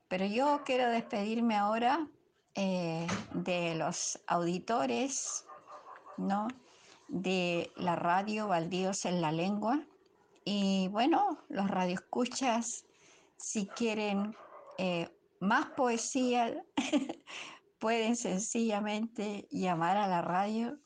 pero 0.07 0.25
yo 0.25 0.61
quiero 0.65 0.89
despedirme 0.89 1.55
ahora 1.55 2.07
eh, 2.55 3.07
de 3.33 3.75
los 3.75 4.19
auditores, 4.27 5.45
¿no? 6.17 6.47
De 7.07 7.71
la 7.75 7.95
radio 7.95 8.47
Baldíos 8.47 9.05
en 9.05 9.21
la 9.21 9.31
Lengua. 9.31 9.81
Y 10.43 10.87
bueno, 10.89 11.39
los 11.49 11.69
radioescuchas, 11.69 12.85
si 13.37 13.67
quieren 13.67 14.35
eh, 14.77 15.09
más 15.39 15.67
poesía, 15.71 16.63
pueden 17.85 18.15
sencillamente 18.15 19.47
llamar 19.51 19.97
a 19.97 20.07
la 20.07 20.23
radio. 20.23 20.79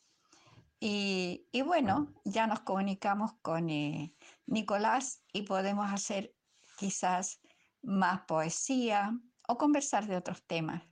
Y, 0.81 1.47
bueno, 1.65 2.13
ya 2.25 2.45
nos 2.45 2.59
comunicamos 2.59 3.31
con 3.41 3.69
eh, 3.69 4.13
Nicolás 4.47 5.23
y 5.31 5.43
podemos 5.43 5.89
hacer 5.89 6.35
quizás 6.77 7.39
más 7.81 8.23
poesía 8.27 9.17
o 9.47 9.57
conversar 9.57 10.07
de 10.07 10.17
otros 10.17 10.45
temas. 10.45 10.83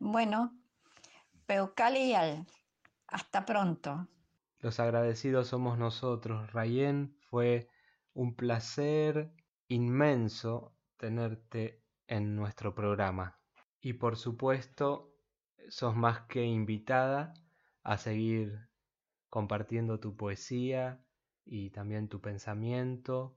Bueno, 0.00 0.58
Peucalial, 1.46 2.44
hasta 3.06 3.46
pronto. 3.46 4.08
Los 4.58 4.80
agradecidos 4.80 5.46
somos 5.46 5.78
nosotros, 5.78 6.52
Rayen. 6.52 7.16
Fue 7.20 7.68
un 8.14 8.34
placer 8.34 9.32
inmenso 9.68 10.74
tenerte 10.96 11.84
en 12.08 12.34
nuestro 12.34 12.74
programa. 12.74 13.38
Y 13.80 13.92
por 13.92 14.16
supuesto, 14.16 15.09
sos 15.68 15.94
más 15.96 16.22
que 16.22 16.44
invitada 16.44 17.34
a 17.82 17.98
seguir 17.98 18.68
compartiendo 19.28 20.00
tu 20.00 20.16
poesía 20.16 21.04
y 21.44 21.70
también 21.70 22.08
tu 22.08 22.20
pensamiento 22.20 23.36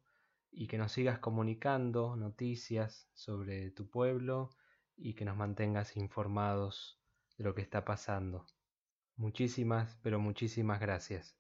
y 0.52 0.68
que 0.68 0.78
nos 0.78 0.92
sigas 0.92 1.20
comunicando 1.20 2.16
noticias 2.16 3.08
sobre 3.14 3.72
tu 3.72 3.90
pueblo 3.90 4.52
y 4.96 5.16
que 5.16 5.26
nos 5.26 5.38
mantengas 5.38 5.98
informados 5.98 7.00
de 7.38 7.44
lo 7.44 7.56
que 7.56 7.62
está 7.62 7.84
pasando. 7.86 8.46
Muchísimas, 9.16 9.98
pero 10.02 10.20
muchísimas 10.20 10.80
gracias. 10.80 11.36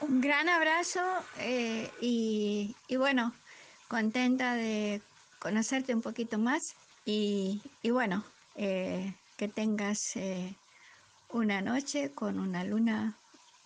Un 0.00 0.20
gran 0.20 0.48
abrazo 0.48 1.00
eh, 1.38 1.90
y, 2.00 2.74
bueno, 2.96 3.34
contenta 3.88 4.54
de 4.54 5.02
conocerte 5.40 5.94
un 5.94 6.02
poquito 6.02 6.38
más 6.38 6.74
y, 7.04 7.60
bueno, 7.90 8.24
eh, 8.54 9.14
que 9.38 9.48
tengas 9.48 10.16
eh, 10.16 10.56
una 11.32 11.62
noche 11.62 12.10
con 12.10 12.40
una 12.40 12.64
luna 12.64 13.16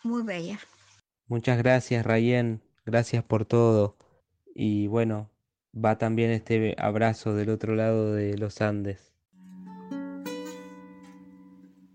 muy 0.04 0.22
bella. 0.22 0.60
Muchas 1.26 1.56
gracias, 1.56 2.04
Rayen. 2.04 2.62
Gracias 2.84 3.24
por 3.24 3.46
todo. 3.46 3.96
Y 4.54 4.86
bueno, 4.86 5.30
va 5.74 5.96
también 5.96 6.30
este 6.30 6.76
abrazo 6.78 7.34
del 7.34 7.48
otro 7.48 7.74
lado 7.74 8.12
de 8.12 8.36
los 8.36 8.60
Andes. 8.60 9.14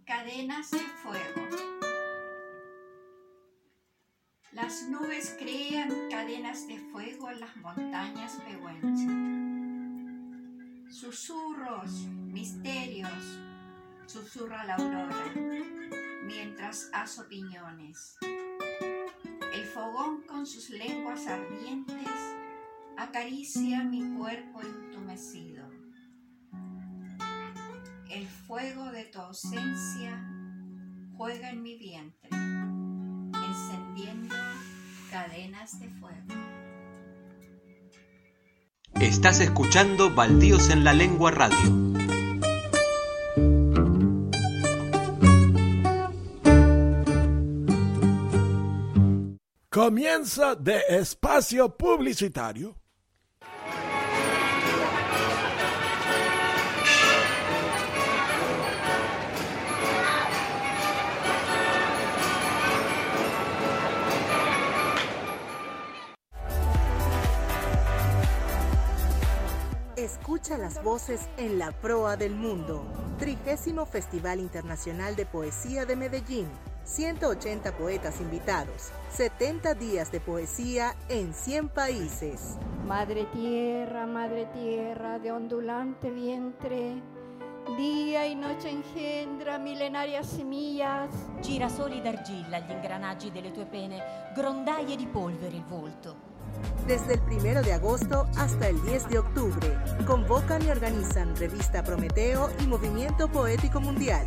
Cadenas 0.06 0.72
de 0.72 0.80
fuego. 0.80 1.48
Las 4.54 4.90
nubes 4.90 5.36
crean 5.38 5.92
cadenas 6.10 6.68
de 6.68 6.80
fuego 6.80 7.30
en 7.30 7.42
las 7.42 7.56
montañas 7.58 8.42
pehuenches. 8.44 9.38
Susurros, 10.90 11.92
misterios, 12.08 13.38
susurra 14.08 14.64
la 14.64 14.76
aurora, 14.76 15.34
mientras 16.24 16.90
haz 16.94 17.20
opiniones. 17.20 18.16
El 19.54 19.66
fogón 19.66 20.22
con 20.22 20.46
sus 20.46 20.70
lenguas 20.70 21.28
ardientes 21.28 22.08
acaricia 22.98 23.84
mi 23.84 24.18
cuerpo 24.18 24.62
entumecido. 24.62 25.70
El 28.10 28.28
fuego 28.28 28.92
de 28.92 29.04
tu 29.06 29.20
ausencia 29.20 30.26
juega 31.18 31.50
en 31.50 31.62
mi 31.62 31.78
vientre, 31.78 32.30
encendiendo 32.32 34.36
cadenas 35.12 35.80
de 35.80 35.90
fuego. 35.90 36.28
Estás 39.02 39.42
escuchando 39.42 40.16
Baldíos 40.16 40.70
en 40.70 40.84
la 40.84 40.94
Lengua 40.94 41.32
Radio. 41.32 41.87
Comienza 49.78 50.56
de 50.56 50.82
espacio 50.90 51.70
publicitario. 51.78 52.76
Escucha 69.96 70.58
las 70.58 70.82
voces 70.82 71.30
en 71.38 71.60
la 71.60 71.72
proa 71.72 72.18
del 72.18 72.34
mundo. 72.34 72.84
Trigésimo 73.20 73.86
Festival 73.86 74.40
Internacional 74.40 75.16
de 75.16 75.28
Poesía 75.28 75.86
de 75.86 75.96
Medellín 75.96 76.48
180 76.88 77.76
poetas 77.78 78.22
invitados, 78.22 78.92
70 79.12 79.74
días 79.74 80.10
de 80.10 80.22
poesía 80.22 80.96
en 81.10 81.34
100 81.34 81.70
países. 81.70 82.58
Madre 82.86 83.26
tierra, 83.26 84.06
madre 84.08 84.46
tierra 84.54 85.20
de 85.20 85.34
ondulante 85.34 86.10
vientre, 86.10 87.02
día 87.76 88.26
y 88.26 88.36
noche 88.36 88.70
engendra 88.70 89.60
millenarias 89.60 90.28
semillas. 90.28 91.10
Girasoli 91.42 92.02
d'argilla 92.02 92.60
gli 92.60 92.72
ingranaggi 92.72 93.32
delle 93.32 93.52
tue 93.52 93.66
pene, 93.66 94.02
grondaie 94.34 94.96
di 94.96 95.08
polvere 95.08 95.58
il 95.58 95.66
volto. 95.66 96.16
Desde 96.86 97.16
el 97.16 97.22
1 97.30 97.64
de 97.64 97.74
agosto 97.74 98.28
hasta 98.38 98.70
el 98.70 98.82
10 98.84 99.10
de 99.10 99.20
octubre, 99.20 99.78
convocan 100.06 100.66
y 100.66 100.70
organizan 100.70 101.36
Revista 101.36 101.84
Prometeo 101.84 102.50
y 102.62 102.68
Movimiento 102.68 103.28
Poético 103.28 103.82
Mundial. 103.82 104.26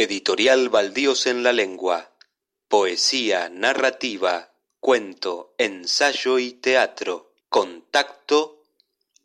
Editorial 0.00 0.68
Baldíos 0.70 1.26
en 1.26 1.42
la 1.42 1.52
Lengua. 1.52 2.10
Poesía, 2.68 3.50
narrativa, 3.50 4.54
cuento, 4.80 5.54
ensayo 5.58 6.38
y 6.38 6.52
teatro. 6.52 7.34
Contacto 7.50 8.64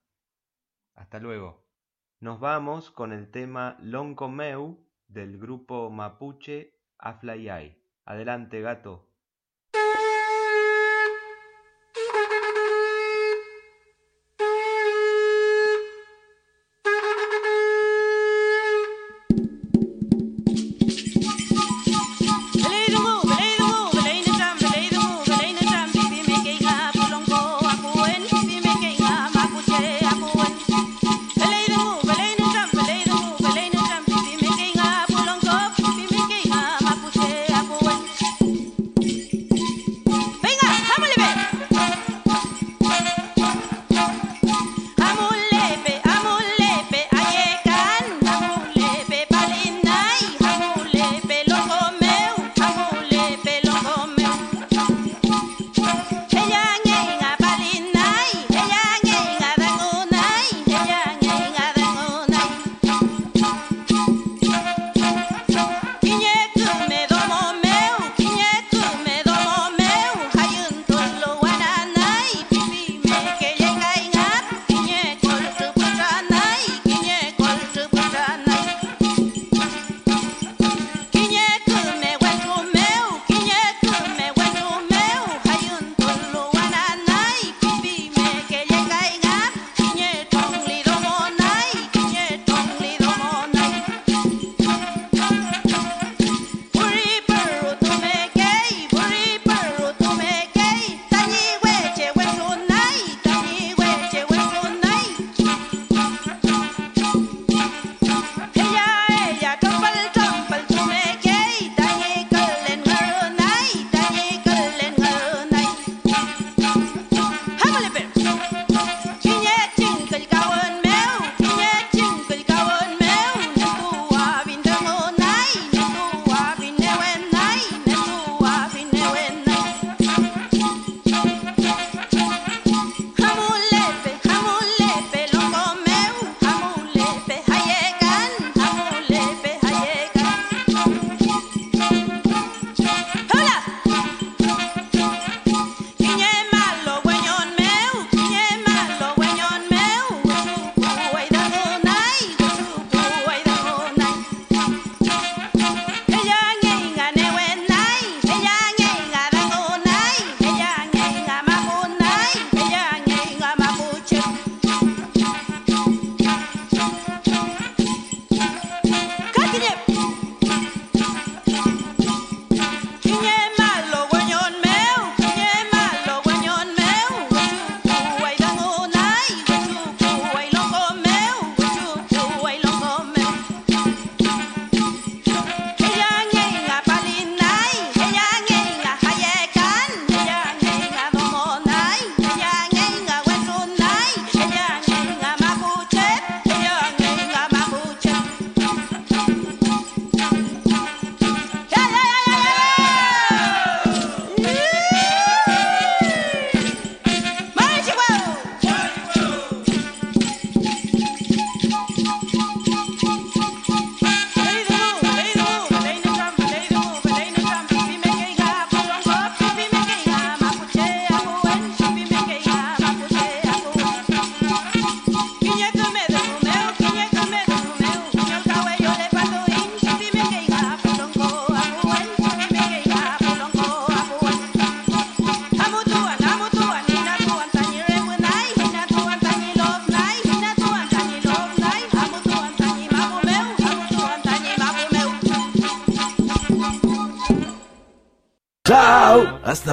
Hasta 0.92 1.20
luego. 1.20 1.64
Nos 2.20 2.38
vamos 2.38 2.90
con 2.90 3.14
el 3.14 3.30
tema 3.30 3.78
Loncomeu 3.80 4.86
del 5.08 5.38
grupo 5.38 5.88
mapuche 5.88 6.78
Aflayay. 6.98 7.82
Adelante, 8.04 8.60
gato. 8.60 9.13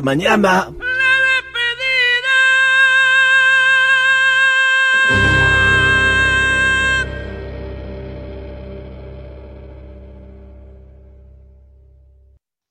Hasta 0.02 0.06
mañana. 0.06 0.73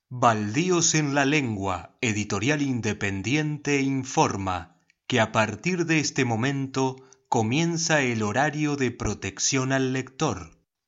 Baldíos 0.09 0.93
en 0.93 1.15
la 1.15 1.23
lengua, 1.23 1.95
editorial 2.01 2.61
independiente, 2.61 3.81
informa 3.81 4.75
que 5.07 5.21
a 5.21 5.31
partir 5.31 5.85
de 5.85 5.99
este 5.99 6.25
momento 6.25 6.97
comienza 7.29 8.01
el 8.01 8.23
horario 8.23 8.75
de 8.75 8.91
protección 8.91 9.71
al 9.71 9.93
lector. 9.93 10.60